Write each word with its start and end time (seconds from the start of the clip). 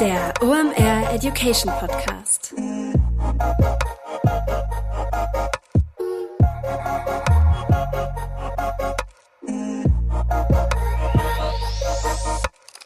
Der 0.00 0.32
OMR 0.40 1.12
Education 1.12 1.72
Podcast. 1.80 2.54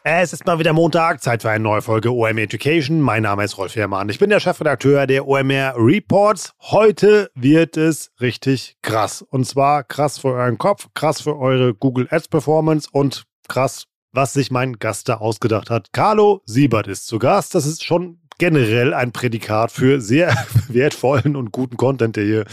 Es 0.04 0.32
ist 0.32 0.46
mal 0.46 0.58
wieder 0.58 0.72
Montag, 0.72 1.22
Zeit 1.22 1.42
für 1.42 1.50
eine 1.50 1.62
neue 1.62 1.82
Folge 1.82 2.10
OMR 2.10 2.38
Education. 2.38 3.02
Mein 3.02 3.24
Name 3.24 3.44
ist 3.44 3.58
Rolf 3.58 3.76
Herrmann. 3.76 4.08
Ich 4.08 4.18
bin 4.18 4.30
der 4.30 4.40
Chefredakteur 4.40 5.06
der 5.06 5.28
OMR 5.28 5.74
Reports. 5.76 6.54
Heute 6.62 7.30
wird 7.34 7.76
es 7.76 8.10
richtig 8.22 8.78
krass. 8.80 9.20
Und 9.20 9.44
zwar 9.44 9.84
krass 9.84 10.18
für 10.18 10.28
euren 10.28 10.56
Kopf, 10.56 10.88
krass 10.94 11.20
für 11.20 11.38
eure 11.38 11.74
Google 11.74 12.08
Ads 12.10 12.28
Performance 12.28 12.88
und 12.90 13.24
krass, 13.48 13.86
was 14.12 14.32
sich 14.32 14.50
mein 14.50 14.74
Gast 14.74 15.08
da 15.08 15.16
ausgedacht 15.16 15.70
hat. 15.70 15.92
Carlo 15.92 16.42
Siebert 16.44 16.86
ist 16.86 17.06
zu 17.06 17.18
Gast. 17.18 17.54
Das 17.54 17.66
ist 17.66 17.84
schon 17.84 18.20
generell 18.42 18.92
ein 18.92 19.12
Prädikat 19.12 19.70
für 19.70 20.00
sehr 20.00 20.34
wertvollen 20.68 21.36
und 21.36 21.52
guten 21.52 21.76
Content, 21.76 22.16
der 22.16 22.24
hier 22.24 22.44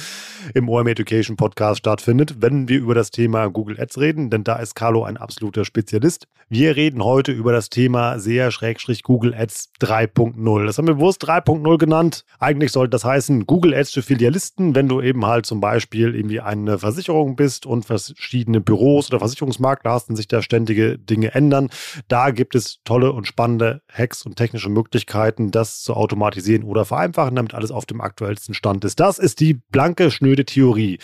im 0.53 0.69
OM 0.69 0.85
Education 0.85 1.35
Podcast 1.35 1.79
stattfindet, 1.79 2.35
wenn 2.41 2.69
wir 2.69 2.77
über 2.77 2.93
das 2.93 3.09
Thema 3.09 3.47
Google 3.47 3.81
Ads 3.81 3.97
reden, 3.97 4.29
denn 4.29 4.43
da 4.43 4.57
ist 4.57 4.75
Carlo 4.75 5.03
ein 5.03 5.17
absoluter 5.17 5.65
Spezialist. 5.65 6.27
Wir 6.47 6.75
reden 6.75 7.03
heute 7.03 7.31
über 7.31 7.51
das 7.51 7.69
Thema 7.69 8.19
sehr 8.19 8.51
schrägstrich 8.51 9.01
Google 9.03 9.33
Ads 9.33 9.71
3.0. 9.81 10.65
Das 10.65 10.77
haben 10.77 10.87
wir 10.87 10.95
bewusst 10.95 11.23
3.0 11.27 11.77
genannt. 11.77 12.23
Eigentlich 12.39 12.71
sollte 12.71 12.91
das 12.91 13.05
heißen 13.05 13.47
Google 13.47 13.73
Ads 13.73 13.91
für 13.91 14.01
Filialisten, 14.01 14.75
wenn 14.75 14.87
du 14.87 15.01
eben 15.01 15.25
halt 15.25 15.47
zum 15.47 15.59
Beispiel 15.59 16.15
irgendwie 16.15 16.39
eine 16.39 16.79
Versicherung 16.79 17.35
bist 17.35 17.65
und 17.65 17.85
verschiedene 17.85 18.61
Büros 18.61 19.09
oder 19.09 19.19
Versicherungsmakler 19.19 19.91
hast 19.91 20.09
und 20.09 20.15
sich 20.15 20.27
da 20.27 20.41
ständige 20.41 20.97
Dinge 20.97 21.33
ändern. 21.33 21.69
Da 22.07 22.31
gibt 22.31 22.55
es 22.55 22.79
tolle 22.83 23.11
und 23.11 23.25
spannende 23.27 23.81
Hacks 23.91 24.23
und 24.23 24.35
technische 24.35 24.69
Möglichkeiten, 24.69 25.51
das 25.51 25.78
zu 25.83 25.93
automatisieren 25.93 26.63
oder 26.63 26.85
vereinfachen, 26.85 27.35
damit 27.35 27.53
alles 27.53 27.71
auf 27.71 27.85
dem 27.85 28.01
aktuellsten 28.01 28.53
Stand 28.53 28.85
ist. 28.85 28.99
Das 28.99 29.19
ist 29.19 29.39
die 29.39 29.53
blanke, 29.53 30.11
schnöde 30.11 30.45
Theorie. 30.45 30.99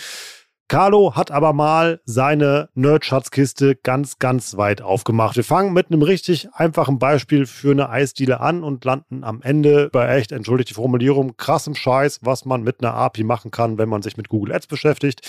Carlo 0.68 1.16
hat 1.16 1.30
aber 1.30 1.54
mal 1.54 2.02
seine 2.06 2.70
Nerd-Schatzkiste 2.74 3.76
ganz, 3.76 4.18
ganz 4.18 4.58
weit 4.58 4.82
aufgemacht. 4.82 5.36
Wir 5.36 5.44
fangen 5.44 5.74
mit 5.74 5.92
einem 5.92 6.02
richtig 6.02 6.50
einfachen 6.54 6.98
Beispiel 6.98 7.46
für 7.46 7.70
eine 7.70 7.90
Eisdiele 7.90 8.40
an 8.40 8.64
und 8.64 8.84
landen 8.84 9.24
am 9.24 9.44
Ende 9.44 9.90
bei 9.92 10.08
echt, 10.16 10.32
entschuldigt 10.32 10.72
die 10.72 10.74
Formulierung, 10.74 11.38
krassem 11.38 11.76
Scheiß, 11.76 12.22
was 12.24 12.46
man 12.46 12.64
mit 12.64 12.82
einer 12.82 12.96
API 12.96 13.24
machen 13.24 13.52
kann, 13.52 13.78
wenn 13.78 13.90
man 13.90 14.02
sich 14.02 14.18
mit 14.18 14.28
Google 14.28 14.56
Ads 14.56 14.66
beschäftigt. 14.66 15.22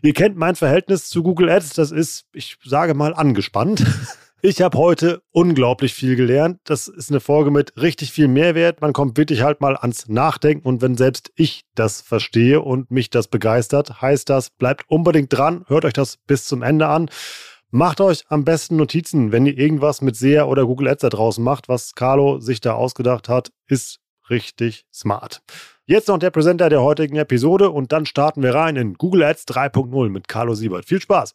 Ihr 0.00 0.14
kennt 0.14 0.38
mein 0.38 0.56
Verhältnis 0.56 1.10
zu 1.10 1.22
Google 1.22 1.50
Ads, 1.50 1.74
das 1.74 1.90
ist, 1.90 2.24
ich 2.32 2.56
sage 2.64 2.94
mal, 2.94 3.12
angespannt. 3.12 3.84
Ich 4.40 4.62
habe 4.62 4.78
heute 4.78 5.20
unglaublich 5.32 5.94
viel 5.94 6.14
gelernt. 6.14 6.60
Das 6.62 6.86
ist 6.86 7.10
eine 7.10 7.18
Folge 7.18 7.50
mit 7.50 7.72
richtig 7.76 8.12
viel 8.12 8.28
Mehrwert. 8.28 8.80
Man 8.80 8.92
kommt 8.92 9.18
wirklich 9.18 9.42
halt 9.42 9.60
mal 9.60 9.76
ans 9.76 10.08
Nachdenken 10.08 10.64
und 10.64 10.80
wenn 10.80 10.96
selbst 10.96 11.32
ich 11.34 11.64
das 11.74 12.00
verstehe 12.00 12.60
und 12.60 12.88
mich 12.88 13.10
das 13.10 13.26
begeistert, 13.26 14.00
heißt 14.00 14.28
das, 14.28 14.50
bleibt 14.50 14.88
unbedingt 14.88 15.32
dran, 15.32 15.64
hört 15.66 15.84
euch 15.84 15.92
das 15.92 16.18
bis 16.28 16.44
zum 16.44 16.62
Ende 16.62 16.86
an. 16.86 17.10
Macht 17.70 18.00
euch 18.00 18.26
am 18.28 18.44
besten 18.44 18.76
Notizen, 18.76 19.32
wenn 19.32 19.44
ihr 19.44 19.58
irgendwas 19.58 20.02
mit 20.02 20.14
SEA 20.14 20.44
oder 20.44 20.66
Google 20.66 20.86
Ads 20.86 21.02
da 21.02 21.08
draußen 21.08 21.42
macht, 21.42 21.68
was 21.68 21.96
Carlo 21.96 22.38
sich 22.38 22.60
da 22.60 22.74
ausgedacht 22.74 23.28
hat, 23.28 23.50
ist 23.66 23.98
richtig 24.30 24.86
smart. 24.94 25.42
Jetzt 25.84 26.06
noch 26.06 26.18
der 26.18 26.30
Präsenter 26.30 26.68
der 26.68 26.82
heutigen 26.82 27.16
Episode 27.16 27.70
und 27.70 27.90
dann 27.90 28.06
starten 28.06 28.44
wir 28.44 28.54
rein 28.54 28.76
in 28.76 28.94
Google 28.94 29.24
Ads 29.24 29.48
3.0 29.48 30.10
mit 30.10 30.28
Carlo 30.28 30.54
Siebert. 30.54 30.84
Viel 30.84 31.00
Spaß! 31.00 31.34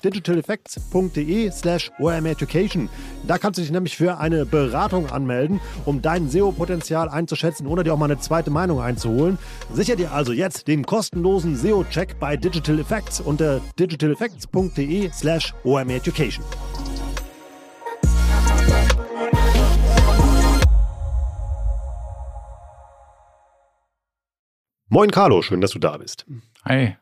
digitaleffects.de 0.03 1.51
slash 1.51 1.91
omeducation. 1.99 2.89
Da 3.27 3.37
kannst 3.37 3.57
du 3.57 3.61
dich 3.61 3.71
nämlich 3.71 3.97
für 3.97 4.17
eine 4.17 4.45
Beratung 4.45 5.09
anmelden, 5.09 5.59
um 5.85 6.01
dein 6.01 6.29
SEO-Potenzial 6.29 7.09
einzuschätzen 7.09 7.67
oder 7.67 7.83
dir 7.83 7.93
auch 7.93 7.97
mal 7.97 8.05
eine 8.05 8.19
zweite 8.19 8.51
Meinung 8.51 8.81
einzuholen. 8.81 9.37
Sicher 9.73 9.95
dir 9.95 10.11
also 10.11 10.33
jetzt 10.33 10.67
den 10.67 10.85
kostenlosen 10.85 11.55
SEO-Check 11.55 12.19
bei 12.19 12.37
Digital 12.37 12.79
Effects 12.79 13.21
unter 13.21 13.61
digitaleffects.de 13.79 15.11
slash 15.11 15.53
omeducation. 15.63 16.43
Moin 24.93 25.09
Carlo, 25.09 25.41
schön, 25.41 25.61
dass 25.61 25.71
du 25.71 25.79
da 25.79 25.95
bist. 25.95 26.25
Hi, 26.65 26.97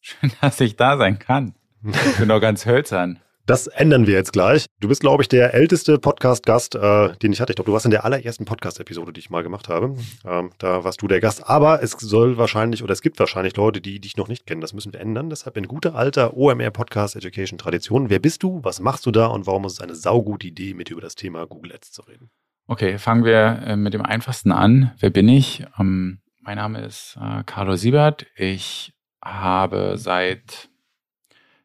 schön, 0.00 0.30
dass 0.40 0.60
ich 0.60 0.76
da 0.76 0.96
sein 0.96 1.18
kann. 1.18 1.56
Ich 1.86 2.16
bin 2.18 2.28
doch 2.28 2.40
ganz 2.40 2.66
hölzern. 2.66 3.20
Das 3.46 3.66
ändern 3.66 4.06
wir 4.06 4.14
jetzt 4.14 4.32
gleich. 4.32 4.64
Du 4.80 4.88
bist, 4.88 5.02
glaube 5.02 5.22
ich, 5.22 5.28
der 5.28 5.52
älteste 5.52 5.98
Podcast-Gast, 5.98 6.76
äh, 6.76 7.14
den 7.16 7.30
ich 7.30 7.42
hatte. 7.42 7.52
Ich 7.52 7.56
glaube, 7.56 7.66
du 7.66 7.74
warst 7.74 7.84
in 7.84 7.90
der 7.90 8.06
allerersten 8.06 8.46
Podcast-Episode, 8.46 9.12
die 9.12 9.20
ich 9.20 9.28
mal 9.28 9.42
gemacht 9.42 9.68
habe. 9.68 9.96
Ähm, 10.24 10.50
da 10.56 10.82
warst 10.82 11.02
du 11.02 11.08
der 11.08 11.20
Gast. 11.20 11.46
Aber 11.46 11.82
es 11.82 11.92
soll 11.92 12.38
wahrscheinlich 12.38 12.82
oder 12.82 12.94
es 12.94 13.02
gibt 13.02 13.18
wahrscheinlich 13.18 13.54
Leute, 13.56 13.82
die 13.82 14.00
dich 14.00 14.16
noch 14.16 14.28
nicht 14.28 14.46
kennen. 14.46 14.62
Das 14.62 14.72
müssen 14.72 14.94
wir 14.94 15.00
ändern. 15.00 15.28
Deshalb 15.28 15.58
in 15.58 15.68
guter 15.68 15.94
alter 15.94 16.34
OMR 16.34 16.70
Podcast 16.70 17.16
Education 17.16 17.58
Tradition. 17.58 18.08
Wer 18.08 18.18
bist 18.18 18.42
du? 18.42 18.60
Was 18.62 18.80
machst 18.80 19.04
du 19.04 19.10
da? 19.10 19.26
Und 19.26 19.46
warum 19.46 19.66
ist 19.66 19.74
es 19.74 19.80
eine 19.82 19.94
saugute 19.94 20.46
Idee, 20.46 20.72
mit 20.72 20.90
über 20.90 21.02
das 21.02 21.14
Thema 21.14 21.46
Google 21.46 21.74
Ads 21.74 21.92
zu 21.92 22.00
reden? 22.02 22.30
Okay, 22.66 22.96
fangen 22.96 23.26
wir 23.26 23.62
äh, 23.66 23.76
mit 23.76 23.92
dem 23.92 24.02
einfachsten 24.02 24.52
an. 24.52 24.92
Wer 25.00 25.10
bin 25.10 25.28
ich? 25.28 25.66
Ähm, 25.78 26.20
mein 26.40 26.56
Name 26.56 26.82
ist 26.82 27.18
äh, 27.20 27.42
Carlo 27.44 27.76
Siebert. 27.76 28.24
Ich 28.36 28.94
habe 29.22 29.98
seit 29.98 30.70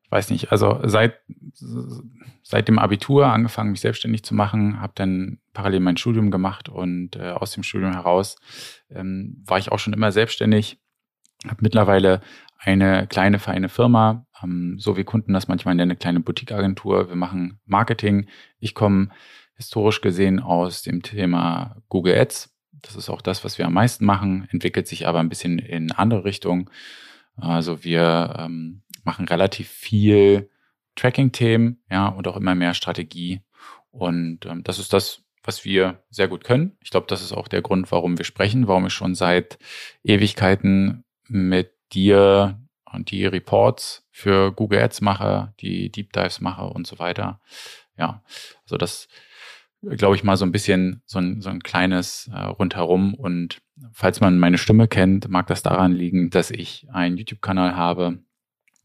weiß 0.09 0.29
nicht, 0.31 0.51
also 0.51 0.79
seit, 0.83 1.19
seit 2.41 2.67
dem 2.67 2.79
Abitur 2.79 3.27
angefangen, 3.27 3.71
mich 3.71 3.81
selbstständig 3.81 4.23
zu 4.23 4.33
machen, 4.33 4.81
habe 4.81 4.93
dann 4.95 5.39
parallel 5.53 5.81
mein 5.81 5.97
Studium 5.97 6.31
gemacht 6.31 6.69
und 6.69 7.15
äh, 7.15 7.31
aus 7.31 7.51
dem 7.51 7.63
Studium 7.63 7.93
heraus 7.93 8.37
ähm, 8.89 9.43
war 9.45 9.59
ich 9.59 9.71
auch 9.71 9.79
schon 9.79 9.93
immer 9.93 10.11
selbstständig, 10.11 10.79
habe 11.47 11.59
mittlerweile 11.61 12.21
eine 12.57 13.07
kleine 13.07 13.39
feine 13.39 13.69
Firma, 13.69 14.25
ähm, 14.43 14.77
so 14.79 14.97
wie 14.97 15.03
Kunden 15.03 15.33
das 15.33 15.47
manchmal 15.47 15.75
nennen, 15.75 15.91
eine 15.91 15.97
kleine 15.97 16.19
Boutique-Agentur. 16.19 17.07
Wir 17.07 17.15
machen 17.15 17.59
Marketing. 17.65 18.27
Ich 18.59 18.75
komme 18.75 19.09
historisch 19.55 20.01
gesehen 20.01 20.39
aus 20.39 20.81
dem 20.81 21.01
Thema 21.01 21.77
Google 21.87 22.17
Ads. 22.17 22.53
Das 22.81 22.95
ist 22.95 23.09
auch 23.09 23.21
das, 23.21 23.43
was 23.43 23.57
wir 23.57 23.65
am 23.65 23.73
meisten 23.73 24.05
machen, 24.05 24.47
entwickelt 24.51 24.87
sich 24.87 25.07
aber 25.07 25.19
ein 25.19 25.29
bisschen 25.29 25.59
in 25.59 25.91
andere 25.91 26.23
Richtungen. 26.25 26.69
Also 27.35 27.83
wir 27.83 28.35
ähm, 28.39 28.83
machen 29.09 29.27
relativ 29.27 29.69
viel 29.69 30.51
Tracking-Themen, 30.95 31.81
ja, 31.89 32.09
und 32.09 32.27
auch 32.27 32.37
immer 32.37 32.53
mehr 32.53 32.75
Strategie. 32.75 33.41
Und 33.89 34.45
ähm, 34.45 34.63
das 34.63 34.77
ist 34.77 34.93
das, 34.93 35.23
was 35.43 35.65
wir 35.65 36.03
sehr 36.11 36.27
gut 36.27 36.43
können. 36.43 36.77
Ich 36.83 36.91
glaube, 36.91 37.07
das 37.07 37.23
ist 37.23 37.33
auch 37.33 37.47
der 37.47 37.63
Grund, 37.63 37.91
warum 37.91 38.19
wir 38.19 38.25
sprechen, 38.25 38.67
warum 38.67 38.85
ich 38.85 38.93
schon 38.93 39.15
seit 39.15 39.57
Ewigkeiten 40.03 41.05
mit 41.27 41.73
dir 41.91 42.59
und 42.85 43.09
die 43.09 43.25
Reports 43.25 44.05
für 44.11 44.51
Google 44.51 44.79
Ads 44.79 45.01
mache, 45.01 45.55
die 45.59 45.91
Deep 45.91 46.13
Dives 46.13 46.39
mache 46.39 46.65
und 46.65 46.85
so 46.85 46.99
weiter. 46.99 47.41
Ja, 47.97 48.21
also 48.63 48.77
das 48.77 49.07
glaube 49.81 50.15
ich 50.15 50.23
mal 50.23 50.37
so 50.37 50.45
ein 50.45 50.51
bisschen 50.51 51.01
so 51.05 51.17
ein, 51.17 51.41
so 51.41 51.49
ein 51.49 51.63
kleines 51.63 52.29
äh, 52.31 52.37
rundherum 52.37 53.15
und 53.15 53.61
falls 53.91 54.19
man 54.21 54.37
meine 54.37 54.57
Stimme 54.59 54.87
kennt, 54.87 55.29
mag 55.29 55.47
das 55.47 55.63
daran 55.63 55.93
liegen, 55.93 56.29
dass 56.29 56.51
ich 56.51 56.85
einen 56.91 57.17
YouTube-Kanal 57.17 57.75
habe, 57.75 58.19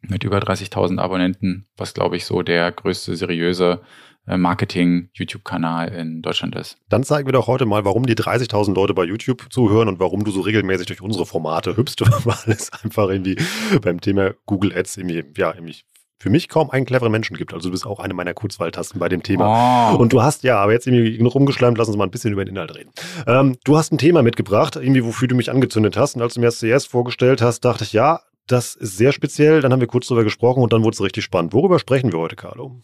mit 0.09 0.25
über 0.25 0.39
30.000 0.39 0.99
Abonnenten, 0.99 1.67
was 1.77 1.95
glaube 1.95 2.17
ich 2.17 2.25
so 2.25 2.43
der 2.43 2.73
größte 2.73 3.17
seriöse 3.17 3.81
äh, 4.27 4.39
Marketing-YouTube-Kanal 4.39 5.89
in 5.89 6.23
Deutschland 6.23 6.55
ist. 6.57 6.79
Dann 6.89 7.05
zeigen 7.05 7.29
wir 7.29 7.33
doch 7.33 7.47
heute 7.47 7.67
mal, 7.67 7.85
warum 7.85 8.07
die 8.07 8.15
30.000 8.15 8.75
Leute 8.75 8.95
bei 8.95 9.05
YouTube 9.05 9.47
zuhören 9.51 9.89
und 9.89 10.01
warum 10.01 10.25
du 10.25 10.31
so 10.31 10.41
regelmäßig 10.41 10.87
durch 10.87 11.03
unsere 11.03 11.27
Formate 11.27 11.77
hüpfst, 11.77 12.01
weil 12.25 12.55
es 12.55 12.73
einfach 12.73 13.09
irgendwie 13.09 13.37
beim 13.83 14.01
Thema 14.01 14.33
Google 14.47 14.77
Ads 14.77 14.97
irgendwie, 14.97 15.25
ja, 15.37 15.53
irgendwie 15.53 15.77
für 16.25 16.31
mich 16.31 16.49
kaum 16.49 16.71
einen 16.71 16.87
cleveren 16.87 17.13
Menschen 17.13 17.37
gibt. 17.37 17.53
Also 17.53 17.69
du 17.69 17.73
bist 17.73 17.87
auch 17.87 18.01
eine 18.01 18.15
meiner 18.15 18.33
Kurzwahltasten 18.33 18.99
bei 18.99 19.11
dem 19.11 19.23
Thema. 19.23 19.93
Oh. 19.93 19.99
Und 19.99 20.15
du 20.15 20.23
hast, 20.23 20.43
ja, 20.43 20.59
aber 20.59 20.73
jetzt 20.73 20.87
irgendwie 20.87 21.19
genug 21.19 21.35
rumgeschleimt, 21.35 21.77
lass 21.77 21.89
uns 21.89 21.99
mal 21.99 22.05
ein 22.05 22.11
bisschen 22.11 22.33
über 22.33 22.47
den 22.47 22.55
Inhalt 22.55 22.75
reden. 22.75 22.93
Ähm, 23.27 23.59
du 23.65 23.77
hast 23.77 23.93
ein 23.93 23.99
Thema 23.99 24.23
mitgebracht, 24.23 24.77
irgendwie 24.77 25.05
wofür 25.05 25.29
du 25.29 25.35
mich 25.35 25.51
angezündet 25.51 25.99
hast. 25.99 26.17
Und 26.17 26.23
als 26.23 26.33
du 26.33 26.41
mir 26.41 26.47
das 26.47 26.61
zuerst 26.61 26.89
vorgestellt 26.89 27.43
hast, 27.43 27.61
dachte 27.61 27.85
ich, 27.85 27.93
ja, 27.93 28.21
das 28.47 28.75
ist 28.75 28.97
sehr 28.97 29.13
speziell. 29.13 29.61
Dann 29.61 29.73
haben 29.73 29.81
wir 29.81 29.87
kurz 29.87 30.09
darüber 30.09 30.25
gesprochen 30.25 30.63
und 30.63 30.73
dann 30.73 30.83
wurde 30.83 30.95
es 30.95 31.01
richtig 31.01 31.25
spannend. 31.25 31.53
Worüber 31.53 31.79
sprechen 31.79 32.13
wir 32.13 32.19
heute, 32.19 32.37
Carlo? 32.37 32.81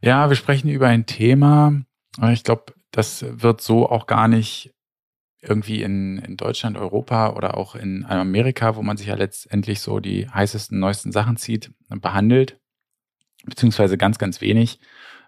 Ja, 0.00 0.28
wir 0.28 0.36
sprechen 0.36 0.68
über 0.68 0.88
ein 0.88 1.06
Thema. 1.06 1.82
Ich 2.32 2.44
glaube, 2.44 2.74
das 2.90 3.24
wird 3.28 3.60
so 3.60 3.88
auch 3.88 4.06
gar 4.06 4.28
nicht 4.28 4.74
irgendwie 5.40 5.82
in, 5.82 6.18
in 6.18 6.36
Deutschland, 6.36 6.76
Europa 6.76 7.34
oder 7.34 7.56
auch 7.56 7.74
in 7.74 8.04
Amerika, 8.04 8.76
wo 8.76 8.82
man 8.82 8.96
sich 8.96 9.06
ja 9.06 9.14
letztendlich 9.14 9.80
so 9.80 10.00
die 10.00 10.28
heißesten, 10.28 10.78
neuesten 10.78 11.12
Sachen 11.12 11.36
zieht, 11.36 11.72
behandelt, 11.88 12.58
beziehungsweise 13.44 13.96
ganz, 13.96 14.18
ganz 14.18 14.40
wenig. 14.40 14.80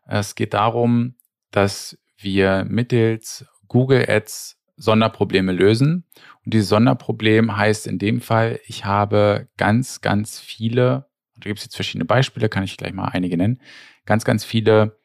Es 0.06 0.34
geht 0.34 0.54
darum, 0.54 1.14
dass 1.50 1.98
wir 2.16 2.64
mittels 2.68 3.46
Google 3.68 4.04
Ads 4.08 4.57
Sonderprobleme 4.78 5.52
lösen. 5.52 6.04
Und 6.44 6.54
dieses 6.54 6.68
Sonderproblem 6.68 7.56
heißt 7.56 7.86
in 7.86 7.98
dem 7.98 8.20
Fall, 8.20 8.60
ich 8.66 8.84
habe 8.84 9.48
ganz, 9.56 10.00
ganz 10.00 10.40
viele, 10.40 11.08
da 11.36 11.48
gibt 11.48 11.58
es 11.58 11.64
jetzt 11.64 11.74
verschiedene 11.74 12.04
Beispiele, 12.04 12.48
kann 12.48 12.64
ich 12.64 12.76
gleich 12.76 12.92
mal 12.92 13.08
einige 13.08 13.36
nennen, 13.36 13.60
ganz, 14.06 14.24
ganz 14.24 14.44
viele 14.44 14.98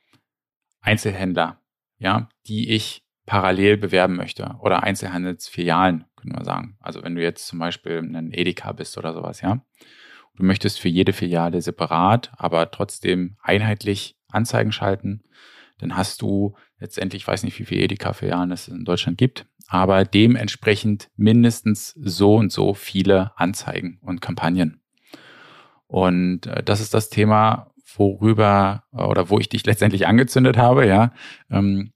Einzelhändler, 0.82 1.60
ja, 1.98 2.30
die 2.48 2.72
ich 2.72 3.04
parallel 3.26 3.78
bewerben 3.78 4.16
möchte 4.16 4.56
oder 4.60 4.84
Einzelhandelsfilialen, 4.84 6.06
können 6.16 6.36
wir 6.36 6.46
sagen. 6.46 6.78
Also 6.80 7.04
wenn 7.04 7.16
du 7.16 7.22
jetzt 7.22 7.48
zum 7.48 7.60
Beispiel 7.60 7.98
ein 7.98 8.32
Edeka 8.34 8.72
bist 8.74 8.98
oder 8.98 9.14
sowas, 9.14 9.42
ja. 9.42 9.66
Du 10.36 10.44
möchtest 10.44 10.80
für 10.80 10.90
jede 10.90 11.14
Filiale 11.14 11.62
separat, 11.62 12.32
aber 12.38 12.72
trotzdem 12.72 13.38
einheitlich 13.42 14.18
Anzeigen 14.30 14.72
schalten, 14.72 15.24
dann 15.78 15.96
hast 15.96 16.22
du 16.24 16.56
letztendlich, 16.84 17.24
ich 17.24 17.28
weiß 17.28 17.44
nicht, 17.44 17.58
wie 17.58 17.66
viele 17.66 17.82
Edeka-Filialen 17.84 18.52
es 18.52 18.68
in 18.68 18.84
Deutschland 18.84 19.18
gibt, 19.18 19.48
aber 19.68 20.04
dementsprechend 20.04 21.10
mindestens 21.16 21.96
so 22.00 22.36
und 22.36 22.52
so 22.52 22.74
viele 22.74 23.32
Anzeigen 23.38 24.00
und 24.02 24.22
Kampagnen. 24.22 24.82
Und 25.88 26.46
äh, 26.46 26.62
das 26.62 26.82
ist 26.82 26.94
das 26.94 27.10
Thema, 27.10 27.72
worüber 27.96 28.84
äh, 28.94 29.02
oder 29.02 29.30
wo 29.30 29.40
ich 29.40 29.50
dich 29.50 29.66
letztendlich 29.66 30.06
angezündet 30.06 30.58
habe, 30.58 30.86
ja. 30.86 31.14
Ähm, 31.50 31.94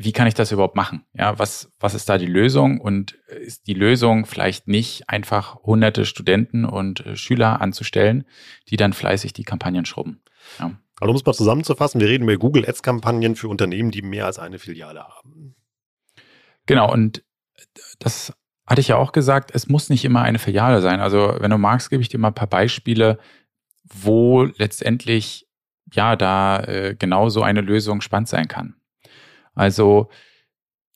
wie 0.00 0.12
kann 0.12 0.28
ich 0.28 0.34
das 0.34 0.52
überhaupt 0.52 0.76
machen? 0.76 1.04
Ja, 1.12 1.40
was, 1.40 1.72
was 1.80 1.94
ist 1.94 2.08
da 2.08 2.18
die 2.18 2.26
Lösung? 2.26 2.80
Und 2.80 3.18
ist 3.40 3.66
die 3.66 3.74
Lösung 3.74 4.26
vielleicht 4.26 4.68
nicht 4.68 5.10
einfach 5.10 5.56
hunderte 5.64 6.04
Studenten 6.04 6.64
und 6.64 7.04
äh, 7.04 7.16
Schüler 7.16 7.60
anzustellen, 7.60 8.24
die 8.68 8.76
dann 8.76 8.92
fleißig 8.92 9.32
die 9.32 9.42
Kampagnen 9.42 9.86
schrubben? 9.86 10.22
Ja. 10.60 10.78
Also 11.00 11.10
um 11.10 11.16
es 11.16 11.24
mal 11.24 11.32
zusammenzufassen, 11.32 12.00
wir 12.00 12.08
reden 12.08 12.24
über 12.24 12.36
Google 12.36 12.66
Ads-Kampagnen 12.66 13.36
für 13.36 13.48
Unternehmen, 13.48 13.90
die 13.90 14.02
mehr 14.02 14.26
als 14.26 14.38
eine 14.38 14.58
Filiale 14.58 15.04
haben. 15.04 15.54
Genau, 16.66 16.92
und 16.92 17.24
das 17.98 18.32
hatte 18.66 18.80
ich 18.80 18.88
ja 18.88 18.96
auch 18.96 19.12
gesagt, 19.12 19.50
es 19.54 19.68
muss 19.68 19.88
nicht 19.88 20.04
immer 20.04 20.22
eine 20.22 20.38
Filiale 20.38 20.82
sein. 20.82 21.00
Also 21.00 21.36
wenn 21.38 21.50
du 21.50 21.58
magst, 21.58 21.90
gebe 21.90 22.02
ich 22.02 22.08
dir 22.08 22.18
mal 22.18 22.28
ein 22.28 22.34
paar 22.34 22.48
Beispiele, 22.48 23.18
wo 23.84 24.42
letztendlich 24.42 25.48
ja 25.92 26.16
da 26.16 26.60
äh, 26.64 26.94
genau 26.98 27.30
so 27.30 27.42
eine 27.42 27.62
Lösung 27.62 28.00
spannend 28.00 28.28
sein 28.28 28.48
kann. 28.48 28.74
Also 29.54 30.10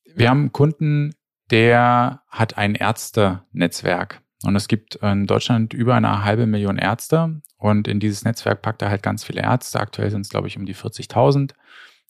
wir 0.05 0.29
haben 0.29 0.41
einen 0.41 0.53
Kunden, 0.53 1.15
der 1.51 2.23
hat 2.29 2.59
ein 2.59 2.75
Ärzte-Netzwerk. 2.75 4.22
Und 4.45 4.57
es 4.57 4.69
gibt 4.69 4.97
in 4.97 5.27
Deutschland 5.27 5.73
über 5.73 5.95
eine 5.95 6.25
halbe 6.25 6.47
Million 6.47 6.79
Ärzte. 6.79 7.41
Und 7.57 7.87
in 7.87 8.01
dieses 8.01 8.25
Netzwerk 8.25 8.63
packt 8.63 8.83
er 8.83 8.91
halt 8.91 9.03
ganz 9.03 9.25
viele 9.25 9.43
Ärzte. 9.43 9.81
Aktuell 9.81 10.11
sind 10.11 10.23
es, 10.23 10.31
glaube 10.31 10.49
ich, 10.49 10.57
um 10.57 10.67
die 10.67 10.75
40.000. 10.75 11.53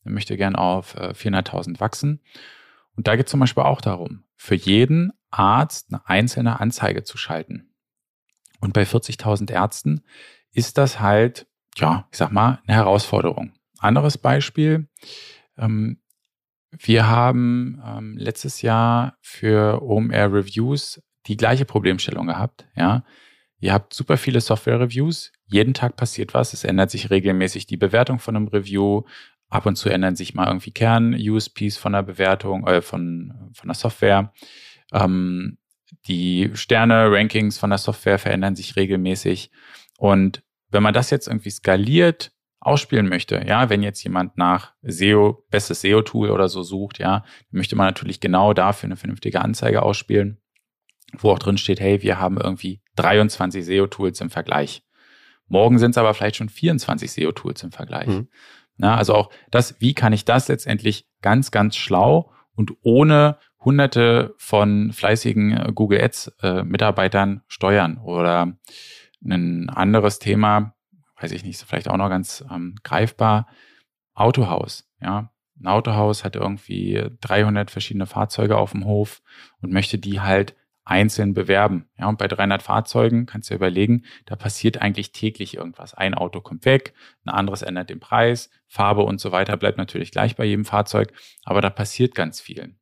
Er 0.04 0.10
möchte 0.10 0.36
gern 0.36 0.56
auf 0.56 0.96
400.000 0.96 1.76
äh, 1.76 1.80
wachsen. 1.80 2.20
Und 2.96 3.06
da 3.06 3.16
geht 3.16 3.26
es 3.26 3.30
zum 3.30 3.40
Beispiel 3.40 3.62
auch 3.62 3.80
darum, 3.80 4.24
für 4.36 4.54
jeden 4.54 5.12
Arzt 5.30 5.88
eine 5.90 6.06
einzelne 6.06 6.60
Anzeige 6.60 7.04
zu 7.04 7.16
schalten. 7.16 7.70
Und 8.60 8.72
bei 8.72 8.82
40.000 8.82 9.50
Ärzten 9.50 10.02
ist 10.52 10.78
das 10.78 11.00
halt, 11.00 11.46
ja, 11.76 12.06
ich 12.12 12.18
sag 12.18 12.32
mal, 12.32 12.60
eine 12.66 12.76
Herausforderung. 12.76 13.52
Anderes 13.78 14.18
Beispiel. 14.18 14.88
Ähm, 15.56 16.00
wir 16.70 17.06
haben 17.06 17.82
ähm, 17.84 18.16
letztes 18.16 18.62
Jahr 18.62 19.16
für 19.20 19.82
OMR 19.82 20.32
Reviews 20.32 21.02
die 21.26 21.36
gleiche 21.36 21.64
Problemstellung 21.64 22.26
gehabt. 22.26 22.66
Ja, 22.76 23.04
ihr 23.60 23.72
habt 23.72 23.94
super 23.94 24.16
viele 24.16 24.40
Software-Reviews. 24.40 25.32
Jeden 25.46 25.74
Tag 25.74 25.96
passiert 25.96 26.34
was. 26.34 26.52
Es 26.52 26.64
ändert 26.64 26.90
sich 26.90 27.10
regelmäßig 27.10 27.66
die 27.66 27.76
Bewertung 27.76 28.18
von 28.18 28.36
einem 28.36 28.48
Review. 28.48 29.02
Ab 29.48 29.66
und 29.66 29.76
zu 29.76 29.90
ändern 29.90 30.16
sich 30.16 30.34
mal 30.34 30.46
irgendwie 30.46 30.70
Kern-USPs 30.70 31.76
von 31.76 31.92
der 31.92 32.02
Bewertung, 32.02 32.66
äh, 32.66 32.80
von, 32.80 33.50
von 33.52 33.68
der 33.68 33.74
Software. 33.74 34.32
Ähm, 34.92 35.58
die 36.06 36.50
Sterne-Rankings 36.54 37.58
von 37.58 37.70
der 37.70 37.78
Software 37.78 38.18
verändern 38.18 38.56
sich 38.56 38.76
regelmäßig. 38.76 39.50
Und 39.98 40.42
wenn 40.70 40.82
man 40.82 40.94
das 40.94 41.10
jetzt 41.10 41.28
irgendwie 41.28 41.50
skaliert, 41.50 42.32
ausspielen 42.60 43.08
möchte, 43.08 43.44
ja, 43.46 43.68
wenn 43.68 43.82
jetzt 43.82 44.02
jemand 44.04 44.38
nach 44.38 44.72
SEO, 44.82 45.44
bestes 45.50 45.80
SEO-Tool 45.80 46.30
oder 46.30 46.48
so 46.48 46.62
sucht, 46.62 46.98
ja, 47.00 47.24
möchte 47.50 47.76
man 47.76 47.86
natürlich 47.86 48.20
genau 48.20 48.54
dafür 48.54 48.86
eine 48.86 48.96
vernünftige 48.96 49.40
Anzeige 49.40 49.82
ausspielen, 49.82 50.40
wo 51.18 51.30
auch 51.30 51.38
drin 51.38 51.58
steht, 51.58 51.80
hey, 51.80 52.02
wir 52.02 52.18
haben 52.18 52.38
irgendwie 52.38 52.80
23 52.96 53.64
SEO-Tools 53.64 54.20
im 54.20 54.30
Vergleich. 54.30 54.82
Morgen 55.46 55.78
sind 55.78 55.92
es 55.92 55.98
aber 55.98 56.14
vielleicht 56.14 56.36
schon 56.36 56.48
24 56.48 57.12
SEO-Tools 57.12 57.62
im 57.62 57.72
Vergleich. 57.72 58.08
Mhm. 58.08 58.28
Na, 58.76 58.96
also 58.96 59.14
auch 59.14 59.30
das, 59.50 59.80
wie 59.80 59.94
kann 59.94 60.12
ich 60.12 60.24
das 60.24 60.48
letztendlich 60.48 61.06
ganz, 61.20 61.50
ganz 61.50 61.76
schlau 61.76 62.32
und 62.54 62.72
ohne 62.82 63.38
hunderte 63.60 64.34
von 64.38 64.92
fleißigen 64.92 65.56
äh, 65.56 65.72
Google 65.74 66.02
Ads 66.02 66.32
äh, 66.42 66.62
Mitarbeitern 66.62 67.42
steuern 67.48 67.98
oder 67.98 68.56
ein 69.24 69.70
anderes 69.70 70.18
Thema, 70.18 70.74
weiß 71.20 71.32
ich 71.32 71.44
nicht, 71.44 71.62
vielleicht 71.62 71.88
auch 71.88 71.96
noch 71.96 72.08
ganz 72.08 72.44
ähm, 72.50 72.76
greifbar, 72.82 73.46
Autohaus, 74.14 74.88
ja. 75.00 75.30
Ein 75.60 75.68
Autohaus 75.68 76.24
hat 76.24 76.34
irgendwie 76.34 77.04
300 77.20 77.70
verschiedene 77.70 78.06
Fahrzeuge 78.06 78.56
auf 78.56 78.72
dem 78.72 78.84
Hof 78.84 79.22
und 79.60 79.72
möchte 79.72 79.96
die 79.96 80.20
halt 80.20 80.56
einzeln 80.84 81.32
bewerben. 81.34 81.88
Ja, 81.96 82.08
und 82.08 82.18
bei 82.18 82.28
300 82.28 82.62
Fahrzeugen 82.62 83.26
kannst 83.26 83.48
du 83.48 83.54
dir 83.54 83.56
überlegen, 83.56 84.04
da 84.26 84.36
passiert 84.36 84.82
eigentlich 84.82 85.12
täglich 85.12 85.56
irgendwas. 85.56 85.94
Ein 85.94 86.14
Auto 86.14 86.40
kommt 86.40 86.64
weg, 86.64 86.92
ein 87.24 87.30
anderes 87.30 87.62
ändert 87.62 87.90
den 87.90 88.00
Preis, 88.00 88.50
Farbe 88.66 89.02
und 89.02 89.20
so 89.20 89.32
weiter 89.32 89.56
bleibt 89.56 89.78
natürlich 89.78 90.10
gleich 90.10 90.34
bei 90.36 90.44
jedem 90.44 90.64
Fahrzeug, 90.64 91.12
aber 91.44 91.60
da 91.60 91.70
passiert 91.70 92.14
ganz 92.14 92.40
viel. 92.40 92.74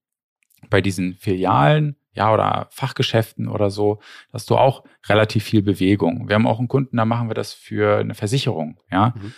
Bei 0.71 0.80
diesen 0.80 1.14
Filialen, 1.14 1.97
ja, 2.12 2.33
oder 2.33 2.69
Fachgeschäften 2.71 3.49
oder 3.49 3.71
so, 3.71 4.00
hast 4.33 4.50
du 4.50 4.57
auch 4.57 4.85
relativ 5.09 5.45
viel 5.45 5.62
Bewegung. 5.62 6.28
Wir 6.28 6.35
haben 6.35 6.47
auch 6.47 6.59
einen 6.59 6.69
Kunden, 6.69 6.97
da 6.97 7.04
machen 7.04 7.28
wir 7.28 7.35
das 7.35 7.52
für 7.52 7.99
eine 7.99 8.14
Versicherung, 8.14 8.78
ja. 8.90 9.14
Mhm. 9.16 9.35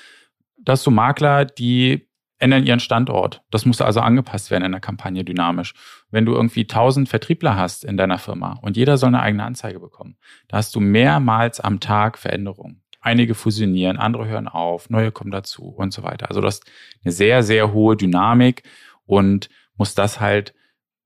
Da 0.65 0.73
hast 0.73 0.87
du 0.87 0.93
Makler, 0.93 1.45
die 1.45 2.09
ändern 2.43 2.67
ihren 2.67 2.81
Standort. 2.81 3.43
Das 3.51 3.65
muss 3.65 3.81
also 3.81 4.01
angepasst 4.01 4.51
werden 4.51 4.65
in 4.65 4.73
der 4.73 4.81
Kampagne 4.81 5.25
dynamisch. 5.25 5.75
Wenn 6.11 6.27
du 6.27 6.35
irgendwie 6.35 6.63
1000 6.63 7.09
Vertriebler 7.09 7.57
hast 7.57 7.85
in 7.85 7.97
deiner 7.97 8.19
Firma 8.19 8.59
und 8.63 8.77
jeder 8.77 8.99
soll 8.99 9.09
eine 9.09 9.21
eigene 9.21 9.45
Anzeige 9.45 9.81
bekommen, 9.81 10.17
da 10.49 10.57
hast 10.57 10.75
du 10.75 10.81
mehrmals 10.81 11.61
am 11.61 11.81
Tag 11.81 12.19
Veränderungen. 12.19 12.83
Einige 13.01 13.35
fusionieren, 13.35 13.97
andere 13.97 14.27
hören 14.27 14.49
auf, 14.49 14.91
neue 14.91 15.13
kommen 15.13 15.31
dazu 15.31 15.65
und 15.65 15.93
so 15.93 16.03
weiter. 16.03 16.29
Also 16.29 16.41
du 16.41 16.47
hast 16.47 16.65
eine 17.05 17.13
sehr, 17.13 17.43
sehr 17.43 17.73
hohe 17.73 17.97
Dynamik 17.97 18.63
und 19.07 19.49
musst 19.77 19.99
das 19.99 20.21
halt, 20.21 20.55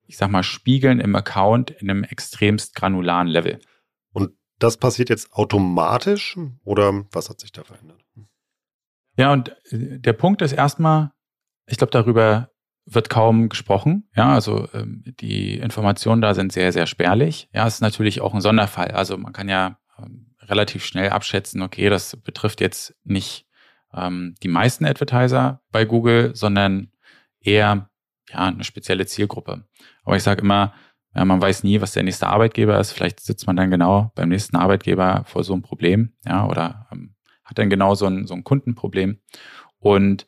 ich 0.06 0.16
sag 0.16 0.30
mal, 0.30 0.42
spiegeln 0.42 1.00
im 1.00 1.14
Account 1.14 1.70
in 1.70 1.90
einem 1.90 2.04
extremst 2.04 2.74
granularen 2.74 3.28
Level. 3.28 3.60
Und 4.12 4.32
das 4.58 4.76
passiert 4.78 5.10
jetzt 5.10 5.32
automatisch 5.32 6.36
oder 6.64 7.04
was 7.12 7.30
hat 7.30 7.40
sich 7.40 7.52
da 7.52 7.62
verändert? 7.64 8.02
Ja, 9.18 9.32
und 9.32 9.50
äh, 9.70 9.98
der 9.98 10.12
Punkt 10.12 10.42
ist 10.42 10.52
erstmal, 10.52 11.12
ich 11.66 11.78
glaube, 11.78 11.90
darüber 11.90 12.50
wird 12.84 13.10
kaum 13.10 13.48
gesprochen. 13.48 14.08
Ja, 14.14 14.34
also 14.34 14.68
ähm, 14.72 15.02
die 15.20 15.58
Informationen 15.58 16.22
da 16.22 16.34
sind 16.34 16.52
sehr, 16.52 16.72
sehr 16.72 16.86
spärlich. 16.86 17.48
Ja, 17.52 17.66
es 17.66 17.74
ist 17.74 17.80
natürlich 17.80 18.20
auch 18.20 18.32
ein 18.34 18.40
Sonderfall. 18.40 18.92
Also 18.92 19.18
man 19.18 19.32
kann 19.32 19.48
ja 19.48 19.78
ähm, 19.98 20.34
relativ 20.40 20.84
schnell 20.84 21.10
abschätzen, 21.10 21.62
okay, 21.62 21.88
das 21.90 22.16
betrifft 22.16 22.60
jetzt 22.60 22.94
nicht 23.02 23.46
ähm, 23.92 24.36
die 24.42 24.48
meisten 24.48 24.84
Advertiser 24.84 25.60
bei 25.72 25.84
Google, 25.84 26.34
sondern 26.36 26.92
eher 27.40 27.90
ja 28.30 28.38
eine 28.38 28.64
spezielle 28.64 29.06
Zielgruppe. 29.06 29.64
Aber 30.04 30.16
ich 30.16 30.22
sage 30.22 30.42
immer, 30.42 30.72
Ja, 31.16 31.24
man 31.24 31.40
weiß 31.40 31.64
nie, 31.64 31.80
was 31.80 31.92
der 31.92 32.02
nächste 32.02 32.26
Arbeitgeber 32.26 32.78
ist. 32.78 32.92
Vielleicht 32.92 33.20
sitzt 33.20 33.46
man 33.46 33.56
dann 33.56 33.70
genau 33.70 34.12
beim 34.14 34.28
nächsten 34.28 34.56
Arbeitgeber 34.56 35.24
vor 35.26 35.44
so 35.44 35.54
einem 35.54 35.62
Problem, 35.62 36.12
ja, 36.26 36.46
oder 36.46 36.86
ähm, 36.92 37.14
hat 37.42 37.58
dann 37.58 37.70
genau 37.70 37.94
so 37.94 38.06
ein, 38.06 38.26
so 38.26 38.34
ein 38.34 38.44
Kundenproblem. 38.44 39.18
Und 39.78 40.26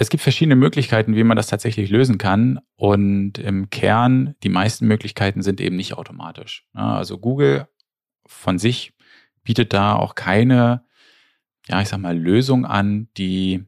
es 0.00 0.10
gibt 0.10 0.22
verschiedene 0.22 0.54
Möglichkeiten, 0.54 1.16
wie 1.16 1.24
man 1.24 1.36
das 1.36 1.48
tatsächlich 1.48 1.90
lösen 1.90 2.18
kann. 2.18 2.60
Und 2.76 3.38
im 3.38 3.68
Kern, 3.68 4.36
die 4.44 4.48
meisten 4.48 4.86
Möglichkeiten 4.86 5.42
sind 5.42 5.60
eben 5.60 5.74
nicht 5.74 5.94
automatisch. 5.94 6.64
Also 6.72 7.18
Google 7.18 7.66
von 8.24 8.60
sich 8.60 8.94
bietet 9.42 9.72
da 9.72 9.96
auch 9.96 10.14
keine, 10.14 10.84
ja, 11.66 11.80
ich 11.82 11.88
sag 11.88 11.98
mal, 11.98 12.16
Lösung 12.16 12.64
an, 12.64 13.08
die 13.16 13.64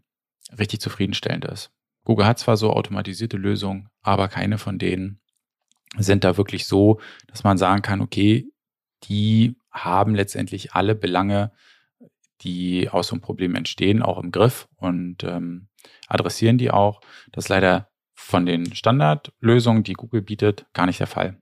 richtig 0.56 0.80
zufriedenstellend 0.80 1.46
ist. 1.46 1.72
Google 2.04 2.26
hat 2.26 2.38
zwar 2.38 2.56
so 2.56 2.72
automatisierte 2.72 3.36
Lösungen, 3.36 3.88
aber 4.00 4.28
keine 4.28 4.58
von 4.58 4.78
denen 4.78 5.20
sind 5.98 6.22
da 6.22 6.36
wirklich 6.36 6.66
so, 6.66 7.00
dass 7.26 7.42
man 7.42 7.58
sagen 7.58 7.82
kann, 7.82 8.00
okay, 8.00 8.48
die 9.04 9.56
haben 9.72 10.14
letztendlich 10.14 10.74
alle 10.74 10.94
Belange, 10.94 11.50
die 12.42 12.88
aus 12.88 13.08
so 13.08 13.14
einem 13.14 13.20
Problem 13.20 13.56
entstehen, 13.56 14.00
auch 14.00 14.22
im 14.22 14.30
Griff 14.30 14.68
und 14.76 15.24
ähm, 15.24 15.66
adressieren 16.08 16.58
die 16.58 16.70
auch. 16.70 17.00
Das 17.32 17.44
ist 17.44 17.48
leider 17.48 17.88
von 18.14 18.46
den 18.46 18.74
Standardlösungen, 18.74 19.82
die 19.82 19.94
Google 19.94 20.22
bietet, 20.22 20.66
gar 20.72 20.86
nicht 20.86 21.00
der 21.00 21.06
Fall. 21.06 21.40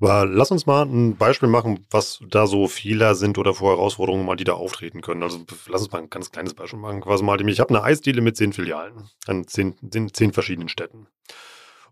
Aber 0.00 0.26
lass 0.26 0.50
uns 0.50 0.66
mal 0.66 0.82
ein 0.82 1.16
Beispiel 1.16 1.48
machen, 1.48 1.86
was 1.90 2.20
da 2.28 2.46
so 2.46 2.66
Fehler 2.66 3.14
sind 3.14 3.38
oder 3.38 3.54
vor 3.54 3.70
Herausforderungen 3.70 4.26
mal, 4.26 4.36
die 4.36 4.44
da 4.44 4.52
auftreten 4.52 5.00
können. 5.00 5.22
Also 5.22 5.44
lass 5.68 5.82
uns 5.82 5.92
mal 5.92 6.02
ein 6.02 6.10
ganz 6.10 6.30
kleines 6.30 6.54
Beispiel 6.54 6.78
machen. 6.78 7.00
Quasi 7.00 7.24
mal, 7.24 7.40
ich 7.48 7.60
habe 7.60 7.70
eine 7.70 7.82
Eisdiele 7.82 8.20
mit 8.20 8.36
zehn 8.36 8.52
Filialen 8.52 9.08
an 9.26 9.46
zehn, 9.46 9.76
zehn, 9.90 10.12
zehn 10.12 10.32
verschiedenen 10.32 10.68
Städten. 10.68 11.06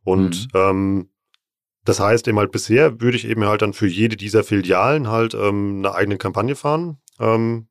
Und 0.04 0.52
mhm. 0.52 0.60
ähm, 0.60 1.10
das 1.84 2.00
heißt 2.00 2.28
eben 2.28 2.38
halt 2.38 2.52
bisher 2.52 3.00
würde 3.00 3.16
ich 3.16 3.26
eben 3.26 3.44
halt 3.44 3.62
dann 3.62 3.72
für 3.72 3.88
jede 3.88 4.16
dieser 4.16 4.44
Filialen 4.44 5.08
halt 5.08 5.34
ähm, 5.34 5.78
eine 5.78 5.94
eigene 5.94 6.18
Kampagne 6.18 6.54
fahren. 6.54 6.98
Ähm, 7.18 7.68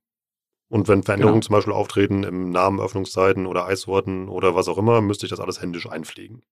und 0.71 0.87
wenn 0.87 1.03
Veränderungen 1.03 1.41
genau. 1.41 1.47
zum 1.47 1.53
Beispiel 1.53 1.73
auftreten 1.73 2.23
im 2.23 2.49
Namen, 2.49 2.79
Öffnungszeiten 2.79 3.45
oder 3.45 3.65
Eissorten 3.65 4.29
oder 4.29 4.55
was 4.55 4.69
auch 4.69 4.77
immer, 4.77 5.01
müsste 5.01 5.25
ich 5.25 5.29
das 5.29 5.41
alles 5.41 5.61
händisch 5.61 5.85
einpflegen. 5.85 6.43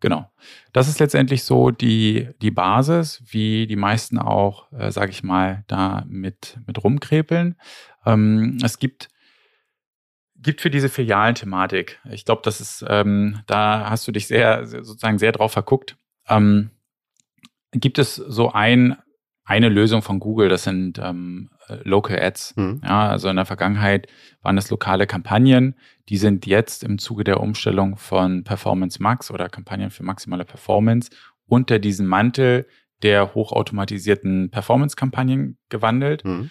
Genau. 0.00 0.28
Das 0.72 0.88
ist 0.88 0.98
letztendlich 0.98 1.44
so 1.44 1.70
die, 1.70 2.28
die 2.42 2.50
Basis, 2.50 3.22
wie 3.24 3.68
die 3.68 3.76
meisten 3.76 4.18
auch, 4.18 4.70
äh, 4.72 4.90
sage 4.90 5.12
ich 5.12 5.22
mal, 5.22 5.62
da 5.68 6.04
mit, 6.08 6.58
mit 6.66 6.82
rumkrepeln. 6.82 7.54
Ähm, 8.04 8.58
es 8.64 8.80
gibt, 8.80 9.08
gibt 10.34 10.60
für 10.60 10.70
diese 10.70 10.88
Filialen-Thematik, 10.88 12.00
ich 12.10 12.24
glaube, 12.24 12.42
das 12.44 12.60
ist, 12.60 12.84
ähm, 12.88 13.42
da 13.46 13.88
hast 13.88 14.08
du 14.08 14.12
dich 14.12 14.26
sehr, 14.26 14.66
sozusagen 14.66 15.18
sehr 15.18 15.30
drauf 15.30 15.52
verguckt. 15.52 15.96
Ähm, 16.28 16.70
gibt 17.70 18.00
es 18.00 18.16
so 18.16 18.50
ein, 18.50 18.96
eine 19.46 19.68
Lösung 19.68 20.02
von 20.02 20.18
Google, 20.18 20.48
das 20.48 20.64
sind 20.64 20.98
ähm, 20.98 21.50
Local 21.84 22.18
Ads. 22.20 22.56
Mhm. 22.56 22.80
Ja, 22.84 23.08
also 23.08 23.28
in 23.28 23.36
der 23.36 23.46
Vergangenheit 23.46 24.08
waren 24.42 24.56
das 24.56 24.70
lokale 24.70 25.06
Kampagnen. 25.06 25.76
Die 26.08 26.18
sind 26.18 26.46
jetzt 26.46 26.82
im 26.82 26.98
Zuge 26.98 27.22
der 27.22 27.40
Umstellung 27.40 27.96
von 27.96 28.42
Performance 28.42 29.00
Max 29.00 29.30
oder 29.30 29.48
Kampagnen 29.48 29.90
für 29.90 30.02
maximale 30.02 30.44
Performance 30.44 31.10
unter 31.46 31.78
diesen 31.78 32.08
Mantel 32.08 32.66
der 33.02 33.34
hochautomatisierten 33.34 34.50
Performance-Kampagnen 34.50 35.58
gewandelt. 35.68 36.24
Mhm. 36.24 36.50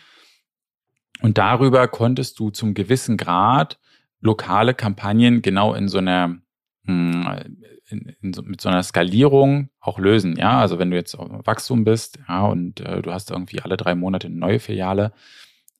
Und 1.21 1.37
darüber 1.37 1.87
konntest 1.89 2.39
du 2.39 2.49
zum 2.49 2.73
gewissen 2.73 3.17
Grad 3.17 3.77
lokale 4.21 4.73
Kampagnen 4.73 5.41
genau 5.41 5.73
in 5.73 5.89
so 5.89 5.97
einer 5.97 6.27
in, 6.27 6.35
in 6.35 6.44
so, 6.87 8.41
mit 8.43 8.61
so 8.61 8.69
einer 8.69 8.83
Skalierung 8.83 9.69
auch 9.79 9.99
lösen. 9.99 10.35
Ja, 10.37 10.59
also 10.59 10.79
wenn 10.79 10.91
du 10.91 10.97
jetzt 10.97 11.15
auf 11.15 11.45
Wachstum 11.45 11.83
bist, 11.83 12.19
ja, 12.27 12.45
und 12.45 12.79
äh, 12.81 13.01
du 13.01 13.11
hast 13.11 13.31
irgendwie 13.31 13.61
alle 13.61 13.77
drei 13.77 13.95
Monate 13.95 14.27
eine 14.27 14.37
neue 14.37 14.59
Filiale, 14.59 15.13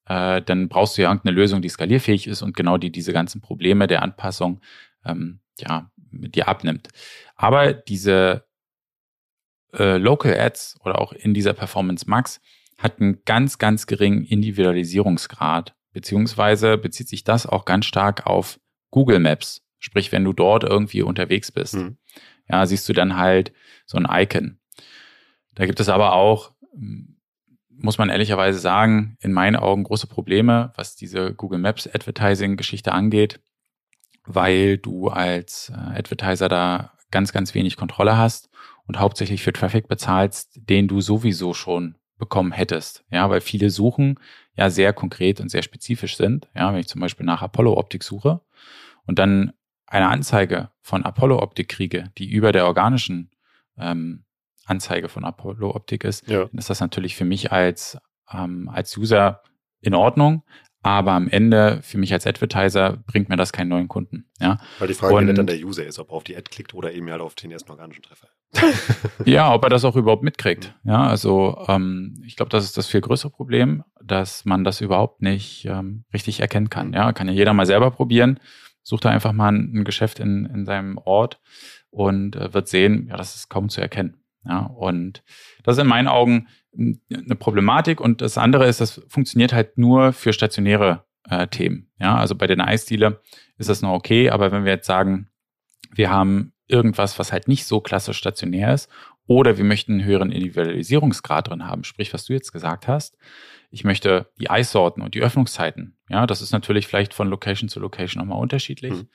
äh, 0.08 0.42
dann 0.42 0.70
brauchst 0.70 0.98
du 0.98 1.02
ja 1.02 1.10
irgendeine 1.10 1.36
Lösung, 1.36 1.62
die 1.62 1.70
skalierfähig 1.70 2.28
ist 2.28 2.42
und 2.42 2.56
genau 2.56 2.78
die 2.78 2.92
diese 2.92 3.14
ganzen 3.14 3.42
Probleme 3.42 3.88
der 3.88 4.04
Anpassung 4.04 4.62
ähm, 5.04 5.40
ja 5.60 5.92
mit 6.12 6.36
dir 6.36 6.48
abnimmt. 6.48 6.90
Aber 7.36 7.74
diese 7.74 8.46
äh, 9.74 9.98
Local 9.98 10.40
Ads 10.40 10.78
oder 10.84 11.00
auch 11.00 11.12
in 11.12 11.34
dieser 11.34 11.54
Performance 11.54 12.10
Max 12.10 12.40
hat 12.78 13.00
einen 13.00 13.24
ganz, 13.26 13.58
ganz 13.58 13.88
geringen 13.88 14.24
Individualisierungsgrad, 14.24 15.76
beziehungsweise 15.94 16.78
bezieht 16.78 17.08
sich 17.08 17.24
das 17.24 17.46
auch 17.46 17.66
ganz 17.66 17.86
stark 17.86 18.26
auf 18.26 18.60
Google 18.92 19.20
Maps. 19.20 19.65
Sprich, 19.86 20.12
wenn 20.12 20.24
du 20.24 20.34
dort 20.34 20.64
irgendwie 20.64 21.04
unterwegs 21.04 21.52
bist, 21.52 21.76
mhm. 21.76 21.98
ja, 22.50 22.66
siehst 22.66 22.90
du 22.90 22.94
dann 22.94 23.18
halt 23.18 23.54
so 23.86 24.00
ein 24.00 24.08
Icon. 24.10 24.58
Da 25.54 25.68
gibt 25.68 25.80
es 25.80 25.90
aber 25.90 26.14
auch, 26.14 26.54
muss 27.70 28.00
man 28.00 28.10
ehrlicherweise 28.10 28.58
sagen, 28.58 29.16
in 29.22 29.32
meinen 29.32 29.56
Augen 29.56 29.84
große 29.84 30.08
Probleme, 30.08 30.74
was 30.76 30.96
diese 30.96 31.36
Google 31.36 31.60
Maps 31.60 31.86
Advertising 31.86 32.58
Geschichte 32.58 32.94
angeht, 32.94 33.40
weil 34.26 34.80
du 34.80 35.10
als 35.10 35.70
äh, 35.70 36.00
Advertiser 36.00 36.50
da 36.50 36.94
ganz, 37.12 37.32
ganz 37.32 37.54
wenig 37.54 37.78
Kontrolle 37.78 38.18
hast 38.18 38.50
und 38.88 38.98
hauptsächlich 38.98 39.44
für 39.44 39.54
Traffic 39.54 39.88
bezahlst, 39.88 40.62
den 40.68 40.88
du 40.88 41.00
sowieso 41.00 41.54
schon 41.54 41.94
bekommen 42.18 42.54
hättest. 42.54 43.06
Ja, 43.12 43.30
weil 43.30 43.40
viele 43.40 43.70
Suchen 43.70 44.20
ja 44.56 44.72
sehr 44.72 44.94
konkret 44.94 45.40
und 45.42 45.50
sehr 45.50 45.62
spezifisch 45.62 46.18
sind. 46.18 46.48
Ja, 46.56 46.74
wenn 46.74 46.80
ich 46.80 46.88
zum 46.88 47.02
Beispiel 47.02 47.28
nach 47.28 47.44
Apollo 47.44 47.78
Optik 47.78 48.02
suche 48.02 48.42
und 49.06 49.20
dann 49.20 49.54
eine 49.88 50.10
Anzeige 50.10 50.70
von 50.82 51.04
Apollo 51.04 51.42
Optik 51.42 51.70
kriege, 51.70 52.12
die 52.18 52.30
über 52.30 52.52
der 52.52 52.66
organischen 52.66 53.32
ähm, 53.78 54.24
Anzeige 54.66 55.10
von 55.10 55.24
Apollo 55.26 55.76
Optik 55.76 56.04
ist, 56.04 56.28
ja. 56.28 56.46
dann 56.46 56.58
ist 56.58 56.70
das 56.70 56.80
natürlich 56.80 57.16
für 57.16 57.26
mich 57.26 57.52
als, 57.52 57.98
ähm, 58.32 58.70
als 58.70 58.98
User 58.98 59.42
in 59.82 59.94
Ordnung. 59.94 60.44
Aber 60.82 61.14
am 61.14 61.28
Ende, 61.28 61.80
für 61.82 61.98
mich 61.98 62.14
als 62.14 62.28
Advertiser, 62.28 62.98
bringt 63.08 63.28
mir 63.28 63.38
das 63.38 63.52
keinen 63.52 63.70
neuen 63.70 63.88
Kunden. 63.88 64.30
Ja? 64.40 64.60
Weil 64.78 64.88
die 64.88 64.94
Frage, 64.94 65.16
Und, 65.16 65.36
dann 65.36 65.48
der 65.48 65.58
User 65.58 65.84
ist, 65.84 65.98
ob 65.98 66.12
er 66.12 66.14
auf 66.14 66.24
die 66.24 66.38
Ad 66.38 66.52
klickt 66.52 66.76
oder 66.76 66.94
eben 66.94 67.10
halt 67.10 67.22
auf 67.22 67.34
den 67.34 67.50
ersten 67.52 67.72
organischen 67.72 68.04
Treffer. 68.04 68.28
ja, 69.26 69.52
ob 69.52 69.64
er 69.64 69.72
das 69.72 69.84
auch 69.84 69.96
überhaupt 69.96 70.22
mitkriegt. 70.22 70.76
Ja, 70.84 71.08
also 71.08 71.66
ähm, 71.68 72.22
ich 72.24 72.36
glaube, 72.36 72.50
das 72.52 72.66
ist 72.66 72.78
das 72.78 72.86
viel 72.86 73.02
größere 73.02 73.32
Problem, 73.32 73.84
dass 74.04 74.46
man 74.46 74.64
das 74.64 74.80
überhaupt 74.80 75.24
nicht 75.24 75.66
ähm, 75.66 76.06
richtig 76.14 76.40
erkennen 76.42 76.70
kann. 76.70 76.94
Ja, 76.94 77.14
kann 77.14 77.28
ja 77.28 77.34
jeder 77.34 77.54
mal 77.54 77.66
selber 77.66 77.90
probieren 77.90 78.40
sucht 78.86 79.06
er 79.06 79.12
einfach 79.12 79.34
mal 79.34 79.50
ein, 79.50 79.74
ein 79.74 79.84
Geschäft 79.84 80.20
in, 80.20 80.46
in 80.46 80.66
seinem 80.66 80.98
Ort 80.98 81.42
und 81.90 82.36
äh, 82.36 82.54
wird 82.54 82.70
sehen, 82.70 83.08
ja, 83.10 83.18
das 83.18 83.36
ist 83.36 83.50
kaum 83.50 83.68
zu 83.68 83.82
erkennen. 83.82 84.22
Ja, 84.48 84.60
und 84.60 85.24
das 85.64 85.76
ist 85.76 85.82
in 85.82 85.90
meinen 85.90 86.08
Augen 86.08 86.48
eine 86.78 87.36
Problematik. 87.36 88.00
Und 88.00 88.22
das 88.22 88.38
andere 88.38 88.68
ist, 88.68 88.80
das 88.80 89.02
funktioniert 89.08 89.54
halt 89.54 89.78
nur 89.78 90.14
für 90.14 90.34
stationäre 90.34 91.04
äh, 91.28 91.48
Themen. 91.48 91.90
Ja, 92.00 92.18
also 92.18 92.36
bei 92.36 92.46
den 92.46 92.62
Eisdiele 92.62 93.22
ist 93.58 93.70
das 93.70 93.82
noch 93.82 93.94
okay, 93.94 94.30
aber 94.30 94.52
wenn 94.52 94.66
wir 94.66 94.74
jetzt 94.74 94.88
sagen, 94.88 95.30
wir 95.92 96.12
haben 96.12 96.54
irgendwas, 96.68 97.18
was 97.18 97.32
halt 97.32 97.48
nicht 97.48 97.66
so 97.66 97.82
klassisch 97.82 98.18
stationär 98.18 98.74
ist, 98.74 98.90
oder 99.28 99.58
wir 99.58 99.66
möchten 99.66 99.94
einen 99.94 100.04
höheren 100.04 100.32
Individualisierungsgrad 100.32 101.50
drin 101.50 101.66
haben, 101.66 101.84
sprich, 101.84 102.14
was 102.14 102.26
du 102.26 102.34
jetzt 102.34 102.52
gesagt 102.52 102.88
hast, 102.88 103.18
ich 103.72 103.84
möchte 103.84 104.32
die 104.40 104.52
Eissorten 104.52 105.02
und 105.02 105.16
die 105.16 105.22
Öffnungszeiten, 105.22 105.95
ja, 106.10 106.28
das 106.28 106.42
ist 106.42 106.52
natürlich 106.52 106.88
vielleicht 106.88 107.14
von 107.14 107.30
Location 107.30 107.70
zu 107.70 107.80
Location 107.80 108.22
nochmal 108.22 108.42
unterschiedlich, 108.42 108.94
mhm. 108.94 109.10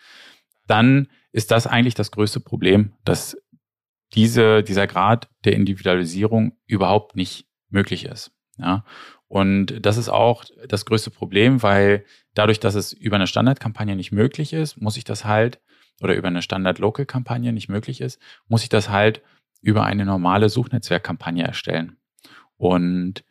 dann 0.67 1.09
ist 1.33 1.51
das 1.51 1.67
eigentlich 1.67 1.95
das 1.95 2.11
größte 2.11 2.41
Problem, 2.41 2.93
dass 3.05 3.37
diese, 4.15 4.63
dieser 4.63 4.87
Grad 4.87 5.29
der 5.45 5.55
Individualisierung 5.55 6.57
überhaupt 6.67 7.15
nicht 7.15 7.47
möglich 7.69 8.05
ist. 8.05 8.33
Ja. 8.59 8.85
Und 9.29 9.87
das 9.87 9.97
ist 9.97 10.09
auch 10.09 10.45
das 10.67 10.85
größte 10.85 11.11
Problem, 11.11 11.63
weil 11.63 12.05
dadurch, 12.35 12.59
dass 12.59 12.75
es 12.75 12.93
über 12.93 13.17
eine 13.17 13.29
Standardkampagne 13.29 13.95
nicht 13.95 14.11
möglich 14.11 14.53
ist, 14.53 14.81
muss 14.81 14.97
ich 14.97 15.05
das 15.05 15.25
halt, 15.25 15.61
oder 16.01 16.17
über 16.17 16.29
eine 16.29 16.43
Standard-Local-Kampagne 16.43 17.53
nicht 17.53 17.69
möglich 17.69 18.01
ist, 18.01 18.21
muss 18.49 18.65
ich 18.65 18.69
das 18.69 18.89
halt 18.89 19.23
über 19.63 19.85
eine 19.85 20.05
normale 20.05 20.49
Suchnetzwerkkampagne 20.49 21.45
erstellen. 21.45 21.99
Und 22.57 23.23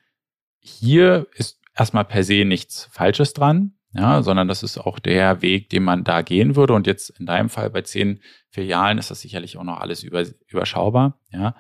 hier 0.60 1.28
ist 1.34 1.59
erstmal 1.80 2.06
per 2.06 2.24
se 2.24 2.46
nichts 2.46 2.90
Falsches 2.92 3.34
dran, 3.34 3.74
ja, 3.94 4.22
sondern 4.22 4.48
das 4.48 4.62
ist 4.62 4.78
auch 4.78 5.00
der 5.00 5.42
Weg, 5.42 5.70
den 5.70 5.84
man 5.84 6.04
da 6.04 6.22
gehen 6.22 6.56
würde. 6.56 6.74
Und 6.74 6.86
jetzt 6.86 7.10
in 7.20 7.26
deinem 7.26 7.50
Fall 7.50 7.70
bei 7.70 7.82
zehn 7.82 8.22
Filialen 8.50 8.98
ist 8.98 9.10
das 9.10 9.22
sicherlich 9.22 9.58
auch 9.58 9.64
noch 9.64 9.80
alles 9.80 10.04
über, 10.04 10.24
überschaubar, 10.48 11.20
ja. 11.32 11.56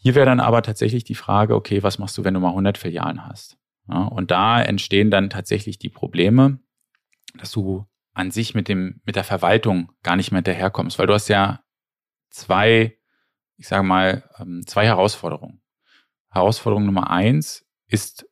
Hier 0.00 0.14
wäre 0.14 0.26
dann 0.26 0.38
aber 0.38 0.62
tatsächlich 0.62 1.02
die 1.02 1.16
Frage, 1.16 1.56
okay, 1.56 1.82
was 1.82 1.98
machst 1.98 2.16
du, 2.16 2.22
wenn 2.22 2.34
du 2.34 2.38
mal 2.38 2.50
100 2.50 2.78
Filialen 2.78 3.26
hast? 3.26 3.58
Ja, 3.88 4.04
und 4.04 4.30
da 4.30 4.62
entstehen 4.62 5.10
dann 5.10 5.28
tatsächlich 5.28 5.78
die 5.78 5.88
Probleme, 5.88 6.60
dass 7.36 7.50
du 7.50 7.84
an 8.12 8.30
sich 8.30 8.54
mit 8.54 8.68
dem, 8.68 9.00
mit 9.04 9.16
der 9.16 9.24
Verwaltung 9.24 9.90
gar 10.02 10.14
nicht 10.14 10.30
mehr 10.30 10.38
hinterherkommst, 10.38 10.98
weil 10.98 11.08
du 11.08 11.14
hast 11.14 11.28
ja 11.28 11.64
zwei, 12.30 12.96
ich 13.56 13.66
sage 13.66 13.82
mal, 13.82 14.28
ähm, 14.38 14.64
zwei 14.66 14.86
Herausforderungen. 14.86 15.62
Herausforderung 16.30 16.84
Nummer 16.86 17.10
eins 17.10 17.66
ist 17.88 18.27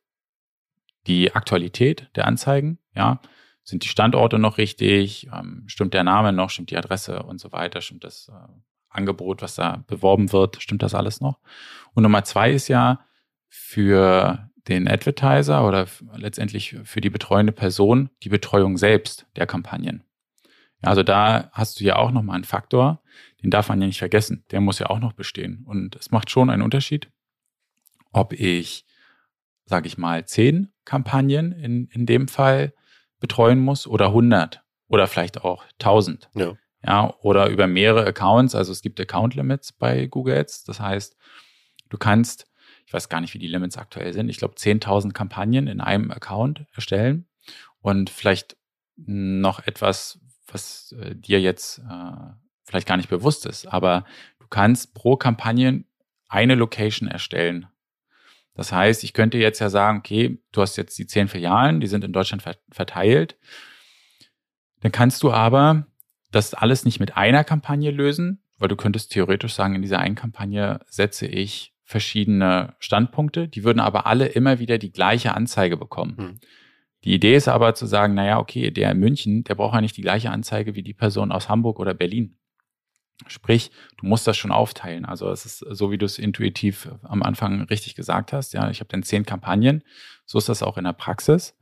die 1.07 1.33
Aktualität 1.33 2.09
der 2.15 2.27
Anzeigen. 2.27 2.79
Ja, 2.95 3.21
sind 3.63 3.83
die 3.83 3.89
Standorte 3.89 4.39
noch 4.39 4.57
richtig? 4.57 5.27
Ähm, 5.33 5.63
stimmt 5.67 5.93
der 5.93 6.03
Name 6.03 6.33
noch? 6.33 6.49
Stimmt 6.49 6.71
die 6.71 6.77
Adresse 6.77 7.23
und 7.23 7.39
so 7.39 7.51
weiter? 7.51 7.81
Stimmt 7.81 8.03
das 8.03 8.29
äh, 8.29 8.47
Angebot, 8.89 9.41
was 9.41 9.55
da 9.55 9.83
beworben 9.87 10.31
wird, 10.31 10.61
stimmt 10.61 10.83
das 10.83 10.93
alles 10.93 11.21
noch? 11.21 11.39
Und 11.93 12.03
Nummer 12.03 12.23
zwei 12.23 12.51
ist 12.51 12.67
ja 12.67 13.05
für 13.47 14.49
den 14.67 14.87
Advertiser 14.87 15.65
oder 15.65 15.87
letztendlich 16.15 16.75
für 16.83 16.99
die 16.99 17.09
betreuende 17.09 17.53
Person 17.53 18.09
die 18.23 18.29
Betreuung 18.29 18.77
selbst 18.77 19.25
der 19.35 19.47
Kampagnen. 19.47 20.03
Ja, 20.83 20.89
also 20.89 21.03
da 21.03 21.49
hast 21.53 21.79
du 21.79 21.85
ja 21.85 21.95
auch 21.95 22.11
nochmal 22.11 22.35
einen 22.35 22.43
Faktor, 22.43 23.01
den 23.41 23.49
darf 23.49 23.69
man 23.69 23.79
ja 23.81 23.87
nicht 23.87 23.99
vergessen. 23.99 24.43
Der 24.51 24.61
muss 24.61 24.79
ja 24.79 24.87
auch 24.89 24.99
noch 24.99 25.13
bestehen. 25.13 25.63
Und 25.65 25.95
es 25.95 26.11
macht 26.11 26.29
schon 26.29 26.49
einen 26.49 26.61
Unterschied, 26.61 27.09
ob 28.11 28.33
ich, 28.33 28.85
sage 29.67 29.87
ich 29.87 29.97
mal, 29.97 30.25
zehn 30.25 30.71
Kampagnen 30.85 31.51
in, 31.51 31.87
in 31.87 32.05
dem 32.05 32.27
Fall 32.27 32.73
betreuen 33.19 33.59
muss 33.59 33.85
oder 33.87 34.07
100 34.07 34.63
oder 34.87 35.07
vielleicht 35.07 35.43
auch 35.43 35.63
1000. 35.79 36.29
Ja. 36.35 36.53
ja. 36.83 37.13
Oder 37.21 37.49
über 37.49 37.67
mehrere 37.67 38.05
Accounts. 38.05 38.55
Also 38.55 38.71
es 38.71 38.81
gibt 38.81 38.99
Account 38.99 39.35
Limits 39.35 39.73
bei 39.73 40.07
Google 40.07 40.37
Ads. 40.37 40.63
Das 40.63 40.79
heißt, 40.79 41.17
du 41.89 41.97
kannst, 41.97 42.47
ich 42.85 42.93
weiß 42.93 43.09
gar 43.09 43.21
nicht, 43.21 43.33
wie 43.33 43.39
die 43.39 43.47
Limits 43.47 43.77
aktuell 43.77 44.13
sind, 44.13 44.29
ich 44.29 44.37
glaube 44.37 44.55
10.000 44.55 45.11
Kampagnen 45.11 45.67
in 45.67 45.81
einem 45.81 46.11
Account 46.11 46.65
erstellen 46.73 47.27
und 47.81 48.09
vielleicht 48.09 48.57
noch 48.95 49.65
etwas, 49.67 50.19
was 50.47 50.93
äh, 50.93 51.15
dir 51.15 51.39
jetzt 51.41 51.79
äh, 51.79 52.33
vielleicht 52.63 52.87
gar 52.87 52.97
nicht 52.97 53.09
bewusst 53.09 53.45
ist, 53.45 53.67
aber 53.67 54.05
du 54.39 54.47
kannst 54.47 54.93
pro 54.93 55.15
Kampagne 55.15 55.83
eine 56.29 56.55
Location 56.55 57.07
erstellen. 57.07 57.67
Das 58.57 58.71
heißt, 58.71 59.03
ich 59.03 59.13
könnte 59.13 59.37
jetzt 59.37 59.59
ja 59.59 59.69
sagen, 59.69 59.99
okay, 59.99 60.39
du 60.51 60.61
hast 60.61 60.77
jetzt 60.77 60.97
die 60.97 61.05
zehn 61.05 61.27
Filialen, 61.27 61.79
die 61.79 61.85
sind 61.85 62.03
in 62.03 62.11
Deutschland 62.11 62.43
verteilt. 62.71 63.37
Dann 64.81 64.91
kannst 64.91 65.21
du 65.21 65.31
aber 65.31 65.85
das 66.31 66.55
alles 66.55 66.83
nicht 66.83 66.99
mit 66.99 67.15
einer 67.15 67.43
Kampagne 67.43 67.91
lösen, 67.91 68.41
weil 68.57 68.67
du 68.67 68.75
könntest 68.75 69.11
theoretisch 69.11 69.53
sagen, 69.53 69.75
in 69.75 69.83
dieser 69.83 69.99
einen 69.99 70.15
Kampagne 70.15 70.79
setze 70.87 71.27
ich 71.27 71.75
verschiedene 71.83 72.75
Standpunkte, 72.79 73.47
die 73.47 73.63
würden 73.63 73.79
aber 73.79 74.07
alle 74.07 74.25
immer 74.25 74.57
wieder 74.57 74.79
die 74.79 74.91
gleiche 74.91 75.35
Anzeige 75.35 75.77
bekommen. 75.77 76.17
Hm. 76.17 76.39
Die 77.03 77.13
Idee 77.13 77.35
ist 77.35 77.47
aber 77.47 77.75
zu 77.75 77.85
sagen, 77.85 78.15
naja, 78.15 78.39
okay, 78.39 78.71
der 78.71 78.91
in 78.91 78.97
München, 78.97 79.43
der 79.43 79.53
braucht 79.53 79.75
ja 79.75 79.81
nicht 79.81 79.95
die 79.95 80.01
gleiche 80.01 80.31
Anzeige 80.31 80.73
wie 80.73 80.83
die 80.83 80.95
Person 80.95 81.31
aus 81.31 81.47
Hamburg 81.47 81.79
oder 81.79 81.93
Berlin. 81.93 82.37
Sprich, 83.25 83.71
du 83.97 84.05
musst 84.05 84.27
das 84.27 84.37
schon 84.37 84.51
aufteilen. 84.51 85.05
Also 85.05 85.29
es 85.31 85.45
ist 85.45 85.59
so, 85.59 85.91
wie 85.91 85.97
du 85.97 86.05
es 86.05 86.19
intuitiv 86.19 86.89
am 87.01 87.23
Anfang 87.23 87.63
richtig 87.63 87.95
gesagt 87.95 88.31
hast. 88.31 88.53
Ja, 88.53 88.69
ich 88.69 88.79
habe 88.79 88.89
dann 88.89 89.01
zehn 89.01 89.25
Kampagnen. 89.25 89.83
So 90.25 90.37
ist 90.37 90.49
das 90.49 90.61
auch 90.61 90.77
in 90.77 90.83
der 90.83 90.93
Praxis. 90.93 91.55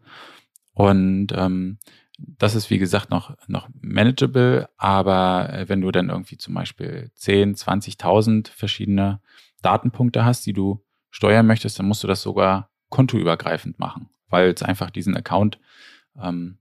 Und 0.74 1.32
ähm, 1.34 1.78
das 2.18 2.56
ist, 2.56 2.70
wie 2.70 2.78
gesagt, 2.78 3.10
noch, 3.10 3.36
noch 3.48 3.70
manageable. 3.82 4.70
Aber 4.78 5.50
äh, 5.52 5.70
wenn 5.70 5.82
du 5.82 5.92
dann 5.92 6.10
irgendwie 6.10 6.38
zum 6.38 6.54
Beispiel 6.54 7.12
10, 7.16 7.56
20.000 7.56 8.50
verschiedene 8.50 9.22
Datenpunkte 9.62 10.26
hast, 10.26 10.46
die 10.46 10.54
du 10.54 10.84
steuern 11.10 11.48
möchtest, 11.48 11.80
dann 11.80 11.88
musst 11.88 12.04
du 12.04 12.08
das 12.08 12.22
sogar 12.22 12.70
kontoübergreifend 12.90 13.80
machen, 13.80 14.10
weil 14.28 14.52
es 14.52 14.62
einfach 14.62 14.92
diesen 14.92 15.16
Account, 15.16 15.60
ähm, 16.22 16.58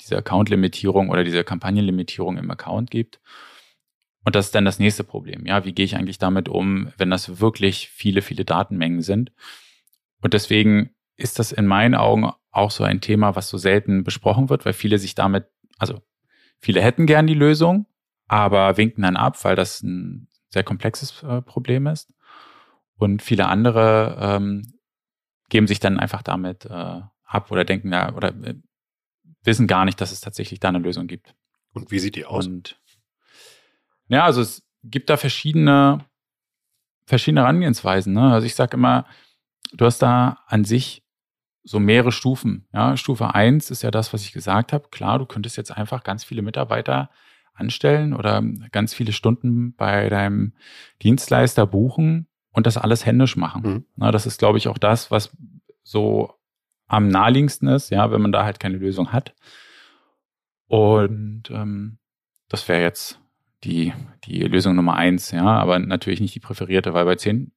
diese 0.00 0.16
Account-Limitierung 0.16 1.10
oder 1.10 1.24
diese 1.24 1.44
Kampagnenlimitierung 1.44 2.38
im 2.38 2.50
Account 2.50 2.90
gibt. 2.90 3.20
Und 4.26 4.34
das 4.34 4.46
ist 4.46 4.56
dann 4.56 4.64
das 4.64 4.80
nächste 4.80 5.04
Problem. 5.04 5.46
Ja, 5.46 5.64
wie 5.64 5.72
gehe 5.72 5.84
ich 5.84 5.94
eigentlich 5.94 6.18
damit 6.18 6.48
um, 6.48 6.92
wenn 6.98 7.10
das 7.10 7.38
wirklich 7.38 7.90
viele, 7.90 8.22
viele 8.22 8.44
Datenmengen 8.44 9.00
sind? 9.00 9.30
Und 10.20 10.34
deswegen 10.34 10.90
ist 11.16 11.38
das 11.38 11.52
in 11.52 11.64
meinen 11.64 11.94
Augen 11.94 12.32
auch 12.50 12.72
so 12.72 12.82
ein 12.82 13.00
Thema, 13.00 13.36
was 13.36 13.48
so 13.48 13.56
selten 13.56 14.02
besprochen 14.02 14.48
wird, 14.48 14.64
weil 14.64 14.72
viele 14.72 14.98
sich 14.98 15.14
damit, 15.14 15.46
also 15.78 16.02
viele 16.58 16.82
hätten 16.82 17.06
gern 17.06 17.28
die 17.28 17.34
Lösung, 17.34 17.86
aber 18.26 18.76
winken 18.76 19.02
dann 19.02 19.16
ab, 19.16 19.44
weil 19.44 19.54
das 19.54 19.84
ein 19.84 20.26
sehr 20.48 20.64
komplexes 20.64 21.22
äh, 21.22 21.40
Problem 21.40 21.86
ist. 21.86 22.12
Und 22.96 23.22
viele 23.22 23.46
andere 23.46 24.18
ähm, 24.20 24.72
geben 25.50 25.68
sich 25.68 25.78
dann 25.78 26.00
einfach 26.00 26.22
damit 26.22 26.64
äh, 26.64 27.00
ab 27.22 27.52
oder 27.52 27.64
denken 27.64 27.92
da 27.92 28.12
oder 28.12 28.30
äh, 28.42 28.56
wissen 29.44 29.68
gar 29.68 29.84
nicht, 29.84 30.00
dass 30.00 30.10
es 30.10 30.20
tatsächlich 30.20 30.58
da 30.58 30.70
eine 30.70 30.78
Lösung 30.78 31.06
gibt. 31.06 31.36
Und 31.72 31.92
wie 31.92 32.00
sieht 32.00 32.16
die 32.16 32.24
aus? 32.24 32.48
Und 32.48 32.80
ja, 34.08 34.24
also 34.24 34.40
es 34.40 34.66
gibt 34.84 35.10
da 35.10 35.16
verschiedene, 35.16 36.04
verschiedene 37.06 37.42
Herangehensweisen. 37.42 38.12
Ne? 38.12 38.32
Also 38.32 38.46
ich 38.46 38.54
sage 38.54 38.76
immer, 38.76 39.06
du 39.72 39.84
hast 39.84 39.98
da 39.98 40.38
an 40.46 40.64
sich 40.64 41.04
so 41.62 41.80
mehrere 41.80 42.12
Stufen. 42.12 42.68
Ja, 42.72 42.96
Stufe 42.96 43.34
eins 43.34 43.70
ist 43.70 43.82
ja 43.82 43.90
das, 43.90 44.12
was 44.12 44.22
ich 44.22 44.32
gesagt 44.32 44.72
habe. 44.72 44.88
Klar, 44.90 45.18
du 45.18 45.26
könntest 45.26 45.56
jetzt 45.56 45.76
einfach 45.76 46.04
ganz 46.04 46.22
viele 46.22 46.42
Mitarbeiter 46.42 47.10
anstellen 47.54 48.14
oder 48.14 48.42
ganz 48.70 48.94
viele 48.94 49.12
Stunden 49.12 49.74
bei 49.74 50.08
deinem 50.08 50.52
Dienstleister 51.02 51.66
buchen 51.66 52.28
und 52.52 52.66
das 52.66 52.76
alles 52.76 53.04
händisch 53.04 53.36
machen. 53.36 53.62
Mhm. 53.62 53.84
Na, 53.96 54.12
das 54.12 54.26
ist, 54.26 54.38
glaube 54.38 54.58
ich, 54.58 54.68
auch 54.68 54.78
das, 54.78 55.10
was 55.10 55.36
so 55.82 56.34
am 56.86 57.08
naheliegendsten 57.08 57.68
ist, 57.68 57.90
ja, 57.90 58.12
wenn 58.12 58.22
man 58.22 58.32
da 58.32 58.44
halt 58.44 58.60
keine 58.60 58.76
Lösung 58.76 59.12
hat. 59.12 59.34
Und 60.68 61.50
ähm, 61.50 61.98
das 62.48 62.68
wäre 62.68 62.82
jetzt 62.82 63.20
die, 63.66 63.92
die 64.24 64.40
Lösung 64.40 64.76
Nummer 64.76 64.94
eins, 64.94 65.30
ja, 65.30 65.44
aber 65.44 65.78
natürlich 65.78 66.20
nicht 66.20 66.34
die 66.34 66.40
präferierte, 66.40 66.94
weil 66.94 67.04
bei 67.04 67.16
zehn 67.16 67.52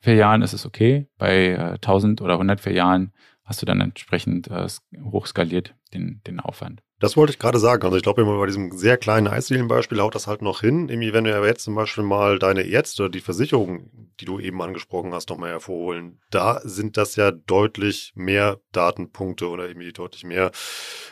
Filialen 0.00 0.42
ist 0.42 0.52
es 0.52 0.66
okay, 0.66 1.08
bei 1.16 1.52
äh, 1.52 1.74
1000 1.74 2.20
oder 2.20 2.34
100 2.34 2.60
Filialen 2.60 3.12
hast 3.44 3.62
du 3.62 3.66
dann 3.66 3.80
entsprechend 3.80 4.48
äh, 4.48 4.66
hochskaliert 5.02 5.74
den, 5.92 6.20
den 6.26 6.40
Aufwand. 6.40 6.82
Das 7.00 7.16
wollte 7.16 7.32
ich 7.32 7.38
gerade 7.38 7.58
sagen. 7.58 7.84
Also 7.84 7.96
ich 7.96 8.02
glaube 8.02 8.22
immer 8.22 8.38
bei 8.38 8.46
diesem 8.46 8.72
sehr 8.72 8.96
kleinen 8.96 9.26
Eisdielenbeispiel 9.26 10.00
haut 10.00 10.14
das 10.14 10.26
halt 10.26 10.42
noch 10.42 10.60
hin. 10.60 10.88
Irgendwie, 10.88 11.12
wenn 11.12 11.24
wir 11.24 11.32
ja 11.32 11.44
jetzt 11.44 11.64
zum 11.64 11.74
Beispiel 11.74 12.04
mal 12.04 12.38
deine 12.38 12.64
oder 12.64 13.08
die 13.08 13.20
Versicherung, 13.20 13.90
die 14.20 14.24
du 14.24 14.38
eben 14.38 14.62
angesprochen 14.62 15.12
hast, 15.12 15.28
nochmal 15.28 15.50
hervorholen, 15.50 16.20
da 16.30 16.60
sind 16.64 16.96
das 16.96 17.16
ja 17.16 17.30
deutlich 17.30 18.12
mehr 18.14 18.60
Datenpunkte 18.72 19.48
oder 19.48 19.68
irgendwie 19.68 19.92
deutlich 19.92 20.24
mehr, 20.24 20.50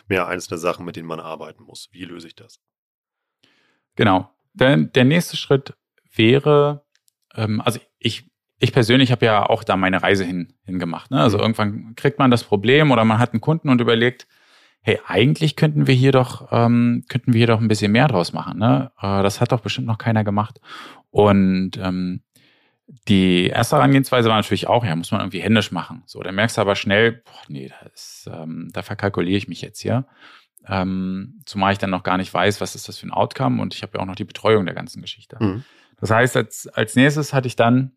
mehr 0.09 0.29
einzelne 0.29 0.59
Sachen, 0.59 0.87
mit 0.87 0.97
denen 0.97 1.09
man 1.09 1.21
arbeiten 1.21 1.65
muss. 1.65 1.89
Wie 1.93 2.05
löse 2.05 2.29
ich 2.29 2.37
das? 2.37 2.61
Genau. 3.97 4.31
Der, 4.55 4.77
der 4.77 5.05
nächste 5.05 5.37
Schritt 5.37 5.75
wäre, 6.15 6.85
ähm, 7.35 7.61
also 7.61 7.81
ich, 7.99 8.31
ich 8.59 8.73
persönlich 8.73 9.11
habe 9.13 9.27
ja 9.27 9.47
auch 9.49 9.65
da 9.65 9.77
meine 9.77 10.03
Reise 10.03 10.25
hin, 10.25 10.55
hingemacht. 10.65 11.11
Ne? 11.11 11.21
Also 11.21 11.39
mhm. 11.39 11.43
irgendwann 11.43 11.95
kriegt 11.97 12.19
man 12.19 12.31
das 12.31 12.45
Problem 12.45 12.91
oder 12.91 13.05
man 13.05 13.19
hat 13.19 13.33
einen 13.33 13.41
Kunden 13.41 13.69
und 13.69 13.81
überlegt, 13.81 14.27
hey, 14.83 14.99
eigentlich 15.07 15.57
könnten 15.57 15.87
wir 15.87 15.95
hier 15.95 16.13
doch, 16.13 16.49
ähm, 16.51 17.05
könnten 17.09 17.33
wir 17.33 17.39
hier 17.39 17.47
doch 17.47 17.61
ein 17.61 17.69
bisschen 17.69 17.93
mehr 17.93 18.09
draus 18.09 18.33
machen. 18.33 18.59
Ne? 18.59 18.91
Äh, 19.01 19.23
das 19.23 19.41
hat 19.41 19.53
doch 19.53 19.61
bestimmt 19.61 19.87
noch 19.87 19.99
keiner 19.99 20.25
gemacht. 20.25 20.61
Und 21.11 21.77
ähm, 21.79 22.23
die 23.09 23.47
erste 23.47 23.77
Herangehensweise 23.77 24.29
war 24.29 24.37
natürlich 24.37 24.67
auch, 24.67 24.85
ja, 24.85 24.95
muss 24.97 25.13
man 25.13 25.21
irgendwie 25.21 25.41
händisch 25.41 25.73
machen. 25.73 26.03
So, 26.07 26.21
dann 26.21 26.35
merkst 26.35 26.57
du 26.57 26.61
aber 26.61 26.75
schnell, 26.75 27.13
boah, 27.13 27.43
nee, 27.49 27.71
das, 27.85 28.29
ähm, 28.33 28.71
da 28.73 28.83
verkalkuliere 28.83 29.37
ich 29.37 29.49
mich 29.49 29.63
jetzt 29.63 29.81
hier. 29.81 30.05
Ähm, 30.69 31.41
zumal 31.45 31.73
ich 31.73 31.79
dann 31.79 31.91
noch 31.91 32.03
gar 32.03 32.17
nicht 32.17 32.33
weiß, 32.33 32.61
was 32.61 32.75
ist 32.75 32.89
das 32.89 32.99
für 32.99 33.07
ein 33.07 33.13
Outcome 33.13 33.61
und 33.61 33.75
ich 33.75 33.83
habe 33.83 33.97
ja 33.97 34.01
auch 34.01 34.07
noch 34.07 34.15
die 34.15 34.25
Betreuung 34.25 34.65
der 34.65 34.75
ganzen 34.75 35.03
Geschichte. 35.03 35.37
Mhm. 35.41 35.65
Das 36.01 36.11
heißt, 36.11 36.37
als, 36.37 36.69
als 36.69 36.95
nächstes 36.95 37.33
hatte 37.33 37.49
ich 37.49 37.57
dann 37.57 37.93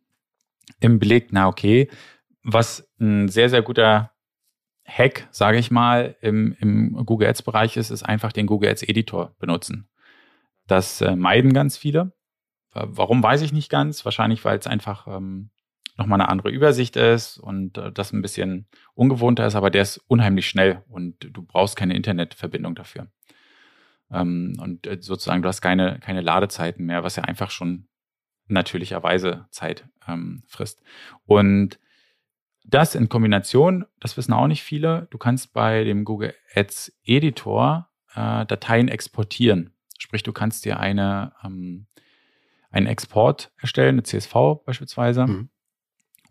im 0.79 0.99
Blick, 0.99 1.29
na 1.31 1.47
okay, 1.47 1.89
was 2.43 2.91
ein 2.99 3.27
sehr, 3.27 3.49
sehr 3.49 3.61
guter 3.61 4.11
Hack, 4.85 5.27
sage 5.31 5.57
ich 5.57 5.71
mal, 5.71 6.15
im, 6.21 6.55
im 6.59 7.05
Google 7.05 7.27
Ads-Bereich 7.27 7.77
ist, 7.77 7.89
ist 7.89 8.03
einfach 8.03 8.31
den 8.31 8.45
Google 8.45 8.69
Ads 8.69 8.83
Editor 8.83 9.35
benutzen. 9.39 9.89
Das 10.67 11.01
äh, 11.01 11.15
meiden 11.15 11.53
ganz 11.53 11.77
viele. 11.77 12.13
Warum 12.75 13.23
weiß 13.23 13.41
ich 13.41 13.53
nicht 13.53 13.69
ganz. 13.69 14.03
Wahrscheinlich, 14.03 14.43
weil 14.43 14.59
es 14.59 14.67
einfach 14.67 15.07
ähm, 15.07 15.49
nochmal 15.97 16.19
eine 16.19 16.29
andere 16.29 16.49
Übersicht 16.49 16.95
ist 16.95 17.37
und 17.37 17.77
äh, 17.77 17.91
das 17.91 18.11
ein 18.11 18.21
bisschen 18.21 18.67
ungewohnter 18.93 19.45
ist, 19.45 19.55
aber 19.55 19.69
der 19.69 19.83
ist 19.83 19.97
unheimlich 20.07 20.47
schnell 20.47 20.83
und 20.89 21.15
du 21.19 21.43
brauchst 21.43 21.75
keine 21.75 21.95
Internetverbindung 21.95 22.75
dafür. 22.75 23.07
Ähm, 24.11 24.57
und 24.61 24.87
äh, 24.87 24.97
sozusagen, 25.01 25.41
du 25.41 25.47
hast 25.47 25.61
keine, 25.61 25.99
keine 25.99 26.21
Ladezeiten 26.21 26.85
mehr, 26.85 27.03
was 27.03 27.15
ja 27.15 27.23
einfach 27.23 27.51
schon 27.51 27.87
natürlicherweise 28.47 29.47
Zeit 29.49 29.87
ähm, 30.07 30.43
frisst. 30.47 30.81
Und 31.25 31.79
das 32.63 32.95
in 32.95 33.09
Kombination, 33.09 33.85
das 33.99 34.17
wissen 34.17 34.33
auch 34.33 34.47
nicht 34.47 34.63
viele, 34.63 35.07
du 35.11 35.17
kannst 35.17 35.53
bei 35.53 35.83
dem 35.83 36.03
Google 36.03 36.33
Ads 36.55 36.97
Editor 37.03 37.89
äh, 38.13 38.45
Dateien 38.45 38.87
exportieren. 38.87 39.73
Sprich, 39.99 40.23
du 40.23 40.33
kannst 40.33 40.65
dir 40.65 40.79
eine, 40.79 41.33
ähm, 41.43 41.87
einen 42.71 42.87
Export 42.87 43.51
erstellen, 43.57 43.95
eine 43.95 44.03
CSV 44.03 44.33
beispielsweise, 44.65 45.27
mhm. 45.27 45.49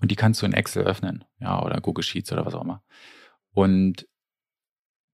Und 0.01 0.11
die 0.11 0.17
kannst 0.17 0.43
du 0.43 0.47
in 0.47 0.53
Excel 0.53 0.85
öffnen, 0.85 1.25
ja, 1.39 1.63
oder 1.63 1.81
Google 1.81 2.05
Sheets 2.05 2.33
oder 2.33 2.45
was 2.45 2.55
auch 2.55 2.63
immer. 2.63 2.83
Und 3.53 4.07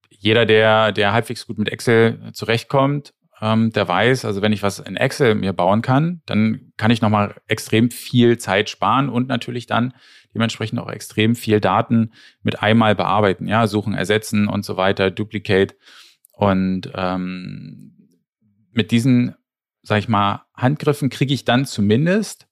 jeder, 0.09 0.47
der, 0.47 0.93
der 0.93 1.13
halbwegs 1.13 1.47
gut 1.47 1.59
mit 1.59 1.69
Excel 1.69 2.33
zurechtkommt, 2.33 3.15
ähm, 3.41 3.73
der 3.73 3.89
weiß, 3.89 4.25
also 4.25 4.43
wenn 4.43 4.53
ich 4.53 4.63
was 4.63 4.79
in 4.79 4.97
Excel 4.97 5.35
mir 5.35 5.53
bauen 5.53 5.83
kann, 5.83 6.23
dann 6.27 6.73
kann 6.77 6.91
ich 6.91 7.01
nochmal 7.01 7.35
extrem 7.47 7.91
viel 7.91 8.39
Zeit 8.39 8.69
sparen 8.69 9.09
und 9.09 9.29
natürlich 9.29 9.67
dann 9.67 9.95
dementsprechend 10.35 10.79
auch 10.79 10.91
extrem 10.91 11.35
viel 11.35 11.61
Daten 11.61 12.13
mit 12.43 12.63
einmal 12.63 12.95
bearbeiten, 12.95 13.49
ja, 13.49 13.67
suchen, 13.67 13.95
ersetzen 13.95 14.49
und 14.49 14.65
so 14.65 14.77
weiter, 14.77 15.11
Duplicate. 15.11 15.77
Und 16.33 16.91
ähm, 16.95 18.19
mit 18.73 18.91
diesen 18.91 19.35
sag 19.83 19.99
ich 19.99 20.09
mal, 20.09 20.45
Handgriffen 20.55 21.11
kriege 21.11 21.35
ich 21.35 21.45
dann 21.45 21.67
zumindest 21.67 22.49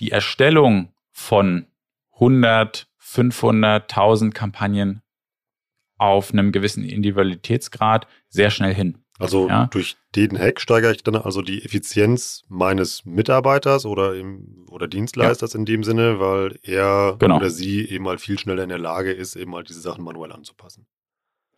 die 0.00 0.10
Erstellung 0.10 0.93
von 1.14 1.66
100, 2.14 2.88
500, 2.98 3.90
1000 3.90 4.34
Kampagnen 4.34 5.00
auf 5.96 6.32
einem 6.32 6.52
gewissen 6.52 6.84
Individualitätsgrad 6.84 8.06
sehr 8.28 8.50
schnell 8.50 8.74
hin. 8.74 8.98
Also 9.18 9.48
ja? 9.48 9.66
durch 9.66 9.96
den 10.16 10.36
Hack 10.36 10.60
steigere 10.60 10.90
ich 10.90 11.04
dann 11.04 11.14
also 11.14 11.40
die 11.40 11.64
Effizienz 11.64 12.42
meines 12.48 13.04
Mitarbeiters 13.04 13.86
oder, 13.86 14.16
im, 14.16 14.66
oder 14.70 14.88
Dienstleisters 14.88 15.52
ja. 15.52 15.60
in 15.60 15.66
dem 15.66 15.84
Sinne, 15.84 16.18
weil 16.18 16.58
er 16.62 17.14
genau. 17.20 17.36
oder 17.36 17.48
sie 17.48 17.88
eben 17.88 18.04
mal 18.04 18.18
viel 18.18 18.38
schneller 18.38 18.64
in 18.64 18.70
der 18.70 18.78
Lage 18.78 19.12
ist, 19.12 19.36
eben 19.36 19.52
mal 19.52 19.62
diese 19.62 19.80
Sachen 19.80 20.02
manuell 20.02 20.32
anzupassen. 20.32 20.86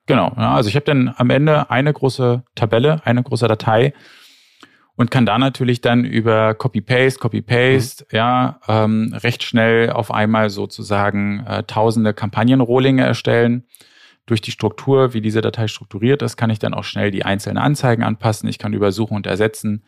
Genau, 0.05 0.33
ja, 0.37 0.55
also 0.55 0.69
ich 0.69 0.77
habe 0.77 0.85
dann 0.85 1.13
am 1.17 1.31
Ende 1.31 1.71
eine 1.71 1.93
große 1.93 2.45
Tabelle, 2.55 3.01
eine 3.07 3.23
große 3.23 3.49
Datei 3.49 3.95
und 4.97 5.11
kann 5.11 5.27
da 5.27 5.39
natürlich 5.39 5.81
dann 5.81 6.05
über 6.05 6.55
Copy-Paste, 6.55 7.21
Copy-Paste, 7.21 8.05
mhm. 8.05 8.17
ja, 8.17 8.61
ähm, 8.67 9.15
recht 9.15 9.43
schnell 9.43 9.91
auf 9.91 10.11
einmal 10.11 10.51
sozusagen 10.51 11.45
äh, 11.47 11.63
tausende 11.65 12.15
Kampagnenrohlinge 12.15 13.05
erstellen. 13.05 13.65
Durch 14.25 14.41
die 14.41 14.51
Struktur, 14.51 15.15
wie 15.15 15.21
diese 15.21 15.41
Datei 15.41 15.69
strukturiert 15.69 16.23
ist, 16.23 16.37
kann 16.37 16.51
ich 16.51 16.59
dann 16.59 16.75
auch 16.75 16.83
schnell 16.83 17.11
die 17.11 17.25
einzelnen 17.25 17.59
Anzeigen 17.59 18.03
anpassen. 18.03 18.49
Ich 18.49 18.59
kann 18.59 18.73
über 18.73 18.91
Suchen 18.91 19.17
und 19.17 19.27
Ersetzen 19.27 19.85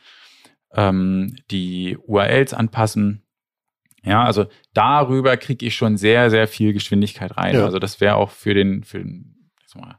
ähm, 0.74 1.36
die 1.50 1.98
URLs 2.06 2.54
anpassen. 2.54 3.22
Ja, 4.04 4.22
also 4.22 4.46
darüber 4.74 5.36
kriege 5.36 5.66
ich 5.66 5.74
schon 5.74 5.96
sehr, 5.96 6.30
sehr 6.30 6.46
viel 6.46 6.72
Geschwindigkeit 6.72 7.36
rein. 7.36 7.56
Ja. 7.56 7.64
Also 7.64 7.78
das 7.80 8.00
wäre 8.00 8.14
auch 8.14 8.30
für 8.30 8.54
den, 8.54 8.84
für 8.84 8.98
den, 8.98 9.50
mal, 9.74 9.98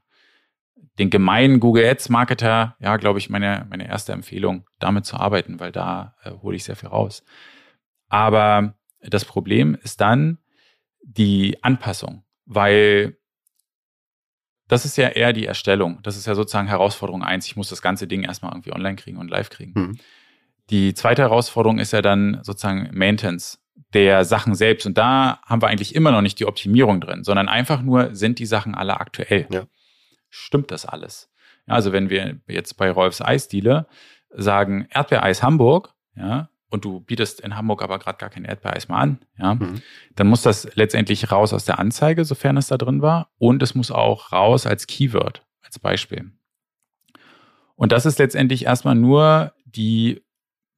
den 0.99 1.09
gemeinen 1.09 1.61
Google 1.61 1.85
Ads 1.85 2.09
Marketer, 2.09 2.75
ja, 2.79 2.97
glaube 2.97 3.19
ich, 3.19 3.29
meine, 3.29 3.65
meine 3.69 3.87
erste 3.87 4.11
Empfehlung, 4.11 4.65
damit 4.79 5.05
zu 5.05 5.15
arbeiten, 5.15 5.59
weil 5.59 5.71
da 5.71 6.15
äh, 6.23 6.31
hole 6.31 6.57
ich 6.57 6.65
sehr 6.65 6.75
viel 6.75 6.89
raus. 6.89 7.23
Aber 8.09 8.75
das 9.01 9.23
Problem 9.23 9.77
ist 9.81 10.01
dann 10.01 10.39
die 11.01 11.57
Anpassung, 11.63 12.23
weil 12.45 13.17
das 14.67 14.85
ist 14.85 14.97
ja 14.97 15.07
eher 15.07 15.31
die 15.31 15.45
Erstellung. 15.45 15.99
Das 16.03 16.17
ist 16.17 16.27
ja 16.27 16.35
sozusagen 16.35 16.67
Herausforderung 16.67 17.23
eins. 17.23 17.47
Ich 17.47 17.55
muss 17.55 17.69
das 17.69 17.81
ganze 17.81 18.05
Ding 18.05 18.23
erstmal 18.23 18.51
irgendwie 18.51 18.73
online 18.73 18.97
kriegen 18.97 19.17
und 19.17 19.29
live 19.29 19.49
kriegen. 19.49 19.73
Mhm. 19.75 19.97
Die 20.69 20.93
zweite 20.93 21.23
Herausforderung 21.23 21.79
ist 21.79 21.93
ja 21.93 22.01
dann 22.01 22.41
sozusagen 22.43 22.89
Maintenance 22.91 23.59
der 23.93 24.25
Sachen 24.25 24.53
selbst. 24.53 24.85
Und 24.85 24.97
da 24.97 25.39
haben 25.45 25.61
wir 25.61 25.69
eigentlich 25.69 25.95
immer 25.95 26.11
noch 26.11 26.21
nicht 26.21 26.39
die 26.39 26.45
Optimierung 26.45 27.01
drin, 27.01 27.23
sondern 27.23 27.47
einfach 27.47 27.81
nur, 27.81 28.13
sind 28.13 28.37
die 28.37 28.45
Sachen 28.45 28.75
alle 28.75 28.99
aktuell? 28.99 29.47
Ja 29.49 29.63
stimmt 30.29 30.71
das 30.71 30.85
alles? 30.85 31.31
Ja, 31.67 31.75
also 31.75 31.91
wenn 31.91 32.09
wir 32.09 32.39
jetzt 32.47 32.77
bei 32.77 32.91
Rolfs 32.91 33.21
Eisdiele 33.21 33.87
sagen 34.29 34.87
Erdbeereis 34.89 35.43
Hamburg, 35.43 35.93
ja, 36.15 36.49
und 36.71 36.85
du 36.85 36.99
bietest 36.99 37.41
in 37.41 37.55
Hamburg 37.55 37.81
aber 37.81 37.97
gerade 37.97 38.17
gar 38.19 38.29
kein 38.29 38.45
Erdbeereis 38.45 38.87
mal 38.87 38.99
an, 38.99 39.19
ja, 39.37 39.55
mhm. 39.55 39.81
dann 40.15 40.27
muss 40.27 40.41
das 40.41 40.75
letztendlich 40.75 41.31
raus 41.31 41.53
aus 41.53 41.65
der 41.65 41.79
Anzeige, 41.79 42.25
sofern 42.25 42.57
es 42.57 42.67
da 42.67 42.77
drin 42.77 43.01
war, 43.01 43.31
und 43.37 43.63
es 43.63 43.75
muss 43.75 43.91
auch 43.91 44.31
raus 44.31 44.65
als 44.65 44.87
Keyword, 44.87 45.45
als 45.61 45.79
Beispiel. 45.79 46.31
Und 47.75 47.91
das 47.91 48.05
ist 48.05 48.19
letztendlich 48.19 48.65
erstmal 48.65 48.95
nur 48.95 49.53
die 49.65 50.21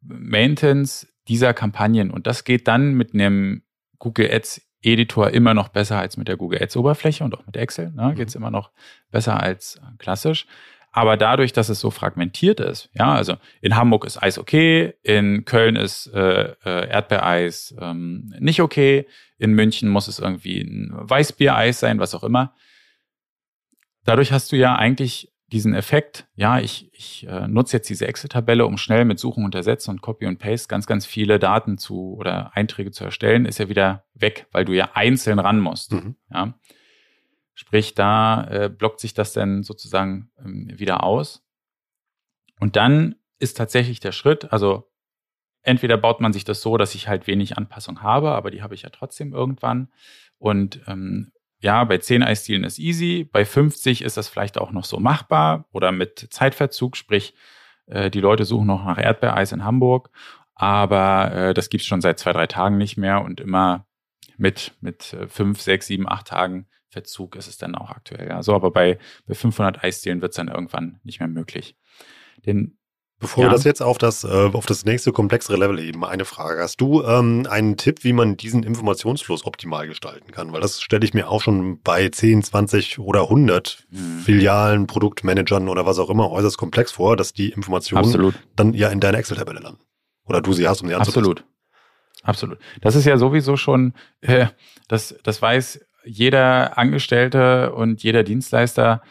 Maintenance 0.02 1.08
dieser 1.28 1.54
Kampagnen. 1.54 2.12
Und 2.12 2.28
das 2.28 2.44
geht 2.44 2.68
dann 2.68 2.94
mit 2.94 3.14
einem 3.14 3.64
Google 3.98 4.30
Ads 4.32 4.62
Editor 4.84 5.32
immer 5.32 5.54
noch 5.54 5.70
besser 5.70 6.00
als 6.00 6.18
mit 6.18 6.28
der 6.28 6.38
Google 6.38 6.62
Ads 6.62 6.78
Oberfläche 6.78 7.24
und 7.24 7.36
auch 7.38 7.46
mit 7.46 7.58
Excel. 7.58 7.92
Ne, 7.92 8.14
Geht 8.16 8.30
es 8.30 8.36
mhm. 8.36 8.42
immer 8.42 8.52
noch 8.52 8.72
besser 9.12 9.42
als 9.42 9.76
äh, 9.78 9.98
klassisch. 9.98 10.48
Aber 10.94 11.16
dadurch, 11.16 11.54
dass 11.54 11.70
es 11.70 11.80
so 11.80 11.90
fragmentiert 11.90 12.60
ist, 12.60 12.90
ja, 12.94 13.14
also 13.14 13.38
in 13.62 13.78
Hamburg 13.78 14.06
ist 14.06 14.22
Eis 14.22 14.38
okay, 14.38 14.94
in 15.04 15.46
Köln 15.46 15.78
ist 15.78 16.08
äh, 16.08 16.54
äh, 16.66 16.90
Erdbeereis 16.90 17.74
ähm, 17.80 18.34
nicht 18.40 18.62
okay, 18.62 19.08
in 19.38 19.54
München 19.54 19.88
muss 19.88 20.10
es 20.10 20.20
irgendwie 20.20 20.60
ein 20.60 20.92
Weißbiereis 20.92 21.80
sein, 21.80 22.00
was 22.00 22.14
auch 22.14 22.24
immer. 22.24 22.54
Dadurch 24.04 24.34
hast 24.34 24.52
du 24.52 24.58
ja 24.58 24.76
eigentlich 24.76 25.31
diesen 25.52 25.74
Effekt, 25.74 26.28
ja, 26.36 26.60
ich, 26.60 26.90
ich 26.94 27.28
äh, 27.28 27.48
nutze 27.48 27.78
jetzt 27.78 27.90
diese 27.90 28.08
Excel-Tabelle, 28.08 28.66
um 28.66 28.78
schnell 28.78 29.04
mit 29.04 29.20
Suchen 29.20 29.44
und 29.44 29.54
Ersetzen 29.54 29.92
und 29.92 30.02
Copy 30.02 30.26
und 30.26 30.40
Paste 30.40 30.68
ganz, 30.70 30.88
ganz 30.88 31.06
viele 31.06 31.40
Daten 31.40 31.78
zu 31.78 32.16
oder 32.16 32.56
Einträge 32.56 32.92
zu 32.92 33.04
erstellen, 33.04 33.46
ist 33.46 33.60
ja 33.60 33.68
wieder 33.68 34.06
weg, 34.14 34.48
weil 34.52 34.64
du 34.64 34.74
ja 34.74 34.92
einzeln 34.94 35.40
ran 35.40 35.60
musst. 35.60 35.92
Mhm. 35.92 36.16
Ja. 36.34 36.58
Sprich, 37.54 37.96
da 37.96 38.48
äh, 38.50 38.70
blockt 38.70 39.02
sich 39.02 39.14
das 39.14 39.34
dann 39.34 39.64
sozusagen 39.64 40.32
ähm, 40.40 40.72
wieder 40.74 41.04
aus. 41.04 41.44
Und 42.60 42.76
dann 42.78 43.16
ist 43.38 43.58
tatsächlich 43.58 44.00
der 44.00 44.14
Schritt, 44.14 44.54
also 44.54 44.90
entweder 45.64 45.98
baut 45.98 46.22
man 46.22 46.32
sich 46.32 46.46
das 46.46 46.62
so, 46.62 46.78
dass 46.78 46.96
ich 46.96 47.08
halt 47.08 47.28
wenig 47.28 47.58
Anpassung 47.58 48.02
habe, 48.02 48.32
aber 48.32 48.52
die 48.52 48.62
habe 48.62 48.76
ich 48.76 48.84
ja 48.84 48.90
trotzdem 48.90 49.34
irgendwann. 49.34 49.92
Und 50.38 50.82
ähm, 50.88 51.32
ja, 51.62 51.84
bei 51.84 52.00
10 52.00 52.24
Eisdielen 52.24 52.64
ist 52.64 52.80
easy, 52.80 53.28
bei 53.32 53.46
50 53.46 54.02
ist 54.04 54.18
das 54.18 54.28
vielleicht 54.28 54.58
auch 54.58 54.72
noch 54.72 54.86
so 54.86 55.00
machbar 55.00 55.66
oder 55.72 55.92
mit 55.92 56.28
Zeitverzug, 56.32 56.98
sprich, 56.98 57.36
äh, 57.86 58.10
die 58.10 58.20
Leute 58.20 58.46
suchen 58.46 58.68
noch 58.68 58.84
nach 58.84 58.98
Erdbeereis 58.98 59.52
in 59.52 59.64
Hamburg, 59.64 60.10
aber 60.56 61.32
äh, 61.34 61.54
das 61.54 61.70
gibt's 61.70 61.88
schon 61.88 62.02
seit 62.02 62.20
zwei, 62.20 62.34
drei 62.34 62.48
Tagen 62.48 62.78
nicht 62.78 62.98
mehr 62.98 63.22
und 63.24 63.40
immer 63.40 63.86
mit, 64.38 64.74
mit 64.82 65.14
äh, 65.14 65.28
fünf, 65.28 65.62
sechs, 65.62 65.88
sieben, 65.88 66.10
acht 66.10 66.28
Tagen 66.28 66.68
Verzug 66.92 67.38
ist 67.38 67.48
es 67.48 67.58
dann 67.58 67.76
auch 67.76 67.90
aktuell. 67.90 68.28
Ja. 68.28 68.44
So, 68.44 68.54
aber 68.54 68.70
bei, 68.70 69.00
bei 69.26 69.34
500 69.34 69.84
Eisdielen 69.84 70.22
wird's 70.22 70.36
dann 70.36 70.50
irgendwann 70.50 71.00
nicht 71.04 71.20
mehr 71.20 71.30
möglich. 71.30 71.78
Den 72.46 72.78
Bevor 73.22 73.44
ja. 73.44 73.50
wir 73.50 73.54
das 73.54 73.64
jetzt 73.64 73.84
auf 73.84 74.00
das, 74.00 74.24
äh, 74.24 74.50
auf 74.52 74.66
das 74.66 74.84
nächste 74.84 75.12
komplexere 75.12 75.56
Level 75.56 75.80
heben, 75.80 76.04
eine 76.04 76.26
Frage. 76.26 76.60
Hast 76.60 76.82
du 76.82 77.04
ähm, 77.04 77.48
einen 77.48 77.78
Tipp, 77.78 78.04
wie 78.04 78.14
man 78.14 78.36
diesen 78.36 78.64
Informationsfluss 78.64 79.46
optimal 79.46 79.88
gestalten 79.88 80.32
kann? 80.32 80.52
Weil 80.52 80.60
das 80.60 80.82
stelle 80.82 81.06
ich 81.06 81.14
mir 81.14 81.30
auch 81.30 81.40
schon 81.40 81.80
bei 81.82 82.10
10, 82.10 82.42
20 82.42 82.98
oder 82.98 83.22
100 83.24 83.86
mhm. 83.92 84.20
Filialen, 84.26 84.88
Produktmanagern 84.88 85.70
oder 85.70 85.86
was 85.86 86.00
auch 86.00 86.10
immer 86.10 86.32
äußerst 86.32 86.58
komplex 86.58 86.92
vor, 86.92 87.16
dass 87.16 87.32
die 87.32 87.50
Informationen 87.50 88.06
Absolut. 88.06 88.34
dann 88.56 88.74
ja 88.74 88.90
in 88.90 89.00
deiner 89.00 89.20
Excel-Tabelle 89.20 89.60
landen. 89.60 89.82
Oder 90.26 90.42
du 90.42 90.52
sie 90.54 90.68
hast, 90.68 90.82
um 90.82 90.88
sie 90.88 90.96
anzupassen. 90.96 91.20
Absolut. 91.20 91.46
Absolut. 92.24 92.58
Das 92.82 92.96
ist 92.96 93.06
ja 93.06 93.18
sowieso 93.18 93.56
schon, 93.56 93.94
äh, 94.22 94.48
das, 94.88 95.16
das 95.24 95.42
weiß 95.42 95.80
jeder 96.06 96.78
Angestellte 96.80 97.74
und 97.74 98.02
jeder 98.02 98.24
Dienstleister, 98.24 99.04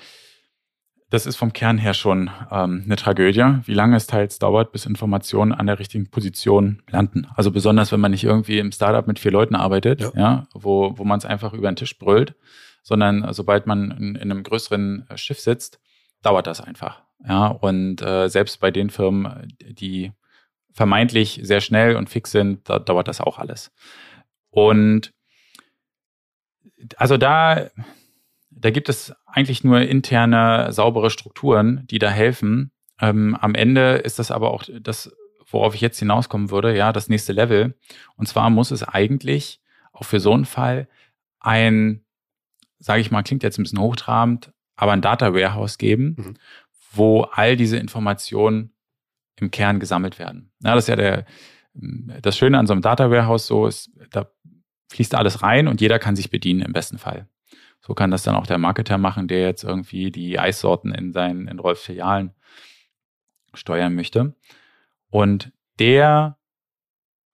das 1.11 1.27
ist 1.27 1.37
vom 1.37 1.53
Kern 1.53 1.77
her 1.77 1.93
schon 1.93 2.31
ähm, 2.51 2.83
eine 2.87 2.97
Tragödie, 2.97 3.45
wie 3.65 3.75
lange 3.75 3.97
es 3.97 4.07
teils 4.07 4.39
dauert, 4.39 4.71
bis 4.73 4.87
Informationen 4.87 5.53
an 5.53 5.67
der 5.67 5.79
richtigen 5.79 6.09
Position 6.09 6.83
landen. 6.89 7.27
Also 7.35 7.51
besonders, 7.51 7.91
wenn 7.91 8.01
man 8.01 8.13
nicht 8.13 8.25
irgendwie 8.25 8.61
im 8.61 8.71
Startup 8.71 9.07
mit 9.07 9.19
vier 9.19 9.33
Leuten 9.33 9.57
arbeitet, 9.57 10.01
ja, 10.01 10.13
ja 10.15 10.47
wo, 10.55 10.97
wo 10.97 11.05
man 11.05 11.19
es 11.19 11.27
einfach 11.27 11.53
über 11.53 11.71
den 11.71 11.77
Tisch 11.77 11.99
brüllt, 11.99 12.35
sondern 12.83 13.33
sobald 13.33 13.67
man 13.67 13.91
in, 13.91 14.15
in 14.15 14.31
einem 14.31 14.45
größeren 14.45 15.07
äh, 15.09 15.17
Schiff 15.17 15.41
sitzt, 15.41 15.81
dauert 16.23 16.47
das 16.47 16.61
einfach. 16.61 17.03
Ja, 17.27 17.49
und 17.49 18.01
äh, 18.03 18.29
selbst 18.29 18.61
bei 18.61 18.71
den 18.71 18.89
Firmen, 18.89 19.55
die 19.61 20.13
vermeintlich 20.73 21.41
sehr 21.43 21.61
schnell 21.61 21.97
und 21.97 22.09
fix 22.09 22.31
sind, 22.31 22.69
da 22.69 22.79
dauert 22.79 23.09
das 23.09 23.21
auch 23.21 23.39
alles. 23.39 23.73
Und 24.51 25.13
also 26.97 27.17
da 27.17 27.69
da 28.61 28.71
gibt 28.71 28.89
es 28.89 29.15
eigentlich 29.27 29.65
nur 29.65 29.81
interne, 29.81 30.73
saubere 30.73 31.11
Strukturen, 31.11 31.87
die 31.91 31.99
da 31.99 32.11
helfen. 32.11 32.73
Ähm, 33.01 33.37
am 33.41 33.55
Ende 33.55 33.95
ist 33.95 34.19
das 34.19 34.31
aber 34.31 34.53
auch 34.53 34.65
das, 34.81 35.15
worauf 35.47 35.75
ich 35.75 35.81
jetzt 35.81 35.99
hinauskommen 35.99 36.51
würde, 36.51 36.77
ja, 36.77 36.93
das 36.93 37.09
nächste 37.09 37.33
Level. 37.33 37.75
Und 38.17 38.27
zwar 38.27 38.51
muss 38.51 38.71
es 38.71 38.83
eigentlich 38.83 39.61
auch 39.93 40.05
für 40.05 40.21
so 40.21 40.33
einen 40.33 40.45
Fall 40.45 40.89
ein, 41.41 42.05
sage 42.79 43.01
ich 43.01 43.11
mal, 43.11 43.23
klingt 43.23 43.43
jetzt 43.43 43.59
ein 43.59 43.63
bisschen 43.63 43.81
hochtrabend, 43.81 44.53
aber 44.77 44.93
ein 44.93 45.03
Data 45.03 45.35
Warehouse 45.35 45.79
geben, 45.79 46.17
mhm. 46.19 46.35
wo 46.93 47.23
all 47.23 47.57
diese 47.57 47.79
Informationen 47.79 48.73
im 49.37 49.51
Kern 49.51 49.81
gesammelt 49.81 50.19
werden. 50.19 50.53
Ja, 50.63 50.75
das 50.75 50.85
ist 50.85 50.89
ja 50.89 50.97
der, 50.97 51.25
das 51.73 52.37
Schöne 52.37 52.59
an 52.59 52.67
so 52.67 52.75
einem 52.75 52.83
Data 52.83 53.11
Warehouse 53.11 53.47
so 53.47 53.67
ist, 53.67 53.91
da 54.11 54.31
fließt 54.91 55.15
alles 55.15 55.43
rein 55.43 55.67
und 55.67 55.81
jeder 55.81 55.99
kann 55.99 56.17
sich 56.17 56.31
bedienen 56.31 56.61
im 56.61 56.73
besten 56.73 56.99
Fall. 56.99 57.27
So 57.81 57.95
kann 57.95 58.11
das 58.11 58.23
dann 58.23 58.37
auch 58.37 58.47
der 58.47 58.59
Marketer 58.59 58.99
machen, 58.99 59.29
der 59.29 59.41
jetzt 59.41 59.65
irgendwie 59.65 60.11
die 60.11 60.39
Eissorten 60.39 60.93
in 60.93 61.13
seinen, 61.13 61.49
in 61.49 61.59
Rolfs 61.59 61.83
Filialen 61.83 62.35
steuern 63.55 63.95
möchte. 63.95 64.35
Und 65.09 65.53
der 65.79 66.39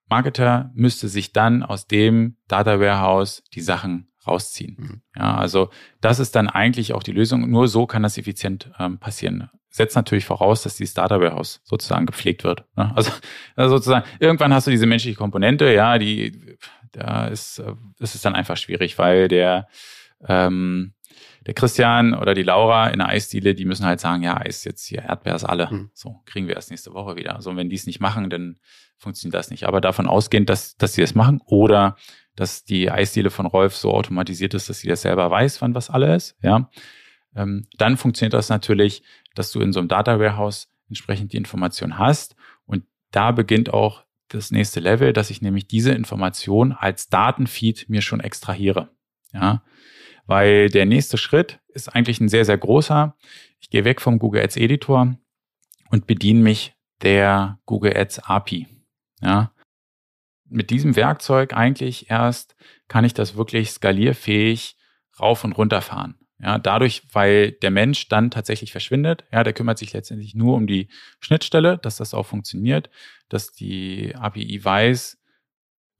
Marketer 0.09 0.70
müsste 0.74 1.09
sich 1.09 1.32
dann 1.32 1.62
aus 1.62 1.87
dem 1.87 2.37
Data 2.48 2.80
Warehouse 2.80 3.42
die 3.52 3.61
Sachen 3.61 4.09
rausziehen. 4.26 4.76
Mhm. 4.78 5.02
Ja, 5.16 5.37
also 5.37 5.70
das 6.00 6.18
ist 6.18 6.37
dann 6.37 6.48
eigentlich 6.48 6.92
auch 6.92 7.02
die 7.02 7.12
Lösung. 7.12 7.48
Nur 7.50 7.68
so 7.68 7.87
kann 7.87 8.02
das 8.02 8.18
effizient 8.18 8.70
ähm, 8.78 8.98
passieren. 8.98 9.50
Setzt 9.68 9.96
natürlich 9.96 10.24
voraus, 10.24 10.62
dass 10.62 10.76
dieses 10.76 10.94
Data 10.94 11.20
Warehouse 11.20 11.61
sozusagen 11.64 12.06
gepflegt 12.06 12.44
wird. 12.44 12.64
Ne? 12.76 12.92
Also, 12.96 13.12
also, 13.56 13.76
sozusagen, 13.76 14.06
irgendwann 14.20 14.54
hast 14.54 14.66
du 14.66 14.70
diese 14.70 14.87
menschliche 14.87 15.18
Komponente, 15.18 15.72
ja, 15.72 15.98
die, 15.98 16.56
da 16.92 17.26
ist, 17.26 17.59
äh, 17.59 17.74
ist 17.98 18.14
es 18.14 18.22
dann 18.22 18.35
einfach 18.35 18.56
schwierig, 18.56 18.98
weil 18.98 19.28
der 19.28 19.68
ähm, 20.26 20.94
der 21.46 21.54
Christian 21.54 22.14
oder 22.14 22.34
die 22.34 22.42
Laura 22.42 22.88
in 22.88 22.98
der 22.98 23.08
Eisdiele, 23.08 23.54
die 23.54 23.64
müssen 23.64 23.86
halt 23.86 24.00
sagen, 24.00 24.22
ja, 24.22 24.36
Eis 24.36 24.64
jetzt 24.64 24.84
hier, 24.86 25.02
Erdbeer 25.02 25.36
ist 25.36 25.44
alle. 25.44 25.68
Mhm. 25.70 25.90
So, 25.94 26.22
kriegen 26.26 26.48
wir 26.48 26.56
erst 26.56 26.70
nächste 26.70 26.92
Woche 26.92 27.16
wieder. 27.16 27.40
So, 27.40 27.50
und 27.50 27.56
wenn 27.56 27.70
die 27.70 27.76
es 27.76 27.86
nicht 27.86 28.00
machen, 28.00 28.28
dann 28.30 28.58
funktioniert 28.98 29.34
das 29.34 29.50
nicht. 29.50 29.64
Aber 29.64 29.80
davon 29.80 30.08
ausgehend, 30.08 30.50
dass, 30.50 30.76
dass 30.76 30.94
sie 30.94 31.02
es 31.02 31.14
machen 31.14 31.40
oder 31.46 31.96
dass 32.34 32.64
die 32.64 32.90
Eisdiele 32.90 33.30
von 33.30 33.46
Rolf 33.46 33.76
so 33.76 33.92
automatisiert 33.92 34.54
ist, 34.54 34.68
dass 34.68 34.80
sie 34.80 34.88
das 34.88 35.02
selber 35.02 35.30
weiß, 35.30 35.62
wann 35.62 35.74
was 35.74 35.88
alle 35.88 36.14
ist, 36.14 36.36
ja, 36.42 36.68
ähm, 37.34 37.66
dann 37.76 37.96
funktioniert 37.96 38.34
das 38.34 38.48
natürlich, 38.48 39.02
dass 39.34 39.52
du 39.52 39.60
in 39.60 39.72
so 39.72 39.78
einem 39.78 39.88
Data 39.88 40.18
Warehouse 40.18 40.72
entsprechend 40.88 41.32
die 41.32 41.36
Information 41.36 41.98
hast. 41.98 42.34
Und 42.64 42.84
da 43.12 43.30
beginnt 43.30 43.72
auch 43.72 44.04
das 44.28 44.50
nächste 44.50 44.80
Level, 44.80 45.12
dass 45.12 45.30
ich 45.30 45.42
nämlich 45.42 45.68
diese 45.68 45.92
Information 45.92 46.72
als 46.72 47.08
Datenfeed 47.08 47.88
mir 47.88 48.02
schon 48.02 48.20
extrahiere. 48.20 48.90
Ja, 49.32 49.62
weil 50.26 50.68
der 50.68 50.86
nächste 50.86 51.18
Schritt 51.18 51.60
ist 51.68 51.88
eigentlich 51.94 52.20
ein 52.20 52.28
sehr, 52.28 52.44
sehr 52.44 52.58
großer. 52.58 53.16
Ich 53.60 53.70
gehe 53.70 53.84
weg 53.84 54.00
vom 54.00 54.18
Google 54.18 54.42
Ads 54.42 54.56
Editor 54.56 55.16
und 55.90 56.06
bediene 56.06 56.40
mich 56.40 56.74
der 57.02 57.58
Google 57.66 57.96
Ads 57.96 58.20
API. 58.20 58.66
Ja, 59.20 59.52
mit 60.48 60.70
diesem 60.70 60.96
Werkzeug 60.96 61.54
eigentlich 61.54 62.10
erst 62.10 62.56
kann 62.88 63.04
ich 63.04 63.14
das 63.14 63.36
wirklich 63.36 63.70
skalierfähig 63.70 64.76
rauf 65.18 65.44
und 65.44 65.52
runter 65.52 65.82
fahren. 65.82 66.18
Ja, 66.38 66.58
dadurch, 66.58 67.02
weil 67.12 67.52
der 67.52 67.70
Mensch 67.70 68.08
dann 68.08 68.30
tatsächlich 68.30 68.70
verschwindet, 68.70 69.24
ja, 69.32 69.42
der 69.42 69.54
kümmert 69.54 69.78
sich 69.78 69.94
letztendlich 69.94 70.34
nur 70.34 70.54
um 70.54 70.66
die 70.66 70.88
Schnittstelle, 71.18 71.78
dass 71.78 71.96
das 71.96 72.12
auch 72.12 72.26
funktioniert, 72.26 72.90
dass 73.30 73.52
die 73.52 74.14
API 74.14 74.62
weiß, 74.62 75.18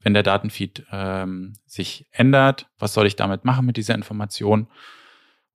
wenn 0.07 0.13
der 0.13 0.23
Datenfeed 0.23 0.85
ähm, 0.89 1.51
sich 1.65 2.07
ändert, 2.11 2.69
was 2.79 2.93
soll 2.93 3.07
ich 3.07 3.17
damit 3.17 3.43
machen 3.43 3.65
mit 3.65 3.75
dieser 3.75 3.93
Information? 3.93 4.67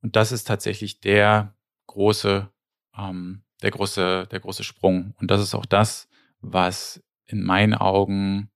Und 0.02 0.14
das 0.14 0.30
ist 0.30 0.44
tatsächlich 0.44 1.00
der 1.00 1.54
große, 1.86 2.50
ähm, 2.98 3.44
der 3.62 3.70
große, 3.70 4.28
der 4.30 4.40
große 4.40 4.62
Sprung. 4.62 5.14
Und 5.18 5.30
das 5.30 5.40
ist 5.40 5.54
auch 5.54 5.64
das, 5.64 6.06
was 6.42 7.02
in 7.24 7.42
meinen 7.42 7.72
Augen 7.72 8.50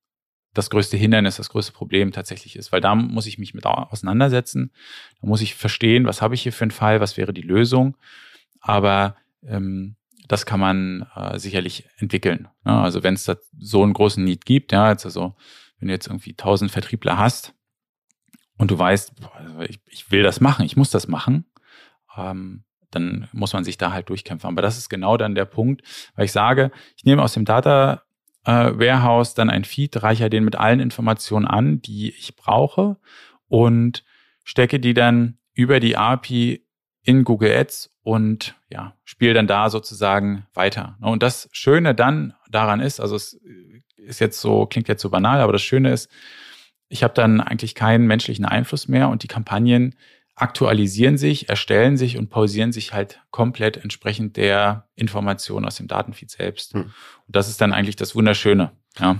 das 0.53 0.69
größte 0.69 0.97
Hindernis, 0.97 1.37
das 1.37 1.49
größte 1.49 1.73
Problem 1.73 2.11
tatsächlich 2.11 2.57
ist, 2.57 2.71
weil 2.71 2.81
da 2.81 2.93
muss 2.93 3.25
ich 3.25 3.39
mich 3.39 3.55
mit 3.55 3.65
auseinandersetzen. 3.65 4.71
Da 5.19 5.27
muss 5.27 5.41
ich 5.41 5.55
verstehen, 5.55 6.05
was 6.05 6.21
habe 6.21 6.35
ich 6.35 6.43
hier 6.43 6.53
für 6.53 6.65
einen 6.65 6.69
Fall, 6.69 7.01
was 7.01 7.17
wäre 7.17 7.33
die 7.33 7.41
Lösung. 7.41 7.97
Aber 8.61 9.15
ähm, 9.41 9.95
das 10.27 10.45
kann 10.45 10.59
man 10.59 11.07
äh, 11.15 11.39
sicherlich 11.39 11.89
entwickeln. 11.97 12.49
Ne? 12.65 12.79
Also 12.79 13.01
wenn 13.01 13.15
es 13.15 13.23
da 13.23 13.37
so 13.57 13.81
einen 13.81 13.93
großen 13.93 14.23
Need 14.23 14.45
gibt, 14.45 14.71
ja, 14.71 14.91
jetzt 14.91 15.05
also 15.05 15.35
wenn 15.79 15.87
du 15.87 15.93
jetzt 15.93 16.07
irgendwie 16.07 16.33
tausend 16.33 16.71
Vertriebler 16.71 17.17
hast 17.17 17.53
und 18.57 18.71
du 18.71 18.77
weißt, 18.77 19.19
boah, 19.21 19.65
ich, 19.67 19.79
ich, 19.85 20.11
will 20.11 20.23
das 20.23 20.41
machen, 20.41 20.65
ich 20.65 20.77
muss 20.77 20.89
das 20.89 21.07
machen, 21.07 21.45
ähm, 22.15 22.63
dann 22.91 23.27
muss 23.31 23.53
man 23.53 23.63
sich 23.63 23.77
da 23.77 23.91
halt 23.91 24.09
durchkämpfen. 24.09 24.47
Aber 24.47 24.61
das 24.61 24.77
ist 24.77 24.89
genau 24.89 25.17
dann 25.17 25.35
der 25.35 25.45
Punkt, 25.45 25.83
weil 26.15 26.25
ich 26.25 26.31
sage, 26.31 26.71
ich 26.95 27.03
nehme 27.03 27.21
aus 27.21 27.33
dem 27.33 27.45
Data 27.45 28.03
äh, 28.45 28.51
Warehouse 28.51 29.33
dann 29.33 29.49
ein 29.49 29.65
Feed, 29.65 30.01
reiche 30.01 30.29
den 30.29 30.43
mit 30.43 30.55
allen 30.55 30.79
Informationen 30.79 31.45
an, 31.45 31.81
die 31.81 32.09
ich 32.09 32.35
brauche 32.35 32.97
und 33.47 34.03
stecke 34.43 34.79
die 34.79 34.93
dann 34.93 35.37
über 35.53 35.79
die 35.79 35.97
API 35.97 36.65
in 37.03 37.23
Google 37.23 37.51
Ads 37.51 37.93
und 38.03 38.55
ja, 38.69 38.95
spiele 39.03 39.33
dann 39.33 39.47
da 39.47 39.69
sozusagen 39.69 40.45
weiter. 40.53 40.97
Und 41.01 41.23
das 41.23 41.49
Schöne 41.51 41.93
dann 41.93 42.33
daran 42.49 42.79
ist, 42.79 42.99
also 42.99 43.15
es 43.15 43.39
ist 43.95 44.19
jetzt 44.19 44.39
so, 44.39 44.65
klingt 44.65 44.87
jetzt 44.87 45.01
so 45.01 45.09
banal, 45.09 45.41
aber 45.41 45.53
das 45.53 45.61
Schöne 45.61 45.91
ist, 45.91 46.09
ich 46.89 47.03
habe 47.03 47.13
dann 47.13 47.41
eigentlich 47.41 47.75
keinen 47.75 48.07
menschlichen 48.07 48.45
Einfluss 48.45 48.87
mehr 48.87 49.09
und 49.09 49.23
die 49.23 49.27
Kampagnen 49.27 49.95
aktualisieren 50.35 51.17
sich, 51.17 51.49
erstellen 51.49 51.97
sich 51.97 52.17
und 52.17 52.29
pausieren 52.29 52.71
sich 52.71 52.93
halt 52.93 53.19
komplett 53.31 53.77
entsprechend 53.77 54.37
der 54.37 54.87
Information 54.95 55.65
aus 55.65 55.77
dem 55.77 55.87
Datenfeed 55.87 56.29
selbst. 56.29 56.73
Hm. 56.73 56.83
Und 56.83 56.91
das 57.35 57.49
ist 57.49 57.59
dann 57.59 57.73
eigentlich 57.73 57.95
das 57.95 58.15
Wunderschöne. 58.15 58.71
Ja. 58.99 59.19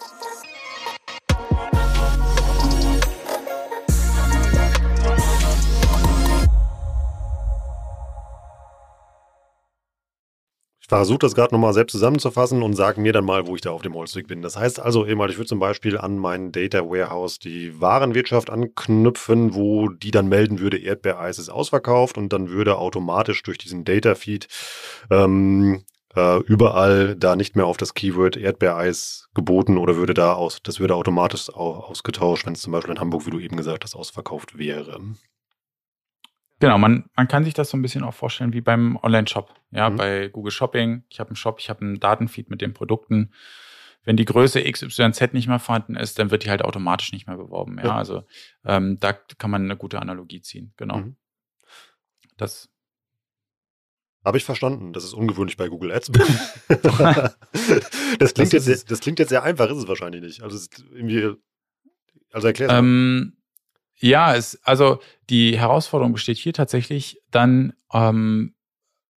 versuche 10.91 11.19
das 11.19 11.35
gerade 11.35 11.55
nochmal 11.55 11.73
selbst 11.73 11.93
zusammenzufassen 11.93 12.61
und 12.61 12.73
sage 12.73 12.99
mir 12.99 13.13
dann 13.13 13.23
mal, 13.23 13.47
wo 13.47 13.55
ich 13.55 13.61
da 13.61 13.71
auf 13.71 13.81
dem 13.81 13.95
Holzweg 13.95 14.27
bin. 14.27 14.41
Das 14.41 14.57
heißt 14.57 14.77
also 14.81 15.05
eben, 15.05 15.21
ich 15.29 15.37
würde 15.37 15.47
zum 15.47 15.59
Beispiel 15.59 15.97
an 15.97 16.17
mein 16.17 16.51
Data 16.51 16.79
Warehouse 16.81 17.39
die 17.39 17.79
Warenwirtschaft 17.79 18.49
anknüpfen, 18.49 19.55
wo 19.55 19.87
die 19.87 20.11
dann 20.11 20.27
melden 20.27 20.59
würde, 20.59 20.77
Erdbeereis 20.77 21.39
ist 21.39 21.47
ausverkauft 21.47 22.17
und 22.17 22.33
dann 22.33 22.49
würde 22.49 22.77
automatisch 22.77 23.41
durch 23.43 23.57
diesen 23.57 23.85
Data 23.85 24.15
Feed 24.15 24.49
ähm, 25.09 25.85
äh, 26.13 26.39
überall 26.39 27.15
da 27.15 27.37
nicht 27.37 27.55
mehr 27.55 27.67
auf 27.67 27.77
das 27.77 27.93
Keyword 27.93 28.35
Erdbeereis 28.35 29.29
geboten 29.33 29.77
oder 29.77 29.95
würde 29.95 30.13
da 30.13 30.33
aus, 30.33 30.59
das 30.61 30.81
würde 30.81 30.95
automatisch 30.95 31.49
ausgetauscht, 31.51 32.45
wenn 32.45 32.53
es 32.53 32.61
zum 32.63 32.73
Beispiel 32.73 32.95
in 32.95 32.99
Hamburg, 32.99 33.25
wie 33.25 33.31
du 33.31 33.39
eben 33.39 33.55
gesagt 33.55 33.85
hast, 33.85 33.95
ausverkauft 33.95 34.57
wäre. 34.57 34.99
Genau, 36.61 36.77
man, 36.77 37.09
man 37.15 37.27
kann 37.27 37.43
sich 37.43 37.55
das 37.55 37.71
so 37.71 37.77
ein 37.77 37.81
bisschen 37.81 38.03
auch 38.03 38.13
vorstellen 38.13 38.53
wie 38.53 38.61
beim 38.61 38.95
Online-Shop. 38.97 39.53
Ja, 39.71 39.89
mhm. 39.89 39.95
bei 39.97 40.27
Google 40.27 40.51
Shopping. 40.51 41.03
Ich 41.09 41.19
habe 41.19 41.31
einen 41.31 41.35
Shop, 41.35 41.59
ich 41.59 41.71
habe 41.71 41.81
einen 41.81 41.99
Datenfeed 41.99 42.51
mit 42.51 42.61
den 42.61 42.73
Produkten. 42.73 43.33
Wenn 44.03 44.15
die 44.15 44.25
Größe 44.25 44.63
XYZ 44.63 45.33
nicht 45.33 45.47
mehr 45.47 45.57
vorhanden 45.57 45.95
ist, 45.95 46.19
dann 46.19 46.29
wird 46.29 46.45
die 46.45 46.51
halt 46.51 46.61
automatisch 46.61 47.11
nicht 47.13 47.25
mehr 47.25 47.37
beworben. 47.37 47.79
Ja, 47.79 47.85
ja. 47.85 47.95
also 47.95 48.23
ähm, 48.63 48.99
da 48.99 49.13
kann 49.13 49.49
man 49.49 49.63
eine 49.63 49.75
gute 49.75 49.99
Analogie 49.99 50.41
ziehen. 50.41 50.71
Genau. 50.77 50.97
Mhm. 50.97 51.15
Das 52.37 52.69
habe 54.23 54.37
ich 54.37 54.43
verstanden. 54.43 54.93
Das 54.93 55.03
ist 55.03 55.13
ungewöhnlich 55.13 55.57
bei 55.57 55.67
Google 55.67 55.91
Ads. 55.91 56.11
das, 56.67 58.33
klingt 58.35 58.53
das, 58.53 58.67
jetzt, 58.67 58.91
das 58.91 58.99
klingt 58.99 59.17
jetzt 59.17 59.29
sehr 59.29 59.41
einfach, 59.41 59.67
ist 59.71 59.77
es 59.77 59.87
wahrscheinlich 59.87 60.21
nicht. 60.21 60.43
Also, 60.43 60.59
irgendwie, 60.93 61.33
also 62.31 62.47
erklär 62.47 62.69
es 62.69 62.75
ähm, 62.75 63.40
ja, 64.01 64.35
es, 64.35 64.59
also 64.63 64.99
die 65.29 65.57
Herausforderung 65.57 66.13
besteht 66.13 66.37
hier 66.37 66.53
tatsächlich 66.53 67.21
dann, 67.31 67.73
ähm, 67.93 68.55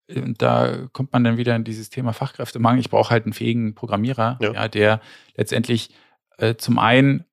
da 0.08 0.88
kommt 0.92 1.14
man 1.14 1.24
dann 1.24 1.38
wieder 1.38 1.56
in 1.56 1.64
dieses 1.64 1.90
Thema 1.90 2.14
Fachkräftemangel. 2.14 2.82
Ich 2.82 2.90
brauche 2.90 3.10
halt 3.10 3.24
einen 3.24 3.34
fähigen 3.34 3.74
Programmierer, 3.74 4.38
ja. 4.42 4.54
ja 4.54 4.68
der 4.68 5.02
letztendlich 5.36 5.92
äh, 6.38 6.56
zum 6.56 6.78
einen 6.78 7.26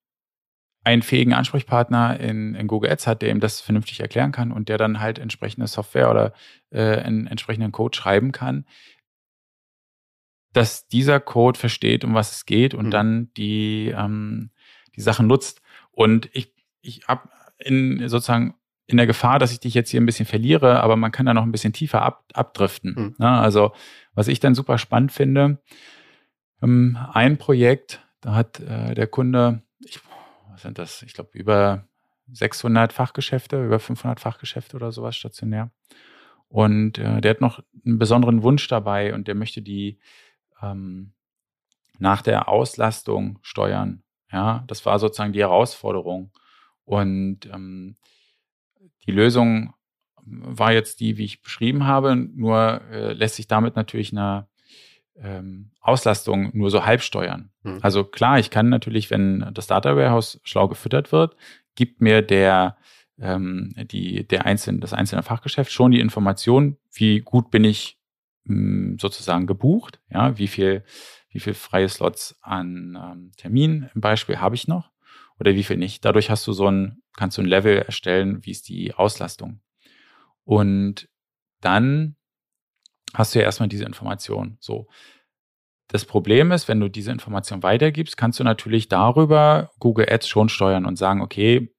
einen 0.82 1.02
fähigen 1.02 1.34
Ansprechpartner 1.34 2.18
in, 2.20 2.54
in 2.54 2.66
Google 2.66 2.90
Ads 2.90 3.06
hat, 3.06 3.22
der 3.22 3.30
ihm 3.30 3.40
das 3.40 3.60
vernünftig 3.60 4.00
erklären 4.00 4.32
kann 4.32 4.50
und 4.50 4.68
der 4.68 4.78
dann 4.78 5.00
halt 5.00 5.18
entsprechende 5.18 5.66
Software 5.66 6.10
oder 6.10 6.32
äh, 6.70 6.96
einen 6.96 7.26
entsprechenden 7.26 7.72
Code 7.72 7.96
schreiben 7.96 8.32
kann, 8.32 8.64
dass 10.52 10.88
dieser 10.88 11.20
Code 11.20 11.58
versteht, 11.58 12.04
um 12.04 12.14
was 12.14 12.32
es 12.32 12.46
geht 12.46 12.74
und 12.74 12.86
mhm. 12.86 12.90
dann 12.90 13.30
die, 13.36 13.94
ähm, 13.94 14.50
die 14.96 15.02
Sachen 15.02 15.26
nutzt. 15.26 15.60
Und 15.90 16.30
ich, 16.32 16.54
ich 16.80 17.06
habe 17.06 17.28
in 17.60 18.08
sozusagen 18.08 18.54
in 18.86 18.96
der 18.96 19.06
Gefahr, 19.06 19.38
dass 19.38 19.52
ich 19.52 19.60
dich 19.60 19.74
jetzt 19.74 19.90
hier 19.90 20.00
ein 20.00 20.06
bisschen 20.06 20.26
verliere, 20.26 20.82
aber 20.82 20.96
man 20.96 21.12
kann 21.12 21.26
da 21.26 21.34
noch 21.34 21.44
ein 21.44 21.52
bisschen 21.52 21.72
tiefer 21.72 22.02
ab, 22.02 22.24
abdriften. 22.34 22.94
Mhm. 22.96 23.14
Ne? 23.18 23.28
Also, 23.28 23.72
was 24.14 24.28
ich 24.28 24.40
dann 24.40 24.54
super 24.54 24.78
spannend 24.78 25.12
finde, 25.12 25.62
ähm, 26.62 26.98
ein 27.12 27.38
Projekt, 27.38 28.04
da 28.20 28.34
hat 28.34 28.60
äh, 28.60 28.94
der 28.94 29.06
Kunde, 29.06 29.62
ich, 29.78 30.00
was 30.50 30.62
sind 30.62 30.78
das? 30.78 31.02
Ich 31.02 31.14
glaube, 31.14 31.30
über 31.34 31.86
600 32.32 32.92
Fachgeschäfte, 32.92 33.64
über 33.64 33.78
500 33.78 34.20
Fachgeschäfte 34.20 34.76
oder 34.76 34.92
sowas 34.92 35.16
stationär. 35.16 35.70
Und 36.48 36.98
äh, 36.98 37.20
der 37.20 37.30
hat 37.30 37.40
noch 37.40 37.62
einen 37.86 37.98
besonderen 37.98 38.42
Wunsch 38.42 38.66
dabei 38.68 39.14
und 39.14 39.28
der 39.28 39.36
möchte 39.36 39.62
die 39.62 40.00
ähm, 40.60 41.12
nach 41.98 42.22
der 42.22 42.48
Auslastung 42.48 43.38
steuern. 43.42 44.02
Ja, 44.32 44.64
das 44.66 44.84
war 44.84 44.98
sozusagen 44.98 45.32
die 45.32 45.40
Herausforderung. 45.40 46.32
Und 46.84 47.46
ähm, 47.46 47.96
die 49.06 49.12
Lösung 49.12 49.74
war 50.24 50.72
jetzt 50.72 51.00
die, 51.00 51.16
wie 51.16 51.24
ich 51.24 51.42
beschrieben 51.42 51.86
habe, 51.86 52.16
nur 52.16 52.82
äh, 52.90 53.12
lässt 53.12 53.36
sich 53.36 53.46
damit 53.46 53.76
natürlich 53.76 54.12
eine 54.12 54.48
ähm, 55.16 55.70
Auslastung 55.80 56.50
nur 56.54 56.70
so 56.70 56.84
halb 56.84 57.02
steuern. 57.02 57.50
Mhm. 57.62 57.78
Also 57.82 58.04
klar, 58.04 58.38
ich 58.38 58.50
kann 58.50 58.68
natürlich, 58.68 59.10
wenn 59.10 59.50
das 59.52 59.66
Data 59.66 59.96
Warehouse 59.96 60.40
schlau 60.44 60.68
gefüttert 60.68 61.12
wird, 61.12 61.36
gibt 61.74 62.00
mir 62.00 62.22
der 62.22 62.76
ähm, 63.20 63.74
die, 63.76 64.26
der 64.26 64.46
einzelne, 64.46 64.80
das 64.80 64.92
einzelne 64.92 65.22
Fachgeschäft 65.22 65.72
schon 65.72 65.90
die 65.90 66.00
Information, 66.00 66.78
wie 66.92 67.20
gut 67.20 67.50
bin 67.50 67.64
ich 67.64 67.98
mh, 68.44 68.54
hm, 68.54 68.98
sozusagen 68.98 69.46
gebucht, 69.46 70.00
ja, 70.10 70.38
wie 70.38 70.48
viel, 70.48 70.84
wie 71.28 71.40
viel 71.40 71.54
freie 71.54 71.88
Slots 71.88 72.38
an 72.40 72.98
ähm, 73.00 73.32
Terminen 73.36 73.90
im 73.94 74.00
Beispiel 74.00 74.38
habe 74.40 74.54
ich 74.54 74.68
noch 74.68 74.90
oder 75.40 75.55
wie 75.55 75.64
viel 75.64 75.79
nicht. 75.79 76.05
Dadurch 76.05 76.31
hast 76.31 76.46
du 76.46 76.53
so 76.53 76.70
ein, 76.70 77.03
kannst 77.16 77.38
du 77.38 77.42
ein 77.42 77.46
Level 77.46 77.79
erstellen, 77.79 78.44
wie 78.44 78.50
ist 78.50 78.68
die 78.68 78.94
Auslastung. 78.94 79.61
Und 80.44 81.09
dann 81.61 82.16
hast 83.14 83.35
du 83.35 83.38
ja 83.38 83.44
erstmal 83.44 83.68
diese 83.68 83.85
Information. 83.85 84.59
So. 84.61 84.87
Das 85.88 86.05
Problem 86.05 86.53
ist, 86.53 86.68
wenn 86.68 86.79
du 86.79 86.88
diese 86.88 87.11
Information 87.11 87.62
weitergibst, 87.62 88.16
kannst 88.16 88.38
du 88.38 88.44
natürlich 88.44 88.88
darüber 88.88 89.70
Google 89.81 90.07
Ads 90.09 90.29
schon 90.29 90.48
steuern 90.48 90.87
und 90.87 90.96
sagen, 90.96 91.20
okay, 91.20 91.74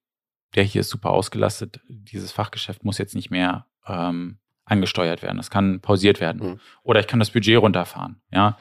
der 0.54 0.64
hier 0.64 0.82
ist 0.82 0.90
super 0.90 1.10
ausgelastet, 1.10 1.80
dieses 1.88 2.30
Fachgeschäft 2.32 2.84
muss 2.84 2.98
jetzt 2.98 3.14
nicht 3.14 3.30
mehr 3.30 3.66
ähm, 3.86 4.38
angesteuert 4.64 5.22
werden. 5.22 5.38
Das 5.38 5.50
kann 5.50 5.80
pausiert 5.80 6.20
werden. 6.20 6.52
Mhm. 6.52 6.60
Oder 6.82 7.00
ich 7.00 7.06
kann 7.06 7.20
das 7.20 7.30
Budget 7.30 7.58
runterfahren, 7.58 8.20
ja. 8.30 8.58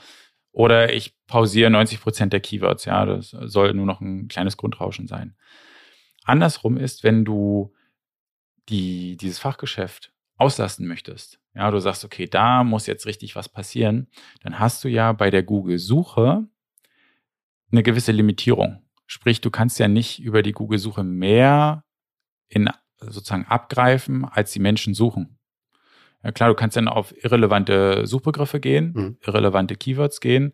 Oder 0.51 0.93
ich 0.93 1.15
pausiere 1.27 1.69
90 1.69 2.01
Prozent 2.01 2.33
der 2.33 2.41
Keywords, 2.41 2.85
ja. 2.85 3.05
Das 3.05 3.29
soll 3.29 3.73
nur 3.73 3.85
noch 3.85 4.01
ein 4.01 4.27
kleines 4.27 4.57
Grundrauschen 4.57 5.07
sein. 5.07 5.35
Andersrum 6.23 6.77
ist, 6.77 7.03
wenn 7.03 7.25
du 7.25 7.73
die, 8.69 9.17
dieses 9.17 9.39
Fachgeschäft 9.39 10.13
auslasten 10.37 10.87
möchtest, 10.87 11.39
ja, 11.53 11.69
du 11.71 11.79
sagst, 11.79 12.05
okay, 12.05 12.27
da 12.27 12.63
muss 12.63 12.87
jetzt 12.87 13.05
richtig 13.05 13.35
was 13.35 13.49
passieren, 13.49 14.07
dann 14.41 14.59
hast 14.59 14.83
du 14.83 14.87
ja 14.87 15.11
bei 15.11 15.29
der 15.29 15.43
Google-Suche 15.43 16.47
eine 17.71 17.83
gewisse 17.83 18.11
Limitierung. 18.11 18.81
Sprich, 19.05 19.41
du 19.41 19.51
kannst 19.51 19.79
ja 19.79 19.87
nicht 19.87 20.21
über 20.21 20.41
die 20.41 20.53
Google-Suche 20.53 21.03
mehr 21.03 21.83
in 22.47 22.69
sozusagen 22.97 23.45
abgreifen, 23.45 24.25
als 24.25 24.51
die 24.51 24.59
Menschen 24.59 24.93
suchen. 24.93 25.37
Ja 26.23 26.31
klar, 26.31 26.49
du 26.49 26.55
kannst 26.55 26.77
dann 26.77 26.87
auf 26.87 27.13
irrelevante 27.23 28.05
Suchbegriffe 28.05 28.59
gehen, 28.59 28.93
mhm. 28.95 29.17
irrelevante 29.25 29.75
Keywords 29.75 30.21
gehen, 30.21 30.53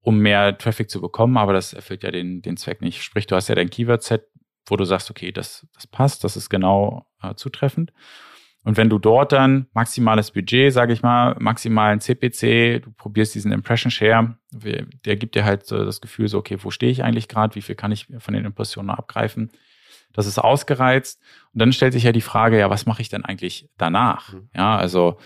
um 0.00 0.18
mehr 0.18 0.56
Traffic 0.56 0.90
zu 0.90 1.00
bekommen, 1.00 1.36
aber 1.36 1.52
das 1.52 1.72
erfüllt 1.72 2.02
ja 2.02 2.10
den, 2.10 2.42
den 2.42 2.56
Zweck 2.56 2.80
nicht. 2.80 3.02
Sprich, 3.02 3.26
du 3.26 3.36
hast 3.36 3.48
ja 3.48 3.54
dein 3.54 3.70
Keyword-Set, 3.70 4.26
wo 4.66 4.76
du 4.76 4.84
sagst, 4.84 5.10
okay, 5.10 5.32
das, 5.32 5.66
das 5.74 5.86
passt, 5.86 6.24
das 6.24 6.36
ist 6.36 6.48
genau 6.48 7.06
äh, 7.22 7.34
zutreffend. 7.34 7.92
Und 8.62 8.76
wenn 8.76 8.90
du 8.90 8.98
dort 8.98 9.32
dann 9.32 9.68
maximales 9.72 10.32
Budget, 10.32 10.72
sage 10.72 10.92
ich 10.92 11.02
mal, 11.02 11.34
maximalen 11.38 12.00
CPC, 12.00 12.82
du 12.82 12.92
probierst 12.92 13.34
diesen 13.34 13.52
Impression 13.52 13.90
Share, 13.90 14.36
der 14.52 15.16
gibt 15.16 15.34
dir 15.34 15.44
halt 15.44 15.70
das 15.70 16.02
Gefühl 16.02 16.28
so, 16.28 16.38
okay, 16.38 16.58
wo 16.60 16.70
stehe 16.70 16.92
ich 16.92 17.02
eigentlich 17.02 17.28
gerade, 17.28 17.54
wie 17.54 17.62
viel 17.62 17.74
kann 17.74 17.90
ich 17.90 18.08
von 18.18 18.34
den 18.34 18.44
Impressionen 18.44 18.90
abgreifen? 18.90 19.50
Das 20.12 20.26
ist 20.26 20.38
ausgereizt. 20.38 21.20
Und 21.52 21.60
dann 21.60 21.72
stellt 21.72 21.92
sich 21.92 22.04
ja 22.04 22.12
die 22.12 22.20
Frage, 22.20 22.58
ja, 22.58 22.70
was 22.70 22.86
mache 22.86 23.02
ich 23.02 23.08
denn 23.08 23.24
eigentlich 23.24 23.68
danach? 23.76 24.32
Mhm. 24.32 24.48
Ja, 24.54 24.76
also 24.76 25.18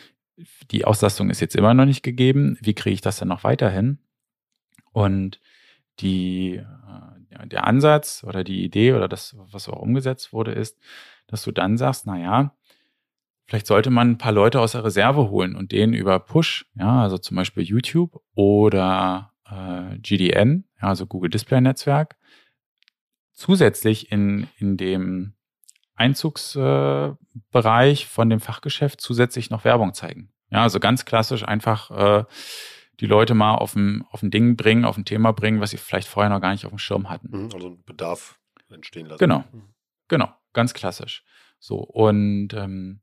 die 0.71 0.85
Auslastung 0.85 1.31
ist 1.31 1.41
jetzt 1.41 1.57
immer 1.57 1.75
noch 1.75 1.85
nicht 1.85 2.03
gegeben. 2.03 2.59
Wie 2.61 2.75
kriege 2.75 2.95
ich 2.95 3.01
das 3.01 3.19
denn 3.19 3.29
noch 3.29 3.45
weiterhin? 3.45 3.99
Und 4.93 5.41
die, 6.01 6.57
äh, 6.57 7.47
der 7.47 7.67
Ansatz 7.67 8.25
oder 8.27 8.45
die 8.45 8.65
Idee 8.65 8.93
oder 8.95 9.09
das, 9.09 9.37
was 9.39 9.69
auch 9.69 9.81
umgesetzt 9.81 10.33
wurde, 10.33 10.53
ist, 10.53 10.79
dass 11.27 11.43
du 11.43 11.53
dann 11.53 11.77
sagst, 11.77 12.07
na 12.07 12.19
ja, 12.19 12.55
Vielleicht 13.47 13.67
sollte 13.67 13.91
man 13.91 14.13
ein 14.13 14.19
paar 14.19 14.33
Leute 14.33 14.61
aus 14.61 14.73
der 14.73 14.85
Reserve 14.85 15.29
holen 15.29 15.55
und 15.55 15.73
denen 15.73 15.93
über 15.93 16.19
Push, 16.19 16.67
ja, 16.77 17.03
also 17.03 17.19
zum 17.19 17.37
Beispiel 17.37 17.63
YouTube 17.63 18.23
oder 18.35 19.33
äh, 19.47 19.99
GDN, 19.99 20.65
ja, 20.81 20.89
also 20.89 21.07
Google 21.07 21.31
Display 21.31 21.61
Netzwerk, 21.61 22.17
zusätzlich 23.35 24.11
in, 24.11 24.49
in 24.59 24.77
dem 24.77 25.35
Einzugsbereich 25.97 28.03
äh, 28.03 28.07
von 28.07 28.31
dem 28.31 28.41
Fachgeschäft 28.41 29.01
zusätzlich 29.01 29.51
noch 29.51 29.65
Werbung 29.65 29.95
zeigen. 29.95 30.33
Ja, 30.51 30.63
also 30.63 30.81
ganz 30.81 31.05
klassisch 31.05 31.47
einfach 31.47 31.91
äh, 31.91 32.25
die 33.01 33.07
Leute 33.07 33.35
mal 33.35 33.57
auf 33.57 33.75
ein, 33.75 34.05
auf 34.11 34.23
ein 34.23 34.31
Ding 34.31 34.57
bringen, 34.57 34.85
auf 34.85 34.97
ein 34.97 35.05
Thema 35.05 35.33
bringen, 35.33 35.61
was 35.61 35.71
sie 35.71 35.77
vielleicht 35.77 36.09
vorher 36.09 36.31
noch 36.31 36.41
gar 36.41 36.53
nicht 36.53 36.65
auf 36.65 36.73
dem 36.73 36.79
Schirm 36.79 37.11
hatten. 37.11 37.29
Mhm, 37.31 37.51
also 37.53 37.69
ein 37.69 37.83
Bedarf 37.85 38.39
entstehen 38.71 39.07
lassen. 39.07 39.19
Genau, 39.19 39.45
mhm. 39.53 39.75
genau, 40.09 40.29
ganz 40.53 40.75
klassisch. 40.75 41.25
So, 41.59 41.79
und 41.79 42.55
ähm, 42.55 43.01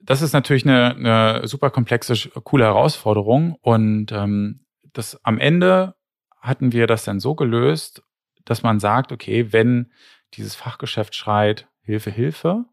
das 0.00 0.22
ist 0.22 0.32
natürlich 0.32 0.66
eine, 0.66 0.94
eine 0.94 1.46
super 1.46 1.70
komplexe, 1.70 2.14
coole 2.42 2.64
Herausforderung. 2.64 3.56
Und 3.60 4.12
ähm, 4.12 4.64
das 4.92 5.22
am 5.24 5.38
Ende 5.38 5.94
hatten 6.40 6.72
wir 6.72 6.86
das 6.86 7.04
dann 7.04 7.20
so 7.20 7.34
gelöst, 7.34 8.02
dass 8.44 8.62
man 8.62 8.80
sagt, 8.80 9.12
okay, 9.12 9.52
wenn 9.52 9.92
dieses 10.34 10.54
Fachgeschäft 10.54 11.14
schreit, 11.14 11.68
Hilfe, 11.82 12.10
Hilfe, 12.10 12.64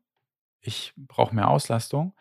ich 0.61 0.93
brauche 0.95 1.35
mehr 1.35 1.49
Auslastung, 1.49 2.15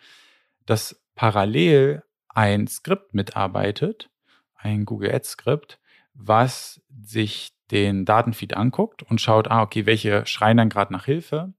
dass 0.67 1.03
parallel 1.15 2.03
ein 2.29 2.67
Skript 2.67 3.15
mitarbeitet, 3.15 4.11
ein 4.55 4.85
Google 4.85 5.15
Ads 5.15 5.31
Skript, 5.31 5.81
was 6.15 6.81
sich 7.01 7.53
den 7.71 8.05
Datenfeed 8.05 8.57
anguckt 8.57 9.03
und 9.03 9.21
schaut, 9.21 9.49
ah, 9.49 9.63
okay, 9.63 9.87
welche 9.87 10.27
schreien 10.27 10.57
dann 10.57 10.69
gerade 10.69 10.93
nach 10.93 11.05
Hilfe 11.05 11.53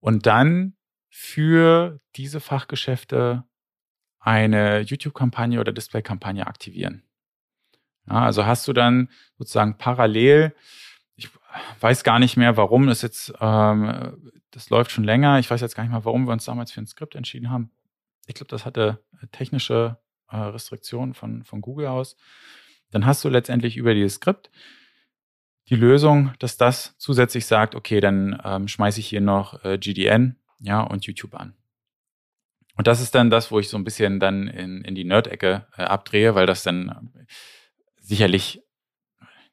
und 0.00 0.26
dann 0.26 0.76
für 1.08 2.00
diese 2.16 2.40
Fachgeschäfte 2.40 3.44
eine 4.18 4.80
YouTube-Kampagne 4.80 5.60
oder 5.60 5.72
Display-Kampagne 5.72 6.46
aktivieren. 6.46 7.02
Ja, 8.08 8.22
also 8.22 8.46
hast 8.46 8.68
du 8.68 8.72
dann 8.72 9.08
sozusagen 9.38 9.78
parallel, 9.78 10.54
weiß 11.80 12.04
gar 12.04 12.18
nicht 12.18 12.36
mehr, 12.36 12.56
warum 12.56 12.88
es 12.88 13.02
jetzt, 13.02 13.32
ähm, 13.40 14.32
das 14.50 14.70
läuft 14.70 14.90
schon 14.90 15.04
länger, 15.04 15.38
ich 15.38 15.50
weiß 15.50 15.60
jetzt 15.60 15.74
gar 15.74 15.82
nicht 15.82 15.92
mehr, 15.92 16.04
warum 16.04 16.26
wir 16.26 16.32
uns 16.32 16.44
damals 16.44 16.72
für 16.72 16.80
ein 16.80 16.86
Skript 16.86 17.14
entschieden 17.14 17.50
haben. 17.50 17.70
Ich 18.26 18.34
glaube, 18.34 18.48
das 18.48 18.64
hatte 18.64 19.02
technische 19.32 19.98
äh, 20.28 20.36
Restriktionen 20.36 21.14
von, 21.14 21.44
von 21.44 21.60
Google 21.60 21.86
aus. 21.86 22.16
Dann 22.90 23.06
hast 23.06 23.24
du 23.24 23.28
letztendlich 23.28 23.76
über 23.76 23.94
dieses 23.94 24.14
Skript 24.14 24.50
die 25.68 25.76
Lösung, 25.76 26.32
dass 26.38 26.56
das 26.56 26.94
zusätzlich 26.98 27.46
sagt, 27.46 27.74
okay, 27.74 28.00
dann 28.00 28.40
ähm, 28.44 28.68
schmeiße 28.68 29.00
ich 29.00 29.08
hier 29.08 29.20
noch 29.20 29.64
äh, 29.64 29.78
GDN 29.78 30.36
ja, 30.60 30.80
und 30.80 31.06
YouTube 31.06 31.34
an. 31.34 31.54
Und 32.76 32.86
das 32.86 33.00
ist 33.00 33.14
dann 33.14 33.30
das, 33.30 33.50
wo 33.50 33.58
ich 33.58 33.68
so 33.68 33.76
ein 33.76 33.84
bisschen 33.84 34.20
dann 34.20 34.48
in, 34.48 34.82
in 34.82 34.94
die 34.94 35.04
Nerd-Ecke 35.04 35.66
äh, 35.76 35.82
abdrehe, 35.82 36.34
weil 36.34 36.46
das 36.46 36.62
dann 36.62 37.26
sicherlich 37.98 38.62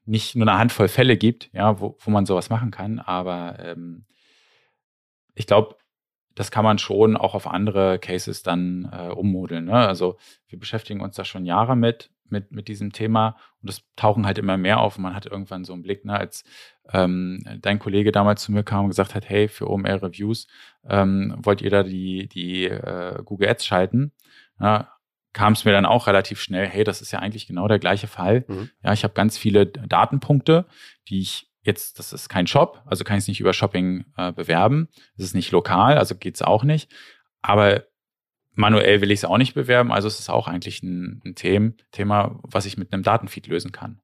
nicht 0.05 0.35
nur 0.35 0.47
eine 0.47 0.59
Handvoll 0.59 0.87
Fälle 0.87 1.17
gibt, 1.17 1.49
ja, 1.53 1.79
wo, 1.79 1.97
wo 1.99 2.11
man 2.11 2.25
sowas 2.25 2.49
machen 2.49 2.71
kann, 2.71 2.99
aber 2.99 3.57
ähm, 3.59 4.05
ich 5.35 5.47
glaube, 5.47 5.77
das 6.35 6.51
kann 6.51 6.63
man 6.63 6.79
schon 6.79 7.15
auch 7.15 7.35
auf 7.35 7.47
andere 7.47 7.99
Cases 7.99 8.41
dann 8.43 8.89
äh, 8.91 9.09
ummodeln. 9.09 9.65
Ne? 9.65 9.73
Also 9.73 10.17
wir 10.47 10.59
beschäftigen 10.59 11.01
uns 11.01 11.15
da 11.15 11.25
schon 11.25 11.45
Jahre 11.45 11.75
mit 11.75 12.09
mit, 12.33 12.51
mit 12.51 12.67
diesem 12.67 12.91
Thema 12.91 13.37
und 13.61 13.69
es 13.69 13.83
tauchen 13.95 14.25
halt 14.25 14.37
immer 14.37 14.57
mehr 14.57 14.81
auf 14.81 14.97
und 14.97 15.03
man 15.03 15.15
hat 15.15 15.25
irgendwann 15.25 15.63
so 15.63 15.71
einen 15.71 15.83
Blick, 15.83 16.03
ne, 16.03 16.19
als 16.19 16.43
ähm, 16.91 17.41
dein 17.61 17.79
Kollege 17.79 18.11
damals 18.11 18.43
zu 18.43 18.51
mir 18.51 18.63
kam 18.63 18.85
und 18.85 18.89
gesagt 18.89 19.15
hat, 19.15 19.29
hey, 19.29 19.47
für 19.47 19.69
OMR 19.69 20.03
Reviews 20.03 20.47
ähm, 20.85 21.35
wollt 21.37 21.61
ihr 21.61 21.69
da 21.69 21.83
die, 21.83 22.27
die 22.27 22.65
äh, 22.65 23.21
Google 23.23 23.47
Ads 23.47 23.65
schalten? 23.65 24.11
Ja, 24.59 24.92
kam 25.33 25.53
es 25.53 25.65
mir 25.65 25.71
dann 25.71 25.85
auch 25.85 26.07
relativ 26.07 26.39
schnell, 26.39 26.67
hey, 26.67 26.83
das 26.83 27.01
ist 27.01 27.11
ja 27.11 27.19
eigentlich 27.19 27.47
genau 27.47 27.67
der 27.67 27.79
gleiche 27.79 28.07
Fall. 28.07 28.45
Mhm. 28.47 28.69
Ja, 28.83 28.93
ich 28.93 29.03
habe 29.03 29.13
ganz 29.13 29.37
viele 29.37 29.65
Datenpunkte, 29.65 30.65
die 31.09 31.19
ich 31.19 31.49
jetzt, 31.63 31.97
das 31.99 32.13
ist 32.13 32.29
kein 32.29 32.47
Shop, 32.47 32.81
also 32.85 33.03
kann 33.03 33.17
ich 33.17 33.23
es 33.23 33.27
nicht 33.27 33.39
über 33.39 33.53
Shopping 33.53 34.05
äh, 34.17 34.31
bewerben. 34.31 34.89
Es 35.17 35.25
ist 35.25 35.35
nicht 35.35 35.51
lokal, 35.51 35.97
also 35.97 36.15
geht's 36.15 36.41
auch 36.41 36.63
nicht. 36.63 36.91
Aber 37.41 37.83
manuell 38.53 39.01
will 39.01 39.11
ich 39.11 39.19
es 39.19 39.25
auch 39.25 39.37
nicht 39.37 39.55
bewerben, 39.55 39.91
also 39.91 40.07
es 40.07 40.19
ist 40.19 40.29
auch 40.29 40.47
eigentlich 40.47 40.83
ein, 40.83 41.21
ein 41.25 41.35
Thema, 41.35 41.73
Thema, 41.91 42.39
was 42.43 42.65
ich 42.65 42.77
mit 42.77 42.93
einem 42.93 43.03
Datenfeed 43.03 43.47
lösen 43.47 43.71
kann. 43.71 44.01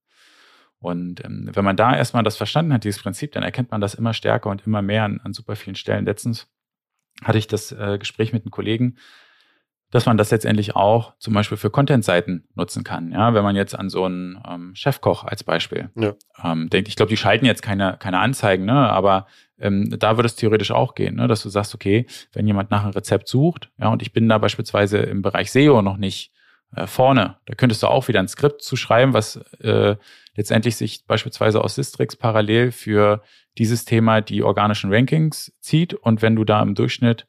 Und 0.80 1.23
ähm, 1.25 1.49
wenn 1.53 1.65
man 1.65 1.75
da 1.75 1.95
erstmal 1.95 2.23
das 2.23 2.38
verstanden 2.38 2.73
hat, 2.73 2.86
dieses 2.86 3.01
Prinzip, 3.01 3.34
dann 3.34 3.43
erkennt 3.43 3.71
man 3.71 3.82
das 3.82 3.93
immer 3.93 4.13
stärker 4.13 4.49
und 4.49 4.65
immer 4.65 4.82
mehr 4.82 5.03
an, 5.03 5.19
an 5.23 5.34
super 5.34 5.55
vielen 5.57 5.75
Stellen. 5.75 6.05
Letztens 6.05 6.47
hatte 7.23 7.38
ich 7.38 7.47
das 7.47 7.73
äh, 7.73 7.97
Gespräch 7.99 8.32
mit 8.32 8.43
einem 8.43 8.51
Kollegen, 8.51 8.97
dass 9.91 10.05
man 10.05 10.17
das 10.17 10.29
letztendlich 10.31 10.75
auch 10.75 11.13
zum 11.17 11.33
Beispiel 11.33 11.57
für 11.57 11.69
Content-Seiten 11.69 12.47
nutzen 12.55 12.83
kann. 12.83 13.11
Ja, 13.11 13.33
wenn 13.33 13.43
man 13.43 13.55
jetzt 13.55 13.77
an 13.77 13.89
so 13.89 14.05
einen 14.05 14.41
ähm, 14.47 14.75
Chefkoch 14.75 15.23
als 15.23 15.43
Beispiel 15.43 15.89
ja. 15.95 16.13
ähm, 16.43 16.69
denkt, 16.69 16.87
ich 16.87 16.95
glaube, 16.95 17.09
die 17.09 17.17
schalten 17.17 17.45
jetzt 17.45 17.61
keine, 17.61 17.97
keine 17.97 18.19
Anzeigen, 18.19 18.65
ne? 18.65 18.73
aber 18.73 19.25
ähm, 19.59 19.89
da 19.97 20.17
würde 20.17 20.27
es 20.27 20.35
theoretisch 20.35 20.71
auch 20.71 20.93
gehen, 20.93 21.15
ne? 21.15 21.27
dass 21.27 21.41
du 21.41 21.49
sagst, 21.49 21.73
okay, 21.73 22.05
wenn 22.33 22.45
jemand 22.45 22.69
nach 22.71 22.83
einem 22.83 22.93
Rezept 22.93 23.27
sucht, 23.27 23.71
ja, 23.77 23.89
und 23.89 24.01
ich 24.01 24.13
bin 24.13 24.29
da 24.29 24.37
beispielsweise 24.37 24.99
im 24.99 25.21
Bereich 25.21 25.51
SEO 25.51 25.81
noch 25.81 25.97
nicht 25.97 26.31
äh, 26.75 26.85
vorne. 26.85 27.37
Da 27.45 27.55
könntest 27.55 27.81
du 27.81 27.87
auch 27.87 28.07
wieder 28.07 28.19
ein 28.19 28.27
Skript 28.27 28.61
zu 28.61 28.75
schreiben, 28.75 29.13
was 29.13 29.37
äh, 29.61 29.95
letztendlich 30.35 30.75
sich 30.75 31.05
beispielsweise 31.07 31.63
aus 31.63 31.75
Sistrix 31.75 32.15
parallel 32.15 32.71
für 32.71 33.23
dieses 33.57 33.85
Thema 33.85 34.21
die 34.21 34.43
organischen 34.43 34.93
Rankings 34.93 35.51
zieht. 35.59 35.95
Und 35.95 36.21
wenn 36.21 36.35
du 36.35 36.43
da 36.43 36.61
im 36.61 36.75
Durchschnitt 36.75 37.27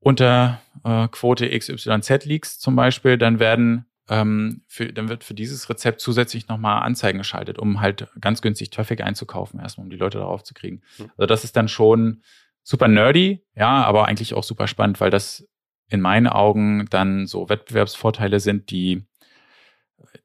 unter 0.00 0.60
äh, 0.84 1.08
Quote 1.08 1.48
XYZ 1.48 2.24
liegst 2.24 2.60
zum 2.60 2.76
Beispiel, 2.76 3.18
dann 3.18 3.38
werden 3.38 3.86
ähm, 4.08 4.62
für, 4.66 4.92
dann 4.92 5.08
wird 5.08 5.22
für 5.24 5.34
dieses 5.34 5.70
Rezept 5.70 6.00
zusätzlich 6.00 6.48
nochmal 6.48 6.82
Anzeigen 6.82 7.18
geschaltet, 7.18 7.58
um 7.58 7.80
halt 7.80 8.08
ganz 8.20 8.42
günstig 8.42 8.70
Traffic 8.70 9.02
einzukaufen, 9.02 9.60
erstmal 9.60 9.84
um 9.84 9.90
die 9.90 9.96
Leute 9.96 10.18
darauf 10.18 10.42
zu 10.42 10.52
kriegen. 10.52 10.82
Mhm. 10.98 11.10
Also 11.16 11.26
das 11.26 11.44
ist 11.44 11.56
dann 11.56 11.68
schon 11.68 12.22
super 12.62 12.88
nerdy, 12.88 13.44
ja, 13.54 13.84
aber 13.84 14.08
eigentlich 14.08 14.34
auch 14.34 14.42
super 14.42 14.66
spannend, 14.66 15.00
weil 15.00 15.10
das 15.10 15.48
in 15.88 16.00
meinen 16.00 16.26
Augen 16.26 16.86
dann 16.90 17.26
so 17.26 17.48
Wettbewerbsvorteile 17.48 18.40
sind, 18.40 18.70
die, 18.70 19.06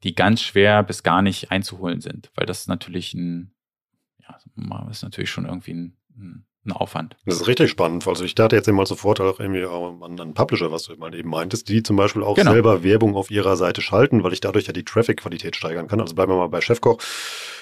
die 0.03 0.15
ganz 0.15 0.41
schwer 0.41 0.83
bis 0.83 1.03
gar 1.03 1.21
nicht 1.21 1.51
einzuholen 1.51 2.01
sind, 2.01 2.31
weil 2.35 2.45
das 2.45 2.67
natürlich 2.67 3.13
ein, 3.13 3.53
ja, 4.19 4.39
ist 4.89 5.03
natürlich 5.03 5.29
schon 5.29 5.45
irgendwie 5.45 5.73
ein, 5.73 5.97
ein 6.17 6.45
ein 6.65 6.71
Aufwand. 6.71 7.15
Das 7.25 7.35
ist 7.35 7.47
richtig 7.47 7.69
spannend. 7.69 8.07
Also 8.07 8.23
ich 8.23 8.35
dachte 8.35 8.55
jetzt 8.55 8.67
immer 8.67 8.85
sofort 8.85 9.21
auch 9.21 9.39
irgendwie 9.39 9.65
an 9.65 10.19
einen 10.19 10.33
Publisher, 10.33 10.71
was 10.71 10.83
du 10.83 10.95
mal 10.95 11.13
eben 11.13 11.29
meintest, 11.29 11.69
die 11.69 11.83
zum 11.83 11.95
Beispiel 11.95 12.23
auch 12.23 12.35
genau. 12.35 12.51
selber 12.51 12.83
Werbung 12.83 13.15
auf 13.15 13.29
ihrer 13.29 13.55
Seite 13.55 13.81
schalten, 13.81 14.23
weil 14.23 14.33
ich 14.33 14.41
dadurch 14.41 14.67
ja 14.67 14.73
die 14.73 14.83
Traffic-Qualität 14.83 15.55
steigern 15.55 15.87
kann. 15.87 16.01
Also 16.01 16.15
bleiben 16.15 16.31
wir 16.31 16.37
mal 16.37 16.47
bei 16.47 16.61
Chefkoch. 16.61 16.97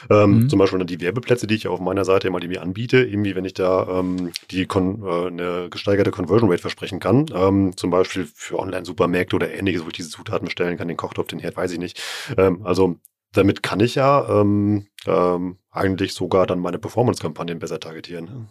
Ähm, 0.10 0.44
mhm. 0.44 0.50
Zum 0.50 0.60
Beispiel 0.60 0.84
die 0.86 1.02
Werbeplätze, 1.02 1.48
die 1.48 1.56
ich 1.56 1.68
auf 1.68 1.80
meiner 1.80 2.06
Seite 2.06 2.28
immer 2.28 2.40
mir 2.40 2.62
anbiete, 2.62 2.98
irgendwie 2.98 3.36
wenn 3.36 3.46
ich 3.46 3.54
da 3.54 4.00
ähm, 4.00 4.32
die 4.52 4.66
Kon 4.66 5.04
äh, 5.04 5.28
eine 5.28 5.70
gesteigerte 5.70 6.12
Conversion 6.12 6.50
Rate 6.50 6.62
versprechen 6.62 7.00
kann, 7.00 7.26
ähm, 7.34 7.76
zum 7.76 7.90
Beispiel 7.90 8.28
für 8.34 8.60
Online-Supermärkte 8.60 9.36
oder 9.36 9.54
ähnliches, 9.54 9.84
wo 9.84 9.88
ich 9.88 9.94
diese 9.94 10.10
Zutaten 10.10 10.46
bestellen 10.46 10.78
kann, 10.78 10.88
den 10.88 10.98
Kochtopf, 10.98 11.28
den 11.28 11.40
Herd, 11.40 11.58
weiß 11.58 11.72
ich 11.72 11.80
nicht. 11.80 12.02
Ähm, 12.38 12.62
also 12.66 12.98
damit 13.34 13.64
kann 13.64 13.80
ich 13.80 13.96
ja 13.96 14.42
ähm, 14.42 14.88
ähm, 15.06 15.58
eigentlich 15.72 16.14
sogar 16.14 16.46
dann 16.46 16.60
meine 16.60 16.80
Performance-Kampagnen 16.80 17.60
besser 17.60 17.80
targetieren. 17.80 18.50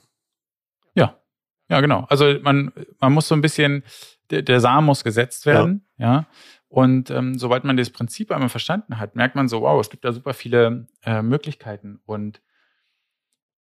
Ja, 1.72 1.80
genau. 1.80 2.04
Also 2.10 2.34
man, 2.42 2.70
man 3.00 3.14
muss 3.14 3.28
so 3.28 3.34
ein 3.34 3.40
bisschen, 3.40 3.82
der, 4.28 4.42
der 4.42 4.60
Samen 4.60 4.84
muss 4.84 5.04
gesetzt 5.04 5.46
werden, 5.46 5.86
ja. 5.96 6.12
ja? 6.12 6.26
Und 6.68 7.10
ähm, 7.10 7.38
sobald 7.38 7.64
man 7.64 7.78
das 7.78 7.88
Prinzip 7.88 8.30
einmal 8.30 8.50
verstanden 8.50 8.98
hat, 8.98 9.16
merkt 9.16 9.36
man 9.36 9.48
so, 9.48 9.62
wow, 9.62 9.80
es 9.80 9.88
gibt 9.88 10.04
da 10.04 10.12
super 10.12 10.34
viele 10.34 10.86
äh, 11.02 11.22
Möglichkeiten. 11.22 11.98
Und 12.04 12.42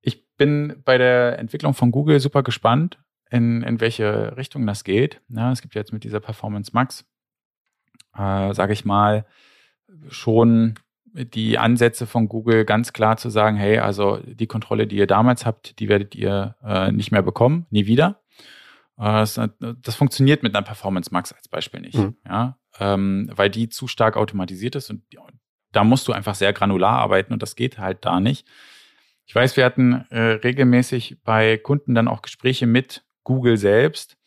ich 0.02 0.36
bin 0.36 0.82
bei 0.84 0.98
der 0.98 1.38
Entwicklung 1.38 1.72
von 1.72 1.90
Google 1.90 2.20
super 2.20 2.42
gespannt, 2.42 2.98
in, 3.30 3.62
in 3.62 3.80
welche 3.80 4.36
Richtung 4.36 4.66
das 4.66 4.84
geht. 4.84 5.22
Ja, 5.30 5.50
es 5.50 5.62
gibt 5.62 5.74
jetzt 5.74 5.94
mit 5.94 6.04
dieser 6.04 6.20
Performance 6.20 6.72
Max, 6.74 7.06
äh, 8.14 8.52
sage 8.52 8.74
ich 8.74 8.84
mal, 8.84 9.24
schon 10.10 10.74
die 11.14 11.58
Ansätze 11.58 12.06
von 12.06 12.28
Google 12.28 12.64
ganz 12.64 12.92
klar 12.92 13.16
zu 13.16 13.28
sagen, 13.30 13.56
hey, 13.56 13.78
also 13.78 14.18
die 14.24 14.46
Kontrolle, 14.46 14.86
die 14.86 14.96
ihr 14.96 15.06
damals 15.06 15.44
habt, 15.44 15.78
die 15.78 15.88
werdet 15.88 16.14
ihr 16.14 16.56
äh, 16.64 16.90
nicht 16.90 17.12
mehr 17.12 17.22
bekommen, 17.22 17.66
nie 17.70 17.86
wieder. 17.86 18.20
Äh, 18.98 19.04
das, 19.04 19.40
das, 19.58 19.94
funktioniert 19.94 20.42
mit 20.42 20.54
einer 20.54 20.64
Performance 20.64 21.10
Max 21.12 21.32
als 21.32 21.48
Beispiel 21.48 21.80
nicht, 21.80 21.98
mhm. 21.98 22.16
ja, 22.26 22.58
ähm, 22.78 23.30
weil 23.34 23.50
die 23.50 23.68
zu 23.68 23.86
stark 23.86 24.16
automatisiert 24.16 24.74
ist 24.74 24.90
und 24.90 25.02
da 25.72 25.84
musst 25.84 26.06
du 26.08 26.12
einfach 26.12 26.34
sehr 26.34 26.52
granular 26.52 26.98
arbeiten 26.98 27.32
und 27.32 27.42
das 27.42 27.56
geht 27.56 27.78
halt 27.78 28.04
da 28.04 28.20
nicht. 28.20 28.46
Ich 29.26 29.34
weiß, 29.34 29.56
wir 29.56 29.64
hatten 29.64 30.04
äh, 30.10 30.20
regelmäßig 30.20 31.22
bei 31.24 31.56
Kunden 31.56 31.94
dann 31.94 32.08
auch 32.08 32.22
Gespräche 32.22 32.66
mit 32.66 33.04
Google 33.24 33.56
selbst, 33.56 34.18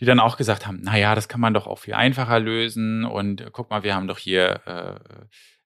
die 0.00 0.04
dann 0.04 0.20
auch 0.20 0.36
gesagt 0.36 0.66
haben, 0.66 0.80
na 0.82 0.98
ja, 0.98 1.14
das 1.14 1.28
kann 1.28 1.40
man 1.40 1.54
doch 1.54 1.66
auch 1.66 1.78
viel 1.78 1.94
einfacher 1.94 2.40
lösen 2.40 3.04
und 3.04 3.40
äh, 3.40 3.50
guck 3.52 3.70
mal, 3.70 3.82
wir 3.82 3.94
haben 3.94 4.08
doch 4.08 4.18
hier 4.18 4.60
äh, 4.66 5.24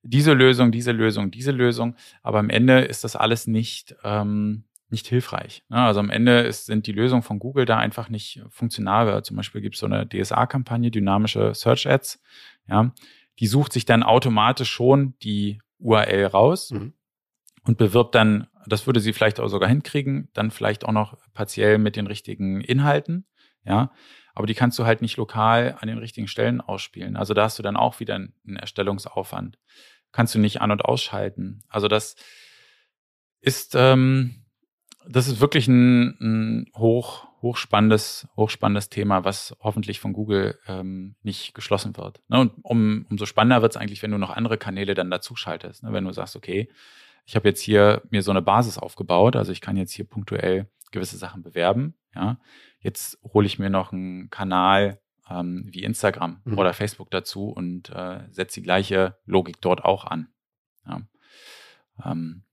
diese 0.08 0.32
Lösung, 0.32 0.72
diese 0.72 0.92
Lösung, 0.92 1.30
diese 1.30 1.50
Lösung. 1.50 1.94
Aber 2.22 2.38
am 2.38 2.50
Ende 2.50 2.80
ist 2.80 3.04
das 3.04 3.16
alles 3.16 3.46
nicht, 3.46 3.96
ähm, 4.04 4.64
nicht 4.88 5.06
hilfreich. 5.06 5.64
Ne? 5.68 5.76
Also 5.76 6.00
am 6.00 6.10
Ende 6.10 6.40
ist, 6.40 6.66
sind 6.66 6.86
die 6.86 6.92
Lösungen 6.92 7.22
von 7.22 7.38
Google 7.38 7.66
da 7.66 7.78
einfach 7.78 8.08
nicht 8.08 8.42
funktional. 8.48 9.22
Zum 9.22 9.36
Beispiel 9.36 9.60
gibt 9.60 9.74
es 9.74 9.80
so 9.80 9.86
eine 9.86 10.08
DSA-Kampagne, 10.08 10.90
dynamische 10.90 11.54
Search 11.54 11.88
Ads. 11.88 12.22
Ja, 12.68 12.92
die 13.38 13.46
sucht 13.46 13.72
sich 13.72 13.84
dann 13.84 14.02
automatisch 14.02 14.70
schon 14.70 15.14
die 15.22 15.60
URL 15.78 16.26
raus 16.26 16.70
mhm. 16.70 16.92
und 17.64 17.78
bewirbt 17.78 18.14
dann, 18.14 18.48
das 18.66 18.86
würde 18.86 19.00
sie 19.00 19.12
vielleicht 19.12 19.40
auch 19.40 19.48
sogar 19.48 19.68
hinkriegen, 19.68 20.28
dann 20.32 20.50
vielleicht 20.50 20.84
auch 20.84 20.92
noch 20.92 21.16
partiell 21.34 21.78
mit 21.78 21.96
den 21.96 22.06
richtigen 22.06 22.60
Inhalten. 22.60 23.26
Ja, 23.64 23.92
aber 24.34 24.46
die 24.46 24.54
kannst 24.54 24.78
du 24.78 24.86
halt 24.86 25.02
nicht 25.02 25.16
lokal 25.16 25.76
an 25.80 25.88
den 25.88 25.98
richtigen 25.98 26.28
Stellen 26.28 26.60
ausspielen. 26.60 27.16
Also 27.16 27.34
da 27.34 27.42
hast 27.42 27.58
du 27.58 27.62
dann 27.62 27.76
auch 27.76 28.00
wieder 28.00 28.14
einen 28.14 28.56
Erstellungsaufwand. 28.56 29.58
Kannst 30.12 30.34
du 30.34 30.38
nicht 30.38 30.60
an- 30.60 30.70
und 30.70 30.84
ausschalten. 30.84 31.62
Also 31.68 31.88
das 31.88 32.16
ist, 33.40 33.74
ähm, 33.74 34.44
das 35.06 35.28
ist 35.28 35.40
wirklich 35.40 35.68
ein, 35.68 36.16
ein 36.20 36.66
hoch, 36.76 37.28
hochspannendes, 37.40 38.28
hochspannendes 38.36 38.88
Thema, 38.88 39.24
was 39.24 39.56
hoffentlich 39.60 40.00
von 40.00 40.12
Google 40.12 40.58
ähm, 40.66 41.14
nicht 41.22 41.54
geschlossen 41.54 41.96
wird. 41.96 42.20
Ne? 42.28 42.40
Und 42.40 42.52
um, 42.62 43.06
umso 43.10 43.26
spannender 43.26 43.62
wird 43.62 43.72
es 43.72 43.76
eigentlich, 43.76 44.02
wenn 44.02 44.10
du 44.10 44.18
noch 44.18 44.30
andere 44.30 44.58
Kanäle 44.58 44.94
dann 44.94 45.10
dazu 45.10 45.36
schaltest. 45.36 45.82
Ne? 45.82 45.92
Wenn 45.92 46.04
du 46.04 46.12
sagst, 46.12 46.36
okay, 46.36 46.68
ich 47.24 47.36
habe 47.36 47.48
jetzt 47.48 47.60
hier 47.60 48.02
mir 48.10 48.22
so 48.22 48.30
eine 48.30 48.42
Basis 48.42 48.78
aufgebaut, 48.78 49.36
also 49.36 49.52
ich 49.52 49.60
kann 49.60 49.76
jetzt 49.76 49.92
hier 49.92 50.06
punktuell 50.06 50.66
gewisse 50.90 51.18
Sachen 51.18 51.42
bewerben, 51.42 51.94
ja. 52.14 52.38
Jetzt 52.80 53.18
hole 53.34 53.46
ich 53.46 53.58
mir 53.58 53.70
noch 53.70 53.92
einen 53.92 54.30
Kanal 54.30 55.00
ähm, 55.30 55.68
wie 55.70 55.82
Instagram 55.82 56.40
mhm. 56.44 56.58
oder 56.58 56.74
Facebook 56.74 57.10
dazu 57.10 57.48
und 57.48 57.90
äh, 57.90 58.20
setze 58.30 58.60
die 58.60 58.64
gleiche 58.64 59.16
Logik 59.26 59.60
dort 59.60 59.84
auch 59.84 60.04
an. 60.04 60.28
Ja. 60.86 61.02
Ähm, 62.04 62.44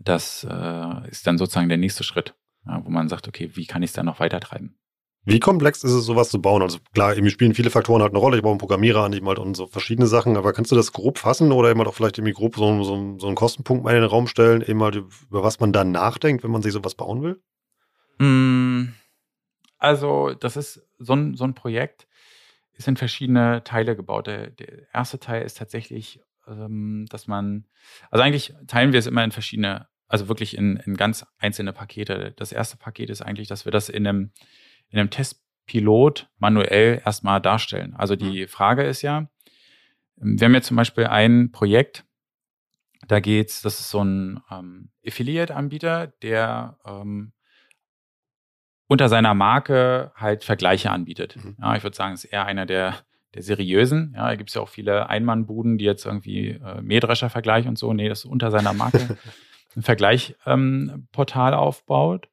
das 0.00 0.46
äh, 0.48 1.08
ist 1.08 1.26
dann 1.26 1.38
sozusagen 1.38 1.68
der 1.68 1.78
nächste 1.78 2.04
Schritt, 2.04 2.34
ja, 2.66 2.84
wo 2.84 2.90
man 2.90 3.08
sagt, 3.08 3.28
okay, 3.28 3.50
wie 3.54 3.66
kann 3.66 3.82
ich 3.82 3.90
es 3.90 3.94
dann 3.94 4.06
noch 4.06 4.20
weiter 4.20 4.40
treiben? 4.40 4.76
Wie 5.26 5.40
komplex 5.40 5.82
ist 5.84 5.92
es, 5.92 6.04
sowas 6.04 6.28
zu 6.28 6.40
bauen? 6.40 6.60
Also 6.60 6.78
klar, 6.92 7.14
irgendwie 7.14 7.30
spielen 7.30 7.54
viele 7.54 7.70
Faktoren 7.70 8.02
halt 8.02 8.12
eine 8.12 8.18
Rolle. 8.18 8.36
Ich 8.36 8.42
brauche 8.42 8.52
einen 8.52 8.58
Programmierer 8.58 9.04
an, 9.04 9.14
eben 9.14 9.26
halt 9.26 9.38
und 9.38 9.56
so 9.56 9.66
verschiedene 9.66 10.06
Sachen. 10.06 10.36
Aber 10.36 10.52
kannst 10.52 10.70
du 10.70 10.76
das 10.76 10.92
grob 10.92 11.18
fassen 11.18 11.50
oder 11.50 11.70
eben 11.70 11.78
halt 11.78 11.88
auch 11.88 11.94
vielleicht 11.94 12.18
irgendwie 12.18 12.34
grob 12.34 12.56
so, 12.56 12.84
so, 12.84 13.18
so 13.18 13.26
einen 13.26 13.34
Kostenpunkt 13.34 13.84
mal 13.84 13.94
in 13.94 14.02
den 14.02 14.10
Raum 14.10 14.26
stellen, 14.26 14.60
eben 14.60 14.82
halt 14.82 14.96
über 14.96 15.42
was 15.42 15.60
man 15.60 15.72
dann 15.72 15.92
nachdenkt, 15.92 16.44
wenn 16.44 16.50
man 16.50 16.60
sich 16.60 16.74
sowas 16.74 16.94
bauen 16.94 17.22
will? 17.22 17.40
Mm, 18.18 18.63
also, 19.84 20.34
das 20.34 20.56
ist 20.56 20.82
so 20.98 21.14
ein, 21.14 21.34
so 21.36 21.44
ein 21.44 21.54
Projekt, 21.54 22.08
ist 22.72 22.88
in 22.88 22.96
verschiedene 22.96 23.62
Teile 23.64 23.94
gebaut. 23.94 24.26
Der, 24.26 24.50
der 24.50 24.92
erste 24.92 25.20
Teil 25.20 25.42
ist 25.42 25.58
tatsächlich, 25.58 26.20
ähm, 26.48 27.06
dass 27.10 27.26
man, 27.26 27.66
also 28.10 28.22
eigentlich 28.22 28.54
teilen 28.66 28.92
wir 28.92 28.98
es 28.98 29.06
immer 29.06 29.22
in 29.22 29.30
verschiedene, 29.30 29.86
also 30.08 30.28
wirklich 30.28 30.56
in, 30.56 30.76
in 30.76 30.96
ganz 30.96 31.26
einzelne 31.38 31.72
Pakete. 31.72 32.32
Das 32.36 32.50
erste 32.52 32.76
Paket 32.76 33.10
ist 33.10 33.22
eigentlich, 33.22 33.48
dass 33.48 33.64
wir 33.64 33.72
das 33.72 33.88
in 33.88 34.06
einem, 34.06 34.32
in 34.88 34.98
einem 34.98 35.10
Testpilot 35.10 36.28
manuell 36.38 37.00
erstmal 37.04 37.40
darstellen. 37.40 37.94
Also 37.94 38.16
die 38.16 38.42
mhm. 38.42 38.48
Frage 38.48 38.84
ist 38.84 39.02
ja, 39.02 39.28
wir 40.16 40.44
haben 40.44 40.54
jetzt 40.54 40.68
zum 40.68 40.76
Beispiel 40.76 41.06
ein 41.06 41.50
Projekt, 41.52 42.04
da 43.06 43.20
geht's, 43.20 43.62
das 43.62 43.80
ist 43.80 43.90
so 43.90 44.02
ein 44.02 44.40
ähm, 44.50 44.90
Affiliate-Anbieter, 45.06 46.06
der 46.22 46.78
ähm, 46.86 47.32
unter 48.86 49.08
seiner 49.08 49.34
Marke 49.34 50.12
halt 50.14 50.44
Vergleiche 50.44 50.90
anbietet. 50.90 51.36
Mhm. 51.36 51.56
Ja, 51.60 51.76
ich 51.76 51.82
würde 51.82 51.96
sagen, 51.96 52.14
es 52.14 52.24
ist 52.24 52.32
eher 52.32 52.46
einer 52.46 52.66
der, 52.66 52.94
der 53.34 53.42
seriösen. 53.42 54.12
Ja, 54.16 54.28
da 54.28 54.36
gibt 54.36 54.50
es 54.50 54.54
ja 54.54 54.62
auch 54.62 54.68
viele 54.68 55.08
Einmannbuden, 55.08 55.78
die 55.78 55.84
jetzt 55.84 56.04
irgendwie 56.04 56.50
äh, 56.50 56.80
Mähdrescher-Vergleich 56.82 57.66
und 57.66 57.78
so. 57.78 57.92
Nee, 57.92 58.08
das 58.08 58.20
ist 58.20 58.24
unter 58.26 58.50
seiner 58.50 58.72
Marke 58.72 59.18
ein 59.76 59.82
Vergleichportal 59.82 61.52
ähm, 61.52 61.58
aufbaut. 61.58 62.28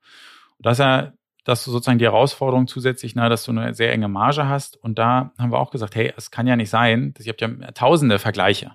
Und 0.57 0.65
dass 0.65 0.79
er, 0.79 1.13
dass 1.43 1.63
du 1.63 1.71
sozusagen 1.71 1.99
die 1.99 2.05
Herausforderung 2.05 2.67
zusätzlich, 2.67 3.15
na, 3.15 3.29
dass 3.29 3.45
du 3.45 3.51
eine 3.51 3.73
sehr 3.73 3.91
enge 3.91 4.09
Marge 4.09 4.47
hast. 4.47 4.77
Und 4.77 4.99
da 4.99 5.31
haben 5.37 5.51
wir 5.51 5.59
auch 5.59 5.71
gesagt, 5.71 5.95
hey, 5.95 6.13
es 6.17 6.31
kann 6.31 6.47
ja 6.47 6.55
nicht 6.55 6.69
sein, 6.69 7.13
dass 7.13 7.25
ihr 7.25 7.31
habt 7.31 7.41
ja 7.41 7.49
tausende 7.71 8.19
Vergleiche. 8.19 8.73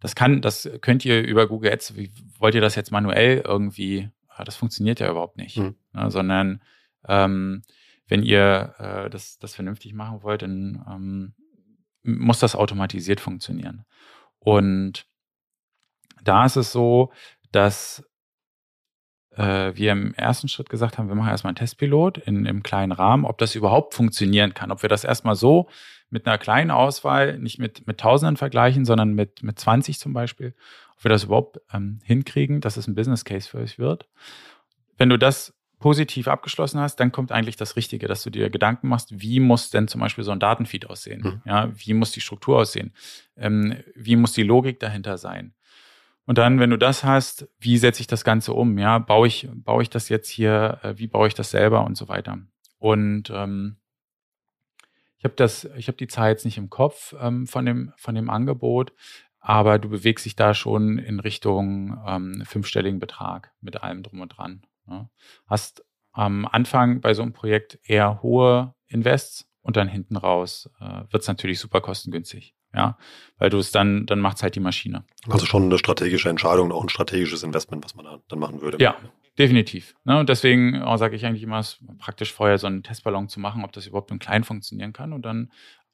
Das 0.00 0.14
kann, 0.14 0.40
das 0.40 0.68
könnt 0.80 1.04
ihr 1.04 1.22
über 1.22 1.46
Google 1.46 1.72
Ads, 1.72 1.96
wie 1.96 2.10
wollt 2.38 2.54
ihr 2.54 2.60
das 2.62 2.74
jetzt 2.74 2.90
manuell 2.90 3.42
irgendwie, 3.46 4.08
das 4.44 4.56
funktioniert 4.56 4.98
ja 4.98 5.10
überhaupt 5.10 5.36
nicht, 5.36 5.58
mhm. 5.58 5.74
ja, 5.94 6.10
sondern 6.10 6.62
ähm, 7.06 7.62
wenn 8.08 8.22
ihr 8.22 8.74
äh, 8.78 9.10
das, 9.10 9.38
das 9.38 9.54
vernünftig 9.54 9.94
machen 9.94 10.22
wollt, 10.22 10.42
dann 10.42 10.84
ähm, 10.88 11.34
muss 12.02 12.38
das 12.40 12.56
automatisiert 12.56 13.20
funktionieren. 13.20 13.84
Und 14.38 15.06
da 16.22 16.44
ist 16.44 16.56
es 16.56 16.72
so, 16.72 17.12
dass 17.52 18.04
äh, 19.36 19.72
wir 19.74 19.92
im 19.92 20.14
ersten 20.14 20.48
Schritt 20.48 20.68
gesagt 20.68 20.98
haben, 20.98 21.08
wir 21.08 21.14
machen 21.14 21.30
erstmal 21.30 21.50
einen 21.50 21.56
Testpilot 21.56 22.18
in, 22.18 22.46
im 22.46 22.62
kleinen 22.62 22.92
Rahmen, 22.92 23.24
ob 23.24 23.38
das 23.38 23.54
überhaupt 23.54 23.94
funktionieren 23.94 24.54
kann, 24.54 24.70
ob 24.70 24.82
wir 24.82 24.88
das 24.88 25.04
erstmal 25.04 25.36
so 25.36 25.68
mit 26.10 26.26
einer 26.26 26.38
kleinen 26.38 26.70
Auswahl, 26.70 27.38
nicht 27.38 27.58
mit, 27.58 27.86
mit 27.86 27.98
Tausenden 27.98 28.36
vergleichen, 28.36 28.84
sondern 28.84 29.14
mit, 29.14 29.42
mit 29.42 29.58
20 29.58 29.98
zum 29.98 30.12
Beispiel, 30.12 30.54
ob 30.96 31.04
wir 31.04 31.08
das 31.08 31.24
überhaupt 31.24 31.60
ähm, 31.72 32.00
hinkriegen, 32.02 32.60
dass 32.60 32.76
es 32.76 32.88
ein 32.88 32.94
Business 32.94 33.24
Case 33.24 33.48
für 33.48 33.58
euch 33.58 33.78
wird. 33.78 34.08
Wenn 34.98 35.08
du 35.08 35.18
das 35.18 35.54
positiv 35.80 36.28
abgeschlossen 36.28 36.78
hast, 36.78 36.96
dann 36.96 37.10
kommt 37.10 37.32
eigentlich 37.32 37.56
das 37.56 37.74
Richtige, 37.74 38.06
dass 38.06 38.22
du 38.22 38.30
dir 38.30 38.50
Gedanken 38.50 38.88
machst, 38.88 39.20
wie 39.20 39.40
muss 39.40 39.70
denn 39.70 39.88
zum 39.88 40.00
Beispiel 40.00 40.22
so 40.22 40.30
ein 40.30 40.38
Datenfeed 40.38 40.88
aussehen? 40.88 41.22
Mhm. 41.22 41.42
Ja, 41.44 41.70
wie 41.74 41.94
muss 41.94 42.12
die 42.12 42.20
Struktur 42.20 42.58
aussehen? 42.58 42.92
Ähm, 43.36 43.76
wie 43.96 44.14
muss 44.14 44.32
die 44.32 44.42
Logik 44.42 44.78
dahinter 44.78 45.18
sein? 45.18 45.54
Und 46.26 46.38
dann, 46.38 46.60
wenn 46.60 46.70
du 46.70 46.76
das 46.76 47.02
hast, 47.02 47.48
wie 47.58 47.78
setze 47.78 48.02
ich 48.02 48.06
das 48.06 48.22
Ganze 48.22 48.52
um? 48.52 48.78
Ja, 48.78 48.98
baue 48.98 49.26
ich, 49.26 49.48
baue 49.52 49.82
ich 49.82 49.90
das 49.90 50.08
jetzt 50.10 50.28
hier, 50.28 50.78
äh, 50.82 50.98
wie 50.98 51.08
baue 51.08 51.26
ich 51.26 51.34
das 51.34 51.50
selber 51.50 51.84
und 51.84 51.96
so 51.96 52.08
weiter. 52.08 52.38
Und 52.78 53.30
ähm, 53.30 53.76
ich 55.18 55.24
habe 55.24 55.34
das, 55.34 55.64
ich 55.76 55.88
habe 55.88 55.98
die 55.98 56.08
Zahl 56.08 56.30
jetzt 56.30 56.44
nicht 56.44 56.58
im 56.58 56.70
Kopf 56.70 57.14
ähm, 57.20 57.46
von 57.46 57.66
dem 57.66 57.92
von 57.96 58.14
dem 58.14 58.30
Angebot, 58.30 58.92
aber 59.40 59.78
du 59.78 59.88
bewegst 59.88 60.24
dich 60.24 60.36
da 60.36 60.54
schon 60.54 60.98
in 60.98 61.20
Richtung 61.20 61.98
ähm, 62.06 62.42
fünfstelligen 62.46 63.00
Betrag 63.00 63.52
mit 63.60 63.82
allem 63.82 64.02
drum 64.02 64.20
und 64.20 64.28
dran. 64.28 64.62
Ja. 64.88 65.10
Hast 65.46 65.84
am 66.12 66.46
Anfang 66.46 67.00
bei 67.00 67.14
so 67.14 67.22
einem 67.22 67.32
Projekt 67.32 67.78
eher 67.84 68.22
hohe 68.22 68.74
Invests 68.86 69.46
und 69.62 69.76
dann 69.76 69.88
hinten 69.88 70.16
raus 70.16 70.68
äh, 70.80 71.02
wird 71.10 71.22
es 71.22 71.28
natürlich 71.28 71.60
super 71.60 71.80
kostengünstig. 71.80 72.54
Ja, 72.72 72.96
weil 73.38 73.50
du 73.50 73.58
es 73.58 73.72
dann, 73.72 74.06
dann 74.06 74.20
macht 74.20 74.36
es 74.36 74.44
halt 74.44 74.54
die 74.54 74.60
Maschine. 74.60 75.04
Also 75.28 75.44
schon 75.44 75.64
eine 75.64 75.76
strategische 75.76 76.28
Entscheidung 76.28 76.66
und 76.66 76.72
auch 76.72 76.84
ein 76.84 76.88
strategisches 76.88 77.42
Investment, 77.42 77.84
was 77.84 77.96
man 77.96 78.20
dann 78.28 78.38
machen 78.38 78.60
würde. 78.60 78.78
Ja, 78.80 78.96
definitiv. 79.38 79.96
Ne? 80.04 80.20
Und 80.20 80.28
deswegen 80.28 80.80
oh, 80.84 80.96
sage 80.96 81.16
ich 81.16 81.26
eigentlich 81.26 81.42
immer, 81.42 81.58
es 81.58 81.80
ist 81.80 81.98
praktisch 81.98 82.32
vorher 82.32 82.58
so 82.58 82.68
einen 82.68 82.84
Testballon 82.84 83.28
zu 83.28 83.40
machen, 83.40 83.64
ob 83.64 83.72
das 83.72 83.88
überhaupt 83.88 84.12
im 84.12 84.20
Kleinen 84.20 84.44
funktionieren 84.44 84.92
kann. 84.92 85.12
Und 85.12 85.22
dann 85.22 85.50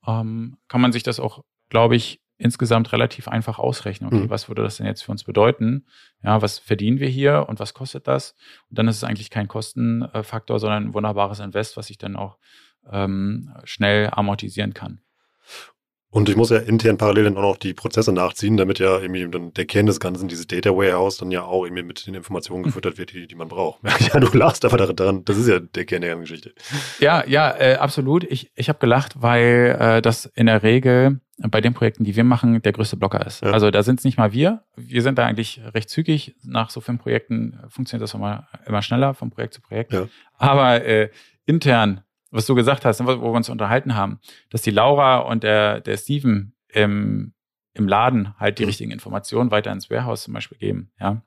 ähm, 0.06 0.58
kann 0.68 0.82
man 0.82 0.92
sich 0.92 1.02
das 1.02 1.18
auch, 1.18 1.44
glaube 1.70 1.96
ich, 1.96 2.20
insgesamt 2.38 2.92
relativ 2.92 3.28
einfach 3.28 3.58
ausrechnen. 3.58 4.08
Okay, 4.08 4.24
mhm. 4.24 4.30
was 4.30 4.48
würde 4.48 4.62
das 4.62 4.76
denn 4.76 4.86
jetzt 4.86 5.02
für 5.02 5.12
uns 5.12 5.24
bedeuten? 5.24 5.86
Ja, 6.22 6.42
was 6.42 6.58
verdienen 6.58 6.98
wir 6.98 7.08
hier 7.08 7.46
und 7.48 7.60
was 7.60 7.74
kostet 7.74 8.06
das? 8.06 8.34
Und 8.68 8.78
dann 8.78 8.88
ist 8.88 8.96
es 8.96 9.04
eigentlich 9.04 9.30
kein 9.30 9.48
Kostenfaktor, 9.48 10.58
sondern 10.58 10.84
ein 10.84 10.94
wunderbares 10.94 11.40
Invest, 11.40 11.76
was 11.76 11.90
ich 11.90 11.98
dann 11.98 12.16
auch 12.16 12.38
ähm, 12.90 13.54
schnell 13.64 14.10
amortisieren 14.10 14.74
kann. 14.74 15.00
Und 16.16 16.30
ich 16.30 16.36
muss 16.36 16.48
ja 16.48 16.56
intern 16.56 16.96
parallel 16.96 17.24
dann 17.24 17.36
auch 17.36 17.42
noch 17.42 17.56
die 17.58 17.74
Prozesse 17.74 18.10
nachziehen, 18.10 18.56
damit 18.56 18.78
ja 18.78 18.98
irgendwie 19.00 19.28
dann 19.28 19.52
der 19.52 19.66
Kern 19.66 19.84
des 19.84 20.00
Ganzen, 20.00 20.28
dieses 20.28 20.46
Data 20.46 20.70
Warehouse, 20.70 21.18
dann 21.18 21.30
ja 21.30 21.42
auch 21.42 21.66
irgendwie 21.66 21.82
mit 21.82 22.06
den 22.06 22.14
Informationen 22.14 22.64
hm. 22.64 22.70
gefüttert 22.70 22.96
wird, 22.96 23.12
die, 23.12 23.26
die 23.26 23.34
man 23.34 23.48
braucht. 23.48 23.80
Ja, 24.00 24.18
du 24.18 24.34
lachst 24.34 24.64
aber 24.64 24.78
daran, 24.78 25.26
das 25.26 25.36
ist 25.36 25.46
ja 25.46 25.58
der 25.58 25.84
Kern 25.84 26.00
der 26.00 26.12
ganzen 26.12 26.22
Geschichte. 26.22 26.54
Ja, 27.00 27.22
ja, 27.26 27.54
äh, 27.58 27.74
absolut. 27.74 28.24
Ich, 28.24 28.50
ich 28.54 28.70
habe 28.70 28.78
gelacht, 28.78 29.20
weil 29.20 29.76
äh, 29.78 30.00
das 30.00 30.24
in 30.24 30.46
der 30.46 30.62
Regel 30.62 31.20
bei 31.36 31.60
den 31.60 31.74
Projekten, 31.74 32.04
die 32.04 32.16
wir 32.16 32.24
machen, 32.24 32.62
der 32.62 32.72
größte 32.72 32.96
Blocker 32.96 33.26
ist. 33.26 33.42
Ja. 33.42 33.50
Also 33.50 33.70
da 33.70 33.82
sind 33.82 33.98
es 33.98 34.04
nicht 34.06 34.16
mal 34.16 34.32
wir. 34.32 34.62
Wir 34.74 35.02
sind 35.02 35.18
da 35.18 35.26
eigentlich 35.26 35.60
recht 35.74 35.90
zügig. 35.90 36.34
Nach 36.42 36.70
so 36.70 36.80
vielen 36.80 36.96
Projekten 36.96 37.58
funktioniert 37.68 38.02
das 38.02 38.14
immer, 38.14 38.48
immer 38.64 38.80
schneller 38.80 39.12
von 39.12 39.28
Projekt 39.28 39.52
zu 39.52 39.60
Projekt. 39.60 39.92
Ja. 39.92 40.06
Aber 40.38 40.82
äh, 40.82 41.10
intern 41.44 42.00
was 42.30 42.46
du 42.46 42.54
gesagt 42.54 42.84
hast, 42.84 43.04
wo 43.04 43.06
wir 43.06 43.22
uns 43.22 43.48
unterhalten 43.48 43.94
haben, 43.94 44.20
dass 44.50 44.62
die 44.62 44.70
Laura 44.70 45.18
und 45.18 45.42
der, 45.42 45.80
der 45.80 45.96
Steven 45.96 46.54
im, 46.68 47.32
im 47.72 47.88
Laden 47.88 48.38
halt 48.38 48.58
die 48.58 48.64
mhm. 48.64 48.68
richtigen 48.68 48.90
Informationen 48.90 49.50
weiter 49.50 49.72
ins 49.72 49.90
Warehouse 49.90 50.24
zum 50.24 50.34
Beispiel 50.34 50.58
geben, 50.58 50.90
ja. 51.00 51.22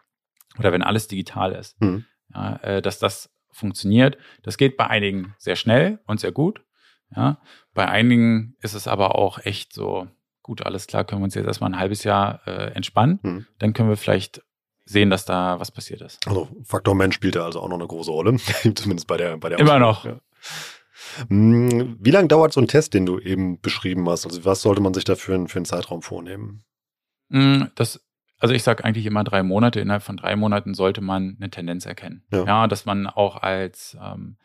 Oder 0.57 0.71
wenn 0.73 0.81
alles 0.81 1.07
digital 1.07 1.53
ist, 1.53 1.79
mhm. 1.79 2.05
ja, 2.33 2.55
äh, 2.57 2.81
dass 2.81 2.99
das 2.99 3.31
funktioniert. 3.51 4.17
Das 4.43 4.57
geht 4.57 4.77
bei 4.77 4.87
einigen 4.87 5.35
sehr 5.37 5.55
schnell 5.55 5.99
und 6.05 6.19
sehr 6.19 6.31
gut. 6.31 6.61
Ja. 7.15 7.39
Bei 7.73 7.87
einigen 7.87 8.55
ist 8.61 8.73
es 8.73 8.87
aber 8.87 9.15
auch 9.15 9.39
echt 9.39 9.73
so, 9.73 10.07
gut, 10.41 10.65
alles 10.65 10.87
klar, 10.87 11.03
können 11.03 11.21
wir 11.21 11.25
uns 11.25 11.35
jetzt 11.35 11.47
erstmal 11.47 11.71
ein 11.71 11.79
halbes 11.79 12.03
Jahr 12.03 12.41
äh, 12.47 12.71
entspannen. 12.73 13.19
Mhm. 13.21 13.45
Dann 13.59 13.73
können 13.73 13.89
wir 13.89 13.97
vielleicht 13.97 14.41
sehen, 14.85 15.09
dass 15.09 15.25
da 15.25 15.59
was 15.59 15.71
passiert 15.71 16.01
ist. 16.01 16.25
Also 16.27 16.49
Faktor 16.63 16.95
Mensch 16.95 17.15
spielt 17.15 17.35
da 17.35 17.45
also 17.45 17.61
auch 17.61 17.69
noch 17.69 17.77
eine 17.77 17.87
große 17.87 18.11
Rolle, 18.11 18.35
zumindest 18.75 19.07
bei 19.07 19.17
der 19.17 19.37
bei 19.37 19.49
der 19.49 19.59
Immer 19.59 19.79
noch. 19.79 20.05
Ja. 20.05 20.19
Hm, 21.27 21.97
wie 21.99 22.11
lange 22.11 22.27
dauert 22.27 22.53
so 22.53 22.61
ein 22.61 22.67
Test, 22.67 22.93
den 22.93 23.05
du 23.05 23.19
eben 23.19 23.59
beschrieben 23.61 24.07
hast? 24.09 24.25
Also 24.25 24.45
was 24.45 24.61
sollte 24.61 24.81
man 24.81 24.93
sich 24.93 25.03
da 25.03 25.15
für, 25.15 25.33
einen 25.33 25.65
Zeitraum 25.65 26.01
vornehmen? 26.01 26.63
Hm, 27.29 27.69
das, 27.75 28.05
also 28.39 28.53
ich 28.53 28.63
sage 28.63 28.83
eigentlich 28.85 29.05
immer 29.05 29.23
drei 29.23 29.43
Monate. 29.43 29.79
Innerhalb 29.79 30.03
von 30.03 30.17
drei 30.17 30.35
Monaten 30.35 30.73
sollte 30.73 31.01
man 31.01 31.37
eine 31.39 31.49
Tendenz 31.49 31.85
erkennen. 31.85 32.23
Ja, 32.31 32.45
ja 32.45 32.67
dass 32.67 32.85
man 32.85 33.07
auch 33.07 33.37
als, 33.37 33.97
ähm, 34.01 34.37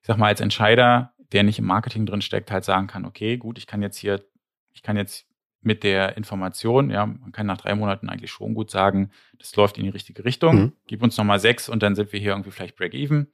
ich 0.00 0.06
sag 0.06 0.18
mal, 0.18 0.28
als 0.28 0.40
Entscheider, 0.40 1.12
der 1.32 1.42
nicht 1.42 1.58
im 1.58 1.66
Marketing 1.66 2.06
drin 2.06 2.22
steckt, 2.22 2.50
halt 2.50 2.64
sagen 2.64 2.86
kann, 2.86 3.04
okay, 3.04 3.36
gut, 3.36 3.58
ich 3.58 3.66
kann 3.66 3.82
jetzt 3.82 3.96
hier, 3.96 4.24
ich 4.72 4.82
kann 4.82 4.96
jetzt 4.96 5.26
mit 5.64 5.82
der 5.82 6.16
Information, 6.16 6.90
ja, 6.90 7.06
man 7.06 7.32
kann 7.32 7.46
nach 7.46 7.56
drei 7.56 7.74
Monaten 7.74 8.08
eigentlich 8.08 8.30
schon 8.30 8.54
gut 8.54 8.70
sagen, 8.70 9.10
das 9.38 9.56
läuft 9.56 9.78
in 9.78 9.84
die 9.84 9.90
richtige 9.90 10.24
Richtung. 10.24 10.56
Mhm. 10.56 10.72
Gib 10.86 11.02
uns 11.02 11.16
nochmal 11.16 11.40
sechs 11.40 11.68
und 11.68 11.82
dann 11.82 11.94
sind 11.94 12.12
wir 12.12 12.20
hier 12.20 12.32
irgendwie 12.32 12.50
vielleicht 12.50 12.76
Break-Even. 12.76 13.32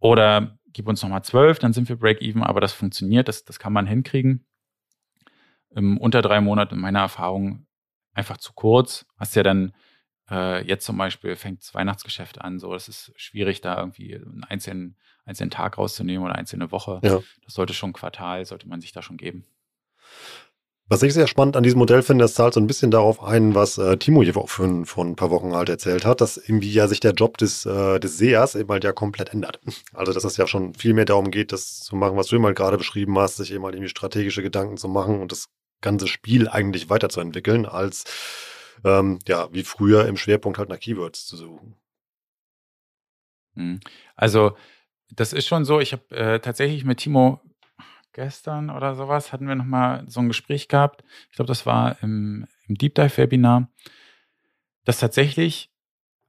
Oder 0.00 0.58
gib 0.72 0.88
uns 0.88 1.02
nochmal 1.02 1.24
zwölf, 1.24 1.58
dann 1.58 1.72
sind 1.72 1.88
wir 1.88 1.96
Break-Even, 1.96 2.42
aber 2.42 2.60
das 2.60 2.72
funktioniert, 2.72 3.28
das, 3.28 3.44
das 3.44 3.58
kann 3.58 3.72
man 3.72 3.86
hinkriegen. 3.86 4.46
Ähm, 5.74 5.98
unter 5.98 6.22
drei 6.22 6.40
Monaten 6.40 6.74
in 6.74 6.80
meiner 6.80 7.00
Erfahrung 7.00 7.66
einfach 8.12 8.38
zu 8.38 8.52
kurz. 8.52 9.06
Hast 9.16 9.36
ja 9.36 9.42
dann 9.42 9.72
äh, 10.30 10.64
jetzt 10.66 10.84
zum 10.84 10.96
Beispiel 10.96 11.36
fängt 11.36 11.60
das 11.60 11.74
Weihnachtsgeschäft 11.74 12.40
an, 12.40 12.58
so, 12.58 12.74
es 12.74 12.88
ist 12.88 13.12
schwierig, 13.16 13.60
da 13.60 13.78
irgendwie 13.78 14.14
einen 14.14 14.44
einzelnen, 14.44 14.96
einzelnen 15.24 15.50
Tag 15.50 15.78
rauszunehmen 15.78 16.24
oder 16.24 16.36
einzelne 16.36 16.70
Woche. 16.70 17.00
Ja. 17.02 17.20
Das 17.44 17.54
sollte 17.54 17.74
schon 17.74 17.92
Quartal, 17.92 18.44
sollte 18.44 18.68
man 18.68 18.80
sich 18.80 18.92
da 18.92 19.02
schon 19.02 19.16
geben. 19.16 19.44
Was 20.92 21.04
ich 21.04 21.14
sehr 21.14 21.28
spannend 21.28 21.56
an 21.56 21.62
diesem 21.62 21.78
Modell 21.78 22.02
finde, 22.02 22.24
das 22.24 22.34
zahlt 22.34 22.52
so 22.52 22.58
ein 22.58 22.66
bisschen 22.66 22.90
darauf 22.90 23.22
ein, 23.22 23.54
was 23.54 23.78
äh, 23.78 23.96
Timo 23.96 24.24
hier 24.24 24.34
vor 24.34 24.64
ein 24.64 25.14
paar 25.14 25.30
Wochen 25.30 25.54
halt 25.54 25.68
erzählt 25.68 26.04
hat, 26.04 26.20
dass 26.20 26.36
irgendwie 26.36 26.72
ja 26.72 26.88
sich 26.88 26.98
der 26.98 27.12
Job 27.12 27.38
des, 27.38 27.64
äh, 27.64 28.00
des 28.00 28.18
Sehers 28.18 28.56
eben 28.56 28.68
halt 28.70 28.82
ja 28.82 28.90
komplett 28.90 29.32
ändert. 29.32 29.60
Also 29.94 30.12
dass 30.12 30.24
es 30.24 30.36
ja 30.36 30.48
schon 30.48 30.74
viel 30.74 30.92
mehr 30.92 31.04
darum 31.04 31.30
geht, 31.30 31.52
das 31.52 31.78
zu 31.78 31.94
machen, 31.94 32.16
was 32.16 32.26
du 32.26 32.36
eben 32.36 32.44
halt 32.44 32.56
gerade 32.56 32.76
beschrieben 32.76 33.16
hast, 33.20 33.36
sich 33.36 33.52
eben 33.52 33.62
halt 33.62 33.76
irgendwie 33.76 33.88
strategische 33.88 34.42
Gedanken 34.42 34.78
zu 34.78 34.88
machen 34.88 35.20
und 35.20 35.30
das 35.30 35.48
ganze 35.80 36.08
Spiel 36.08 36.48
eigentlich 36.48 36.90
weiterzuentwickeln, 36.90 37.66
als 37.66 38.04
ähm, 38.82 39.20
ja, 39.28 39.48
wie 39.52 39.62
früher 39.62 40.06
im 40.08 40.16
Schwerpunkt 40.16 40.58
halt 40.58 40.70
nach 40.70 40.80
Keywords 40.80 41.24
zu 41.24 41.36
suchen. 41.36 41.76
Hm. 43.54 43.78
Also 44.16 44.56
das 45.14 45.32
ist 45.32 45.46
schon 45.46 45.64
so, 45.64 45.78
ich 45.78 45.92
habe 45.92 46.16
äh, 46.16 46.40
tatsächlich 46.40 46.84
mit 46.84 46.98
Timo 46.98 47.40
gestern 48.12 48.70
oder 48.70 48.94
sowas 48.94 49.32
hatten 49.32 49.48
wir 49.48 49.54
nochmal 49.54 50.04
so 50.06 50.20
ein 50.20 50.28
Gespräch 50.28 50.68
gehabt. 50.68 51.04
Ich 51.30 51.36
glaube, 51.36 51.48
das 51.48 51.66
war 51.66 51.96
im, 52.02 52.46
im 52.68 52.76
Deep 52.76 52.94
Dive 52.94 53.16
Webinar, 53.16 53.68
dass 54.84 54.98
tatsächlich, 54.98 55.70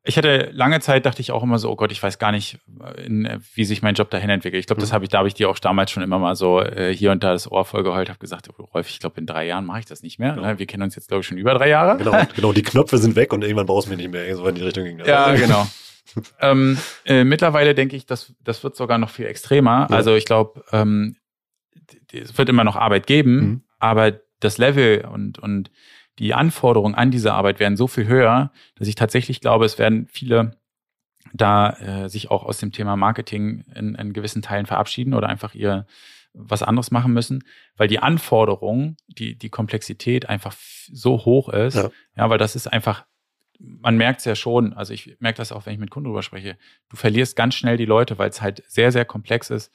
ich 0.04 0.18
hatte 0.18 0.50
lange 0.54 0.80
Zeit, 0.80 1.06
dachte 1.06 1.22
ich 1.22 1.32
auch 1.32 1.44
immer 1.44 1.60
so, 1.60 1.70
oh 1.70 1.76
Gott, 1.76 1.92
ich 1.92 2.02
weiß 2.02 2.20
gar 2.20 2.32
nicht, 2.32 2.60
in, 2.98 3.42
wie 3.54 3.66
sich 3.66 3.82
mein 3.82 3.96
Job 3.96 4.10
dahin 4.10 4.30
entwickelt. 4.30 4.60
Ich 4.60 4.68
glaube, 4.68 4.80
mhm. 4.80 4.84
das 4.84 4.94
habe 4.94 5.06
ich, 5.06 5.10
da 5.10 5.20
habe 5.20 5.28
ich 5.28 5.34
dir 5.34 5.50
auch 5.50 5.60
damals 5.60 5.92
schon 5.92 6.04
immer 6.04 6.20
mal 6.20 6.36
so 6.36 6.62
äh, 6.62 6.94
hier 6.94 7.12
und 7.12 7.24
da 7.24 7.34
das 7.34 7.52
Ohr 7.52 7.66
voll 7.66 7.84
geheult, 7.84 8.10
habe 8.10 8.20
gesagt, 8.20 8.50
oh, 8.50 8.64
Rolf, 8.64 8.90
ich 8.90 9.00
glaube, 9.00 9.20
in 9.20 9.26
drei 9.26 9.46
Jahren 9.46 9.66
mache 9.66 9.80
ich 9.80 9.86
das 9.86 10.02
nicht 10.02 10.20
mehr. 10.20 10.34
Genau. 10.34 10.58
Wir 10.58 10.66
kennen 10.66 10.84
uns 10.84 10.96
jetzt, 10.96 11.08
glaube 11.08 11.22
ich, 11.22 11.28
schon 11.28 11.38
über 11.38 11.54
drei 11.54 11.70
Jahre. 11.70 11.98
Genau, 11.98 12.20
genau, 12.36 12.54
die 12.54 12.64
Knöpfe 12.64 12.98
sind 12.98 13.16
weg 13.16 13.34
und 13.34 13.44
irgendwann 13.44 13.68
brauchst 13.68 13.88
du 13.88 13.92
mich 13.92 14.00
nicht 14.00 14.12
mehr. 14.12 14.36
So 14.36 14.48
in 14.48 14.56
die 14.56 14.64
Richtung 14.64 14.86
ging 14.86 14.98
das. 14.98 15.08
Ja, 15.08 15.34
genau. 15.34 15.68
ähm, 16.40 16.78
äh, 17.06 17.24
mittlerweile 17.24 17.76
denke 17.76 17.96
ich, 17.96 18.06
das, 18.06 18.34
das 18.44 18.64
wird 18.64 18.76
sogar 18.76 18.98
noch 18.98 19.10
viel 19.10 19.26
extremer. 19.26 19.88
Ja. 19.90 19.96
Also 19.96 20.16
ich 20.16 20.26
glaube, 20.26 20.64
ähm, 20.72 21.16
es 22.12 22.38
wird 22.38 22.50
immer 22.50 22.64
noch 22.64 22.76
Arbeit 22.76 23.08
geben, 23.08 23.36
mhm. 23.36 23.64
aber 23.80 24.20
das 24.40 24.58
Level 24.58 25.06
und, 25.12 25.40
und 25.40 25.72
die 26.20 26.34
Anforderungen 26.34 26.96
an 26.96 27.12
diese 27.12 27.34
Arbeit 27.34 27.60
werden 27.60 27.78
so 27.78 27.88
viel 27.88 28.08
höher, 28.08 28.52
dass 28.76 28.88
ich 28.88 28.96
tatsächlich 28.96 29.42
glaube, 29.42 29.66
es 29.66 29.80
werden 29.80 30.08
viele 30.08 30.58
da 31.34 31.70
äh, 31.80 32.10
sich 32.10 32.30
auch 32.30 32.44
aus 32.44 32.58
dem 32.58 32.72
Thema 32.72 32.96
Marketing 32.96 33.64
in, 33.76 33.96
in 33.96 34.14
gewissen 34.14 34.42
Teilen 34.42 34.66
verabschieden 34.66 35.14
oder 35.14 35.30
einfach 35.30 35.54
ihr 35.54 35.86
was 36.34 36.64
anderes 36.64 36.92
machen 36.92 37.14
müssen, 37.14 37.44
weil 37.76 37.88
die 37.88 38.00
Anforderung, 38.00 38.96
die, 39.08 39.38
die 39.38 39.50
Komplexität 39.50 40.30
einfach 40.30 40.56
so 40.92 41.26
hoch 41.26 41.50
ist. 41.50 41.76
Ja. 41.76 41.90
ja, 42.16 42.30
weil 42.30 42.38
das 42.38 42.56
ist 42.56 42.68
einfach, 42.68 43.06
man 43.60 43.98
merkt 43.98 44.20
es 44.20 44.26
ja 44.26 44.36
schon, 44.36 44.74
also 44.74 44.94
ich 44.94 45.18
merke 45.20 45.38
das 45.38 45.52
auch, 45.52 45.66
wenn 45.66 45.74
ich 45.74 45.80
mit 45.80 45.92
Kunden 45.92 46.08
drüber 46.08 46.24
spreche, 46.24 46.58
du 46.90 46.96
verlierst 46.96 47.36
ganz 47.36 47.56
schnell 47.56 47.78
die 47.78 47.86
Leute, 47.86 48.18
weil 48.18 48.30
es 48.30 48.42
halt 48.42 48.64
sehr, 48.68 48.92
sehr 48.92 49.06
komplex 49.06 49.50
ist. 49.50 49.74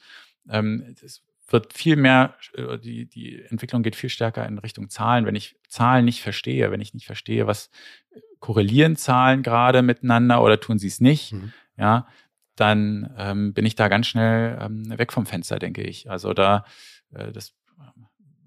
Ähm, 0.49 0.95
es 1.03 1.23
wird 1.47 1.73
viel 1.73 1.95
mehr, 1.95 2.35
äh, 2.53 2.77
die, 2.77 3.07
die 3.07 3.41
Entwicklung 3.43 3.83
geht 3.83 3.95
viel 3.95 4.09
stärker 4.09 4.45
in 4.45 4.57
Richtung 4.57 4.89
Zahlen. 4.89 5.25
Wenn 5.25 5.35
ich 5.35 5.55
Zahlen 5.67 6.05
nicht 6.05 6.21
verstehe, 6.21 6.71
wenn 6.71 6.81
ich 6.81 6.93
nicht 6.93 7.05
verstehe, 7.05 7.47
was 7.47 7.69
äh, 8.11 8.19
korrelieren 8.39 8.95
Zahlen 8.95 9.43
gerade 9.43 9.81
miteinander 9.81 10.41
oder 10.43 10.59
tun 10.59 10.79
sie 10.79 10.87
es 10.87 10.99
nicht, 10.99 11.33
mhm. 11.33 11.53
ja, 11.77 12.07
dann 12.55 13.13
ähm, 13.17 13.53
bin 13.53 13.65
ich 13.65 13.75
da 13.75 13.87
ganz 13.87 14.07
schnell 14.07 14.57
ähm, 14.61 14.97
weg 14.97 15.13
vom 15.13 15.25
Fenster, 15.25 15.59
denke 15.59 15.83
ich. 15.83 16.09
Also 16.09 16.33
da, 16.33 16.65
äh, 17.13 17.31
das 17.31 17.53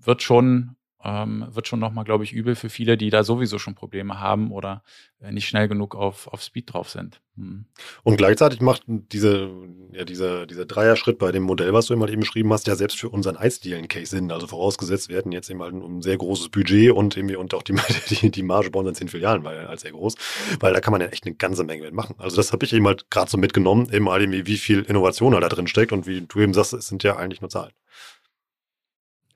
wird 0.01 0.23
schon 0.23 0.77
ähm, 1.03 1.47
wird 1.51 1.67
schon 1.67 1.81
nochmal, 1.81 2.05
glaube 2.05 2.25
ich, 2.25 2.33
übel 2.33 2.55
für 2.55 2.69
viele, 2.69 2.97
die 2.99 3.11
da 3.11 3.25
sowieso 3.25 3.59
schon 3.59 3.75
Probleme 3.75 4.21
haben 4.21 4.53
oder 4.53 4.83
äh, 5.21 5.33
nicht 5.33 5.49
schnell 5.49 5.67
genug 5.67 5.95
auf, 5.95 6.27
auf 6.29 6.43
Speed 6.43 6.73
drauf 6.73 6.91
sind. 6.91 7.21
Hm. 7.37 7.65
Und 8.03 8.17
gleichzeitig 8.17 8.61
macht 8.61 8.83
diese, 8.87 9.51
ja, 9.93 10.05
dieser, 10.05 10.47
dieser 10.47 10.67
Dreier-Schritt 10.67 11.19
bei 11.19 11.33
dem 11.33 11.43
Modell, 11.43 11.73
was 11.73 11.87
du 11.87 11.95
immer 11.95 12.09
eben 12.09 12.21
beschrieben 12.21 12.53
hast, 12.53 12.67
ja 12.67 12.77
selbst 12.77 12.99
für 12.99 13.09
unseren 13.09 13.39
Eisdielen-Case 13.39 14.11
Sinn. 14.11 14.31
Also 14.31 14.47
vorausgesetzt, 14.47 15.09
wir 15.09 15.17
hätten 15.17 15.33
jetzt 15.33 15.49
eben 15.49 15.63
halt 15.63 15.73
ein 15.73 16.03
sehr 16.03 16.19
großes 16.19 16.51
Budget 16.51 16.93
und 16.93 17.17
irgendwie 17.17 17.37
und 17.37 17.55
auch 17.55 17.63
die, 17.63 17.75
die, 18.11 18.31
die 18.31 18.43
Marge 18.43 18.71
bei 18.71 18.79
unseren 18.79 18.95
zehn 18.95 19.09
Filialen 19.09 19.43
war 19.43 19.55
ja 19.55 19.69
halt 19.69 19.81
sehr 19.81 19.93
groß, 19.93 20.17
weil 20.61 20.75
da 20.75 20.81
kann 20.81 20.93
man 20.93 21.01
ja 21.01 21.07
echt 21.07 21.25
eine 21.25 21.35
ganze 21.35 21.65
Menge 21.65 21.85
mitmachen. 21.85 22.17
Also 22.19 22.37
das 22.37 22.53
habe 22.53 22.67
ich 22.67 22.75
eben 22.75 22.87
halt 22.87 23.11
gerade 23.11 23.31
so 23.31 23.39
mitgenommen, 23.39 23.89
eben 23.91 24.09
halt 24.11 24.23
irgendwie, 24.23 24.47
wie 24.47 24.59
viel 24.59 24.83
Innovation 24.83 25.33
da 25.33 25.49
drin 25.49 25.67
steckt 25.67 25.93
und 25.93 26.07
wie 26.07 26.21
du 26.21 26.41
eben 26.41 26.53
sagst, 26.53 26.75
es 26.75 26.89
sind 26.89 27.03
ja 27.03 27.17
eigentlich 27.17 27.41
nur 27.41 27.49
Zahlen. 27.49 27.73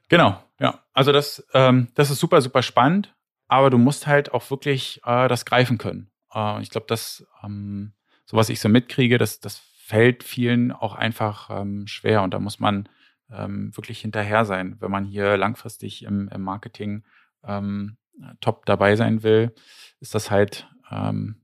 Genau, 0.09 0.43
ja. 0.61 0.81
Also 0.93 1.13
das, 1.13 1.47
ähm, 1.55 1.89
das 1.95 2.11
ist 2.11 2.21
super, 2.21 2.41
super 2.41 2.63
spannend, 2.63 3.15
aber 3.49 3.71
du 3.71 3.79
musst 3.79 4.07
halt 4.07 4.33
auch 4.33 4.49
wirklich 4.51 5.01
äh, 5.05 5.29
das 5.29 5.45
greifen 5.45 5.79
können. 5.79 6.11
Äh, 6.33 6.63
ich 6.63 6.71
glaube, 6.71 6.87
dass 6.89 7.27
ähm, 7.43 7.95
so 8.27 8.37
was 8.37 8.49
ich 8.49 8.61
so 8.61 8.69
mitkriege, 8.69 9.19
das, 9.19 9.41
das 9.41 9.59
fällt 9.59 10.25
vielen 10.25 10.73
auch 10.73 10.95
einfach 10.95 11.51
ähm, 11.51 11.87
schwer 11.87 12.23
und 12.23 12.33
da 12.33 12.39
muss 12.39 12.59
man 12.59 12.89
ähm, 13.31 13.77
wirklich 13.77 14.01
hinterher 14.01 14.45
sein, 14.45 14.77
wenn 14.81 14.91
man 14.91 15.05
hier 15.05 15.37
langfristig 15.37 16.05
im, 16.05 16.29
im 16.29 16.43
Marketing 16.43 17.05
ähm, 17.45 17.97
top 18.41 18.65
dabei 18.67 18.97
sein 18.97 19.23
will, 19.23 19.55
ist 20.01 20.15
das 20.15 20.31
halt 20.31 20.69
ähm, 20.91 21.41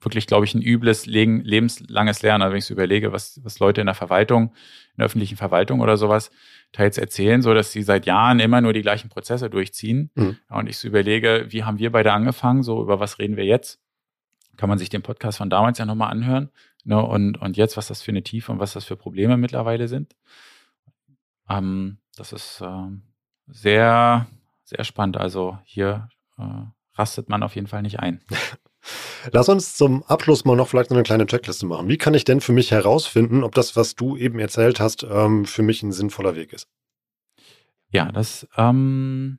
wirklich, 0.00 0.26
glaube 0.26 0.44
ich, 0.44 0.54
ein 0.54 0.62
übles, 0.62 1.06
lebenslanges 1.06 2.22
Lernen. 2.22 2.42
Also 2.42 2.52
wenn 2.52 2.58
ich 2.58 2.64
so 2.64 2.74
überlege, 2.74 3.12
was, 3.12 3.40
was 3.44 3.58
Leute 3.58 3.80
in 3.80 3.86
der 3.86 3.94
Verwaltung, 3.94 4.48
in 4.48 4.98
der 4.98 5.06
öffentlichen 5.06 5.36
Verwaltung 5.36 5.80
oder 5.80 5.96
sowas 5.96 6.30
teils 6.72 6.98
erzählen, 6.98 7.42
so 7.42 7.54
dass 7.54 7.70
sie 7.70 7.82
seit 7.82 8.06
Jahren 8.06 8.40
immer 8.40 8.60
nur 8.60 8.72
die 8.72 8.82
gleichen 8.82 9.08
Prozesse 9.08 9.50
durchziehen. 9.50 10.10
Mhm. 10.14 10.38
und 10.48 10.68
ich 10.68 10.78
so 10.78 10.88
überlege, 10.88 11.46
wie 11.48 11.64
haben 11.64 11.78
wir 11.78 11.92
beide 11.92 12.12
angefangen, 12.12 12.62
so 12.62 12.82
über 12.82 12.98
was 12.98 13.18
reden 13.18 13.36
wir 13.36 13.44
jetzt? 13.44 13.80
Kann 14.56 14.68
man 14.68 14.78
sich 14.78 14.88
den 14.88 15.02
Podcast 15.02 15.38
von 15.38 15.50
damals 15.50 15.78
ja 15.78 15.86
nochmal 15.86 16.10
anhören. 16.10 16.50
Ne? 16.84 17.00
Und, 17.02 17.40
und 17.40 17.56
jetzt, 17.56 17.76
was 17.76 17.88
das 17.88 18.02
für 18.02 18.10
eine 18.10 18.22
Tiefe 18.22 18.52
und 18.52 18.58
was 18.58 18.72
das 18.72 18.84
für 18.84 18.96
Probleme 18.96 19.36
mittlerweile 19.36 19.88
sind. 19.88 20.14
Ähm, 21.48 21.98
das 22.16 22.32
ist 22.32 22.60
äh, 22.60 22.88
sehr, 23.46 24.26
sehr 24.64 24.84
spannend. 24.84 25.16
Also 25.16 25.58
hier 25.64 26.08
äh, 26.38 26.64
rastet 26.94 27.28
man 27.28 27.42
auf 27.42 27.54
jeden 27.54 27.66
Fall 27.66 27.82
nicht 27.82 28.00
ein. 28.00 28.20
Lass 29.30 29.48
uns 29.48 29.76
zum 29.76 30.02
Abschluss 30.04 30.44
mal 30.44 30.56
noch 30.56 30.68
vielleicht 30.68 30.90
eine 30.90 31.02
kleine 31.02 31.26
Checkliste 31.26 31.66
machen. 31.66 31.88
Wie 31.88 31.98
kann 31.98 32.14
ich 32.14 32.24
denn 32.24 32.40
für 32.40 32.52
mich 32.52 32.70
herausfinden, 32.70 33.44
ob 33.44 33.54
das, 33.54 33.76
was 33.76 33.94
du 33.94 34.16
eben 34.16 34.38
erzählt 34.38 34.80
hast, 34.80 35.04
ähm, 35.04 35.44
für 35.44 35.62
mich 35.62 35.82
ein 35.82 35.92
sinnvoller 35.92 36.34
Weg 36.34 36.52
ist? 36.52 36.68
Ja, 37.90 38.10
das 38.10 38.48
ähm, 38.56 39.38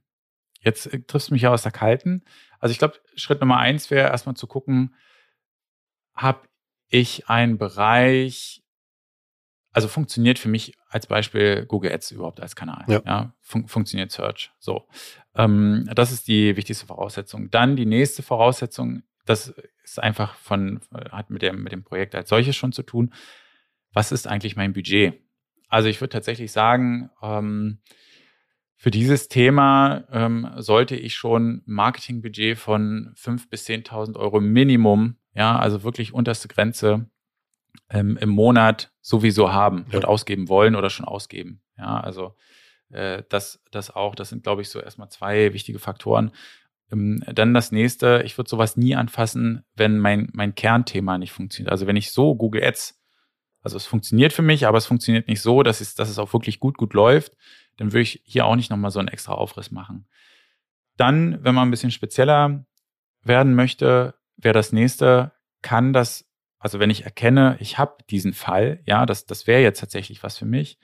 jetzt 0.61 0.89
triffst 1.07 1.29
du 1.29 1.33
mich 1.33 1.41
ja 1.41 1.51
aus 1.51 1.63
der 1.63 1.71
Kalten. 1.71 2.23
Also 2.59 2.71
ich 2.71 2.79
glaube, 2.79 2.95
Schritt 3.15 3.41
Nummer 3.41 3.57
eins 3.57 3.91
wäre 3.91 4.09
erstmal 4.09 4.35
zu 4.35 4.47
gucken, 4.47 4.95
habe 6.13 6.47
ich 6.87 7.27
einen 7.27 7.57
Bereich, 7.57 8.63
also 9.71 9.87
funktioniert 9.87 10.37
für 10.37 10.49
mich 10.49 10.77
als 10.87 11.07
Beispiel 11.07 11.65
Google 11.65 11.91
Ads 11.91 12.11
überhaupt 12.11 12.39
als 12.39 12.55
Kanal. 12.55 12.85
Ja. 12.87 13.01
ja 13.05 13.33
fun 13.41 13.67
funktioniert 13.67 14.11
Search. 14.11 14.51
So. 14.59 14.87
Ähm, 15.35 15.89
das 15.95 16.11
ist 16.11 16.27
die 16.27 16.55
wichtigste 16.55 16.85
Voraussetzung. 16.85 17.49
Dann 17.49 17.75
die 17.75 17.87
nächste 17.87 18.21
Voraussetzung 18.21 19.03
das 19.25 19.53
ist 19.83 20.01
einfach 20.01 20.35
von, 20.35 20.81
hat 21.11 21.29
mit 21.29 21.41
dem, 21.41 21.63
mit 21.63 21.71
dem 21.71 21.83
Projekt 21.83 22.15
als 22.15 22.29
solches 22.29 22.55
schon 22.55 22.71
zu 22.71 22.83
tun. 22.83 23.13
Was 23.93 24.11
ist 24.11 24.27
eigentlich 24.27 24.55
mein 24.55 24.73
Budget? 24.73 25.21
Also 25.69 25.89
ich 25.89 26.01
würde 26.01 26.09
tatsächlich 26.09 26.51
sagen, 26.51 27.09
ähm, 27.21 27.79
für 28.75 28.91
dieses 28.91 29.29
Thema 29.29 30.03
ähm, 30.11 30.49
sollte 30.57 30.95
ich 30.95 31.15
schon 31.15 31.61
Marketingbudget 31.65 32.57
von 32.57 33.13
5.000 33.15 33.49
bis 33.49 33.65
10.000 33.67 34.17
Euro 34.17 34.41
Minimum, 34.41 35.15
ja, 35.33 35.57
also 35.57 35.83
wirklich 35.83 36.13
unterste 36.13 36.49
Grenze 36.49 37.09
ähm, 37.89 38.17
im 38.17 38.29
Monat 38.29 38.91
sowieso 39.01 39.53
haben 39.53 39.85
ja. 39.89 39.97
und 39.97 40.05
ausgeben 40.05 40.49
wollen 40.49 40.75
oder 40.75 40.89
schon 40.89 41.05
ausgeben. 41.05 41.61
Ja, 41.77 41.99
also 41.99 42.35
äh, 42.89 43.23
das, 43.29 43.63
das 43.71 43.89
auch, 43.89 44.15
das 44.15 44.29
sind, 44.29 44.43
glaube 44.43 44.61
ich, 44.61 44.69
so 44.69 44.79
erstmal 44.79 45.09
zwei 45.09 45.53
wichtige 45.53 45.79
Faktoren. 45.79 46.31
Ähm, 46.93 47.23
dann 47.31 47.53
das 47.53 47.71
nächste, 47.71 48.21
ich 48.25 48.37
würde 48.37 48.49
sowas 48.49 48.77
nie 48.77 48.95
anfassen, 48.95 49.65
wenn 49.75 49.97
mein, 49.99 50.29
mein 50.33 50.55
Kernthema 50.55 51.17
nicht 51.17 51.31
funktioniert. 51.31 51.71
Also 51.71 51.87
wenn 51.87 51.95
ich 51.95 52.11
so 52.11 52.35
Google 52.35 52.63
Ads, 52.63 52.99
also 53.61 53.77
es 53.77 53.85
funktioniert 53.85 54.33
für 54.33 54.41
mich, 54.41 54.67
aber 54.67 54.77
es 54.77 54.85
funktioniert 54.85 55.27
nicht 55.27 55.41
so, 55.41 55.63
dass 55.63 55.81
es, 55.81 55.95
dass 55.95 56.09
es 56.09 56.19
auch 56.19 56.33
wirklich 56.33 56.59
gut, 56.59 56.77
gut 56.77 56.93
läuft, 56.93 57.35
dann 57.77 57.91
würde 57.91 58.01
ich 58.01 58.21
hier 58.25 58.45
auch 58.45 58.55
nicht 58.55 58.69
nochmal 58.69 58.91
so 58.91 58.99
einen 58.99 59.07
extra 59.07 59.33
Aufriss 59.33 59.71
machen. 59.71 60.07
Dann, 60.97 61.43
wenn 61.43 61.55
man 61.55 61.67
ein 61.67 61.71
bisschen 61.71 61.91
spezieller 61.91 62.65
werden 63.23 63.55
möchte, 63.55 64.15
wäre 64.37 64.53
das 64.53 64.71
nächste, 64.71 65.31
kann 65.61 65.93
das, 65.93 66.29
also 66.59 66.79
wenn 66.79 66.89
ich 66.89 67.05
erkenne, 67.05 67.57
ich 67.59 67.77
habe 67.77 68.03
diesen 68.09 68.33
Fall, 68.33 68.81
ja, 68.85 69.05
das, 69.05 69.25
das 69.25 69.47
wäre 69.47 69.61
jetzt 69.61 69.79
tatsächlich 69.79 70.21
was 70.23 70.37
für 70.37 70.45
mich, 70.45 70.77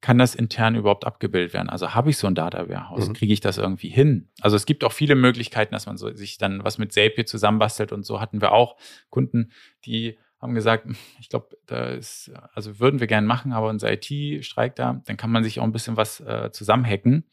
kann 0.00 0.18
das 0.18 0.34
intern 0.34 0.74
überhaupt 0.74 1.06
abgebildet 1.06 1.52
werden? 1.52 1.68
Also 1.68 1.94
habe 1.94 2.10
ich 2.10 2.16
so 2.16 2.26
ein 2.26 2.34
Data 2.34 2.68
Warehouse? 2.68 3.08
Mhm. 3.08 3.12
Kriege 3.14 3.32
ich 3.32 3.40
das 3.40 3.58
irgendwie 3.58 3.88
hin? 3.88 4.30
Also 4.40 4.56
es 4.56 4.66
gibt 4.66 4.84
auch 4.84 4.92
viele 4.92 5.14
Möglichkeiten, 5.14 5.72
dass 5.72 5.86
man 5.86 5.98
so 5.98 6.14
sich 6.14 6.38
dann 6.38 6.64
was 6.64 6.78
mit 6.78 6.92
Zapier 6.92 7.26
zusammenbastelt 7.26 7.92
und 7.92 8.04
so 8.04 8.20
hatten 8.20 8.40
wir 8.40 8.52
auch 8.52 8.76
Kunden, 9.10 9.52
die 9.84 10.18
haben 10.40 10.54
gesagt, 10.54 10.86
ich 11.20 11.28
glaube, 11.28 11.56
da 11.66 11.90
ist, 11.90 12.32
also 12.54 12.80
würden 12.80 12.98
wir 12.98 13.06
gern 13.06 13.26
machen, 13.26 13.52
aber 13.52 13.68
unser 13.68 13.92
IT 13.92 14.44
streikt 14.44 14.78
da, 14.78 15.02
dann 15.04 15.18
kann 15.18 15.30
man 15.30 15.44
sich 15.44 15.60
auch 15.60 15.64
ein 15.64 15.72
bisschen 15.72 15.98
was 15.98 16.20
äh, 16.20 16.50
zusammenhacken. 16.50 17.26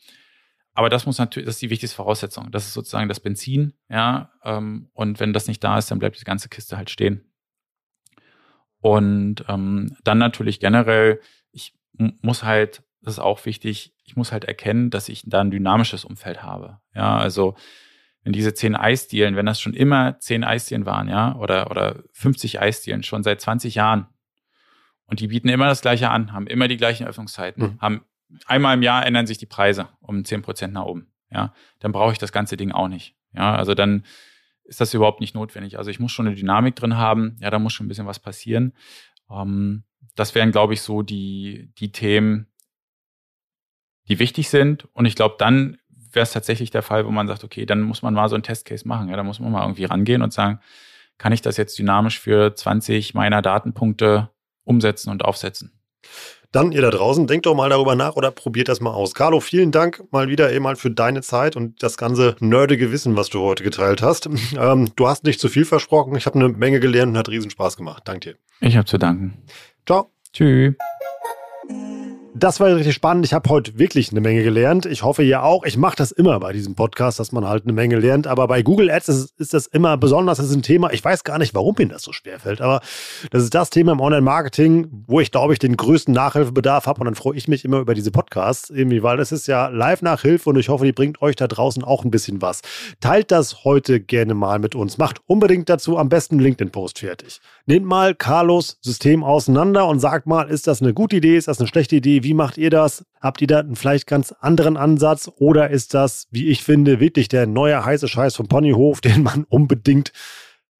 Aber 0.74 0.90
das 0.90 1.06
muss 1.06 1.18
natürlich, 1.18 1.48
das 1.48 1.56
ist 1.56 1.62
die 1.62 1.70
wichtigste 1.70 1.96
Voraussetzung. 1.96 2.52
Das 2.52 2.68
ist 2.68 2.74
sozusagen 2.74 3.08
das 3.08 3.20
Benzin, 3.20 3.74
ja. 3.90 4.32
Ähm, 4.44 4.90
und 4.94 5.20
wenn 5.20 5.34
das 5.34 5.48
nicht 5.48 5.64
da 5.64 5.78
ist, 5.78 5.90
dann 5.90 6.00
bleibt 6.00 6.20
die 6.20 6.26
ganze 6.26 6.50
Kiste 6.50 6.78
halt 6.78 6.90
stehen. 6.90 7.32
Und 8.80 9.44
ähm, 9.48 9.96
dann 10.04 10.20
natürlich 10.20 10.60
generell 10.60 11.20
muss 11.98 12.44
halt, 12.44 12.84
das 13.02 13.16
ist 13.16 13.20
auch 13.20 13.46
wichtig, 13.46 13.94
ich 14.04 14.16
muss 14.16 14.32
halt 14.32 14.46
erkennen, 14.46 14.90
dass 14.90 15.10
ich 15.10 15.24
da 15.26 15.42
ein 15.42 15.52
dynamisches 15.52 16.06
Umfeld 16.06 16.44
habe. 16.44 16.80
Ja, 16.94 17.18
also 17.18 17.56
wenn 18.24 18.34
diese 18.34 18.54
zehn 18.54 18.76
Eisdielen, 18.76 19.36
wenn 19.36 19.46
das 19.46 19.62
schon 19.62 19.74
immer 19.74 20.20
zehn 20.20 20.44
Eisdielen 20.44 20.86
waren, 20.86 21.08
ja, 21.08 21.36
oder, 21.36 21.72
oder 21.72 22.04
50 22.14 22.60
Eisdielen 22.60 23.04
schon 23.04 23.24
seit 23.24 23.40
20 23.42 23.76
Jahren 23.76 24.08
und 25.06 25.20
die 25.20 25.28
bieten 25.28 25.50
immer 25.50 25.68
das 25.68 25.82
Gleiche 25.82 26.10
an, 26.10 26.34
haben 26.34 26.48
immer 26.48 26.68
die 26.68 26.78
gleichen 26.78 27.08
Öffnungszeiten, 27.08 27.64
mhm. 27.64 27.80
haben 27.80 28.02
einmal 28.46 28.76
im 28.76 28.82
Jahr 28.82 29.06
ändern 29.06 29.28
sich 29.28 29.38
die 29.38 29.46
Preise 29.46 29.88
um 30.02 30.26
10 30.26 30.42
Prozent 30.42 30.74
nach 30.74 30.84
oben, 30.84 31.12
ja, 31.32 31.54
dann 31.80 31.92
brauche 31.92 32.12
ich 32.12 32.18
das 32.18 32.32
ganze 32.32 32.58
Ding 32.58 32.72
auch 32.72 32.90
nicht. 32.90 33.16
Ja, 33.34 33.56
also 33.56 33.76
dann 33.76 34.04
ist 34.64 34.82
das 34.82 34.94
überhaupt 34.94 35.22
nicht 35.22 35.34
notwendig. 35.34 35.78
Also 35.78 35.90
ich 35.90 36.00
muss 36.00 36.12
schon 36.12 36.28
eine 36.28 36.36
Dynamik 36.36 36.76
drin 36.76 36.98
haben, 36.98 37.38
ja, 37.40 37.50
da 37.50 37.60
muss 37.60 37.74
schon 37.74 37.86
ein 37.86 37.90
bisschen 37.90 38.08
was 38.08 38.20
passieren. 38.20 38.74
Ähm, 39.30 39.84
das 40.18 40.36
wären, 40.36 40.52
glaube 40.52 40.74
ich, 40.74 40.82
so 40.82 41.04
die, 41.04 41.72
die 41.78 41.92
Themen, 41.92 42.48
die 44.10 44.20
wichtig 44.20 44.50
sind. 44.50 44.88
Und 44.94 45.06
ich 45.06 45.16
glaube, 45.16 45.36
dann 45.38 45.78
wäre 46.12 46.24
es 46.24 46.32
tatsächlich 46.32 46.72
der 46.72 46.82
Fall, 46.82 47.06
wo 47.06 47.12
man 47.12 47.28
sagt, 47.28 47.44
okay, 47.44 47.66
dann 47.66 47.82
muss 47.82 48.02
man 48.02 48.14
mal 48.14 48.28
so 48.28 48.36
einen 48.36 48.44
Testcase 48.44 48.88
machen. 48.88 49.10
Ja, 49.10 49.16
da 49.16 49.24
muss 49.24 49.40
man 49.40 49.52
mal 49.52 49.62
irgendwie 49.62 49.86
rangehen 49.86 50.22
und 50.22 50.34
sagen, 50.34 50.60
kann 51.18 51.34
ich 51.34 51.42
das 51.42 51.58
jetzt 51.58 51.78
dynamisch 51.78 52.20
für 52.20 52.54
20 52.54 53.14
meiner 53.14 53.42
Datenpunkte 53.42 54.30
umsetzen 54.64 55.12
und 55.12 55.24
aufsetzen? 55.24 55.72
Dann 56.52 56.72
ihr 56.72 56.82
da 56.82 56.90
draußen, 56.90 57.28
denkt 57.28 57.46
doch 57.46 57.54
mal 57.54 57.70
darüber 57.70 57.96
nach 57.96 58.16
oder 58.16 58.32
probiert 58.32 58.70
das 58.70 58.80
mal 58.80 58.92
aus. 58.92 59.14
Carlo, 59.14 59.42
vielen 59.42 59.72
Dank 59.72 60.04
mal 60.12 60.30
wieder 60.30 60.52
eben 60.52 60.64
mal 60.64 60.78
für 60.78 60.90
deine 60.90 61.22
Zeit 61.22 61.56
und 61.56 61.84
das 61.84 61.98
ganze 61.98 62.36
nerdige 62.40 62.92
Wissen, 62.92 63.16
was 63.16 63.30
du 63.30 63.42
heute 63.42 63.64
geteilt 63.64 64.02
hast. 64.02 64.30
Ähm, 64.58 64.90
du 64.96 65.08
hast 65.08 65.24
nicht 65.24 65.40
zu 65.40 65.50
viel 65.50 65.66
versprochen. 65.66 66.16
Ich 66.16 66.26
habe 66.26 66.40
eine 66.40 66.50
Menge 66.50 66.80
gelernt 66.80 67.12
und 67.12 67.18
hat 67.18 67.30
riesen 67.30 67.52
Spaß 67.52 67.78
gemacht. 67.78 68.08
Dank 68.08 68.22
dir. 68.22 68.38
Ich 68.60 68.76
habe 68.76 68.86
zu 68.86 68.98
danken. 68.98 69.44
Ciao. 69.88 70.12
Tschüss. 70.34 70.76
Das 72.36 72.60
war 72.60 72.76
richtig 72.76 72.94
spannend. 72.94 73.26
Ich 73.26 73.34
habe 73.34 73.50
heute 73.50 73.80
wirklich 73.80 74.12
eine 74.12 74.22
Menge 74.22 74.44
gelernt. 74.44 74.86
Ich 74.86 75.02
hoffe 75.02 75.24
ihr 75.24 75.42
auch. 75.42 75.64
Ich 75.64 75.76
mache 75.76 75.96
das 75.96 76.12
immer 76.12 76.40
bei 76.40 76.54
diesem 76.54 76.76
Podcast, 76.76 77.20
dass 77.20 77.32
man 77.32 77.48
halt 77.48 77.64
eine 77.64 77.74
Menge 77.74 77.98
lernt. 77.98 78.28
Aber 78.28 78.48
bei 78.48 78.62
Google 78.62 78.92
Ads 78.92 79.10
ist, 79.10 79.40
ist, 79.40 79.54
das 79.56 79.66
immer 79.66 79.98
besonders. 79.98 80.38
Das 80.38 80.48
ist 80.48 80.56
ein 80.56 80.62
Thema. 80.62 80.92
Ich 80.92 81.04
weiß 81.04 81.24
gar 81.24 81.40
nicht, 81.40 81.56
warum 81.56 81.74
mir 81.80 81.88
das 81.88 82.04
so 82.04 82.14
schwer 82.14 82.40
fällt. 82.40 82.62
Aber 82.62 82.82
das 83.32 83.42
ist 83.42 83.56
das 83.56 83.72
Thema 83.72 83.94
im 83.94 84.02
Online-Marketing, 84.02 85.06
wo 85.08 85.20
ich 85.20 85.32
glaube 85.32 85.54
ich 85.54 85.60
den 85.60 85.78
größten 85.78 86.14
Nachhilfebedarf 86.14 86.86
habe. 86.86 87.00
Und 87.00 87.06
dann 87.06 87.16
freue 87.16 87.38
ich 87.38 87.48
mich 87.48 87.66
immer 87.66 87.80
über 87.80 87.96
diese 87.96 88.12
Podcasts 88.12 88.70
irgendwie, 88.70 89.02
weil 89.02 89.20
es 89.20 89.32
ist 89.32 89.48
ja 89.48 89.70
Live-Nachhilfe 89.70 90.50
und 90.50 90.60
ich 90.60 90.70
hoffe, 90.70 90.86
die 90.86 90.92
bringt 90.92 91.22
euch 91.24 91.38
da 91.38 91.48
draußen 91.48 91.84
auch 91.84 92.04
ein 92.04 92.12
bisschen 92.12 92.42
was. 92.42 92.62
Teilt 93.00 93.32
das 93.32 93.64
heute 93.64 94.00
gerne 94.00 94.36
mal 94.36 94.60
mit 94.60 94.76
uns. 94.76 95.00
Macht 95.00 95.22
unbedingt 95.26 95.70
dazu 95.70 95.98
am 95.98 96.10
besten 96.10 96.38
LinkedIn-Post 96.38 97.00
fertig. 97.00 97.42
Nehmt 97.70 97.86
mal 97.86 98.16
Carlos 98.16 98.78
System 98.80 99.26
auseinander 99.26 99.88
und 99.88 100.00
sagt 100.00 100.26
mal, 100.26 100.50
ist 100.50 100.68
das 100.68 100.82
eine 100.82 100.94
gute 100.94 101.18
Idee? 101.18 101.36
Ist 101.36 101.50
das 101.50 101.60
eine 101.60 101.68
schlechte 101.68 101.98
Idee? 101.98 102.24
Wie 102.24 102.34
macht 102.34 102.58
ihr 102.58 102.70
das? 102.70 103.04
Habt 103.20 103.42
ihr 103.42 103.48
da 103.48 103.60
einen 103.60 103.76
vielleicht 103.76 104.08
ganz 104.08 104.32
anderen 104.40 104.78
Ansatz? 104.78 105.30
Oder 105.36 105.70
ist 105.70 105.94
das, 105.94 106.28
wie 106.32 106.48
ich 106.48 106.64
finde, 106.64 107.02
wirklich 107.02 107.28
der 107.28 107.46
neue 107.46 107.84
heiße 107.84 108.08
Scheiß 108.08 108.38
vom 108.38 108.48
Ponyhof, 108.48 109.02
den 109.02 109.22
man 109.22 109.44
unbedingt 109.50 110.14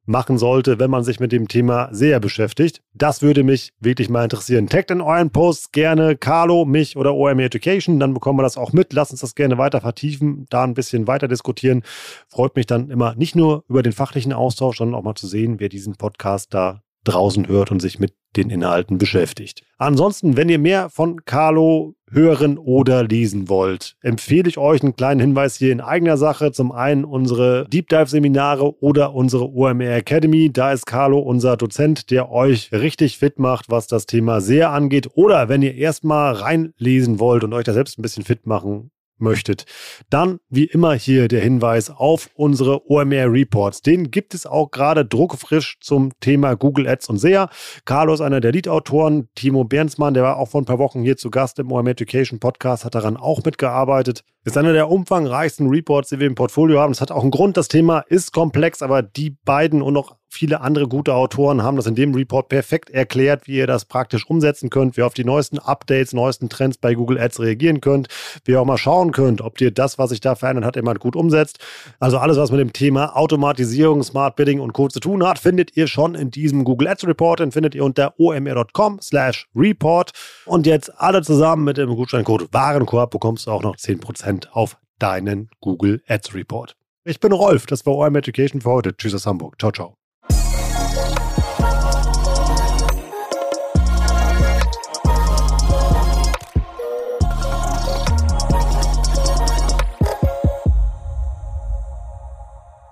machen 0.08 0.38
sollte, 0.38 0.80
wenn 0.80 0.90
man 0.90 1.04
sich 1.04 1.20
mit 1.20 1.32
dem 1.32 1.48
Thema 1.48 1.90
sehr 1.92 2.20
beschäftigt. 2.20 2.82
Das 2.94 3.22
würde 3.22 3.44
mich 3.44 3.74
wirklich 3.80 4.10
mal 4.10 4.24
interessieren. 4.24 4.68
Taggt 4.68 4.90
in 4.90 5.02
euren 5.02 5.30
Posts 5.30 5.72
gerne 5.72 6.16
Carlo, 6.16 6.66
mich 6.66 6.98
oder 6.98 7.14
OMR 7.14 7.46
Education, 7.46 8.00
dann 8.00 8.14
bekommen 8.14 8.40
wir 8.40 8.44
das 8.44 8.58
auch 8.58 8.74
mit. 8.74 8.94
Lasst 8.94 9.12
uns 9.12 9.22
das 9.22 9.36
gerne 9.36 9.58
weiter 9.58 9.82
vertiefen, 9.82 10.46
da 10.50 10.64
ein 10.64 10.74
bisschen 10.74 11.08
weiter 11.08 11.28
diskutieren. 11.28 11.84
Freut 12.28 12.56
mich 12.56 12.66
dann 12.66 12.90
immer 12.90 13.16
nicht 13.16 13.36
nur 13.36 13.66
über 13.68 13.84
den 13.84 13.94
fachlichen 13.94 14.34
Austausch, 14.34 14.78
sondern 14.78 14.96
auch 14.96 15.04
mal 15.04 15.16
zu 15.16 15.28
sehen, 15.28 15.60
wer 15.60 15.70
diesen 15.70 15.96
Podcast 15.96 16.54
da 16.54 16.82
draußen 17.08 17.48
hört 17.48 17.72
und 17.72 17.82
sich 17.82 18.00
mit 18.00 18.14
den 18.36 18.50
Inhalten 18.50 18.98
beschäftigt. 18.98 19.64
Ansonsten, 19.78 20.38
wenn 20.38 20.50
ihr 20.50 20.60
mehr 20.60 20.90
von 20.90 21.26
Carlo 21.26 21.96
hören 22.10 22.58
oder 22.58 23.04
lesen 23.04 23.50
wollt, 23.50 23.96
empfehle 24.02 24.48
ich 24.48 24.58
euch 24.58 24.82
einen 24.82 24.96
kleinen 24.96 25.20
Hinweis 25.20 25.58
hier 25.58 25.72
in 25.72 25.82
eigener 25.82 26.18
Sache. 26.18 26.52
Zum 26.52 26.72
einen 26.72 27.04
unsere 27.04 27.68
Deep 27.70 27.90
Dive 27.90 28.08
Seminare 28.08 28.82
oder 28.82 29.14
unsere 29.14 29.50
OMR 29.50 29.96
Academy. 29.96 30.52
Da 30.52 30.72
ist 30.72 30.86
Carlo 30.86 31.20
unser 31.20 31.58
Dozent, 31.58 32.12
der 32.12 32.32
euch 32.32 32.72
richtig 32.72 33.18
fit 33.18 33.40
macht, 33.40 33.70
was 33.70 33.88
das 33.88 34.06
Thema 34.06 34.40
sehr 34.40 34.72
angeht. 34.72 35.10
Oder 35.16 35.50
wenn 35.50 35.62
ihr 35.62 35.76
erstmal 35.76 36.34
reinlesen 36.34 37.20
wollt 37.20 37.44
und 37.44 37.54
euch 37.54 37.66
da 37.66 37.74
selbst 37.74 37.98
ein 37.98 38.04
bisschen 38.04 38.24
fit 38.24 38.46
machen 38.46 38.92
möchtet, 39.20 39.66
dann 40.10 40.40
wie 40.50 40.66
immer 40.66 40.94
hier 40.94 41.28
der 41.28 41.42
Hinweis 41.42 41.90
auf 41.90 42.30
unsere 42.36 42.90
OMR 42.90 43.32
Reports. 43.32 43.82
Den 43.82 44.12
gibt 44.12 44.34
es 44.34 44.46
auch 44.46 44.72
gerade 44.72 45.06
druckfrisch 45.06 45.78
zum 45.82 46.12
Thema 46.20 46.56
Google 46.56 46.88
Ads 46.88 47.10
und 47.10 47.18
SEA. 47.18 47.50
Carlos, 47.86 48.22
einer 48.22 48.42
der 48.42 48.52
Lead-Autoren, 48.52 49.30
Timo 49.36 49.64
Bernsmann, 49.64 50.14
der 50.14 50.24
war 50.24 50.38
auch 50.38 50.50
vor 50.50 50.62
ein 50.62 50.66
paar 50.66 50.80
Wochen 50.80 51.04
hier 51.04 51.18
zu 51.18 51.30
Gast 51.30 51.60
im 51.60 51.72
OMR 51.72 51.92
Education 51.92 52.40
Podcast, 52.40 52.86
hat 52.86 52.96
daran 52.96 53.18
auch 53.18 53.44
mitgearbeitet. 53.44 54.24
Ist 54.48 54.58
einer 54.58 54.72
der 54.72 54.90
umfangreichsten 54.90 55.68
Reports, 55.68 56.08
die 56.08 56.20
wir 56.20 56.28
im 56.28 56.36
Portfolio 56.36 56.80
haben. 56.80 56.94
Das 56.94 57.02
hat 57.02 57.12
auch 57.12 57.22
einen 57.22 57.32
Grund. 57.32 57.58
Das 57.58 57.68
Thema 57.68 58.06
ist 58.08 58.32
komplex, 58.32 58.82
aber 58.82 59.02
die 59.02 59.32
beiden 59.44 59.82
und 59.82 59.94
noch 59.94 60.16
viele 60.30 60.62
andere 60.62 60.88
gute 60.88 61.14
Autoren 61.14 61.64
haben 61.64 61.78
das 61.78 61.88
in 61.88 61.96
dem 61.96 62.14
Report 62.14 62.50
perfekt 62.50 62.90
erklärt, 62.90 63.48
wie 63.48 63.58
ihr 63.58 63.68
das 63.68 63.86
praktisch 63.86 64.30
umsetzen 64.30 64.70
könnt, 64.70 64.96
wie 64.96 65.02
ihr 65.02 65.06
auf 65.06 65.14
die 65.14 65.24
neuesten 65.24 65.58
Updates, 65.58 66.14
neuesten 66.14 66.50
Trends 66.50 66.78
bei 66.78 66.94
Google 66.94 67.20
Ads 67.20 67.40
reagieren 67.40 67.82
könnt, 67.82 68.08
wie 68.46 68.52
ihr 68.52 68.62
auch 68.62 68.66
mal 68.66 68.78
schauen 68.78 69.12
könnt, 69.12 69.42
ob 69.42 69.60
ihr 69.62 69.72
das, 69.72 69.98
was 69.98 70.12
sich 70.12 70.20
da 70.20 70.36
verändert 70.36 70.66
hat, 70.66 70.78
immer 70.78 70.94
gut 70.96 71.16
umsetzt. 71.16 71.60
Also 72.00 72.18
alles, 72.18 72.38
was 72.38 72.52
mit 72.52 72.60
dem 72.60 72.74
Thema 72.74 73.16
Automatisierung, 73.16 74.04
Smart 74.04 74.36
Bidding 74.36 74.60
und 74.60 74.74
Co. 74.74 74.88
zu 74.88 75.00
tun 75.00 75.26
hat, 75.26 75.40
findet 75.40 75.76
ihr 75.76 75.88
schon 75.88 76.16
in 76.16 76.30
diesem 76.30 76.64
Google 76.64 76.88
Ads 76.88 77.08
Report. 77.08 77.40
Den 77.40 77.52
findet 77.52 77.76
ihr 77.76 77.84
unter 77.84 78.14
omr.com 78.20 79.00
slash 79.02 79.48
report. 79.56 80.12
Und 80.46 80.68
jetzt 80.68 80.92
alle 81.00 81.22
zusammen 81.22 81.64
mit 81.64 81.78
dem 81.78 81.96
Gutscheincode 81.96 82.48
Warenkorb 82.52 83.12
bekommst 83.12 83.48
du 83.48 83.52
auch 83.52 83.64
noch 83.64 83.76
10% 83.76 84.37
auf 84.46 84.78
deinen 85.00 85.50
Google 85.62 86.02
Ads 86.08 86.34
Report. 86.34 86.76
Ich 87.04 87.20
bin 87.20 87.32
Rolf, 87.32 87.66
das 87.66 87.86
war 87.86 87.96
OM 87.96 88.16
Education 88.16 88.62
für 88.62 88.70
heute. 88.70 88.96
Tschüss 88.96 89.16
aus 89.16 89.26
Hamburg. 89.26 89.56
Ciao, 89.60 89.72
ciao. 89.72 89.96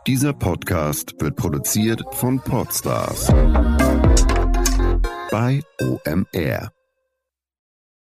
Dieser 0.08 0.34
Podcast 0.34 1.16
wird 1.20 1.36
produziert 1.36 2.04
von 2.12 2.40
Podstars 2.40 3.28
bei 5.32 5.62
OMR. 5.82 6.75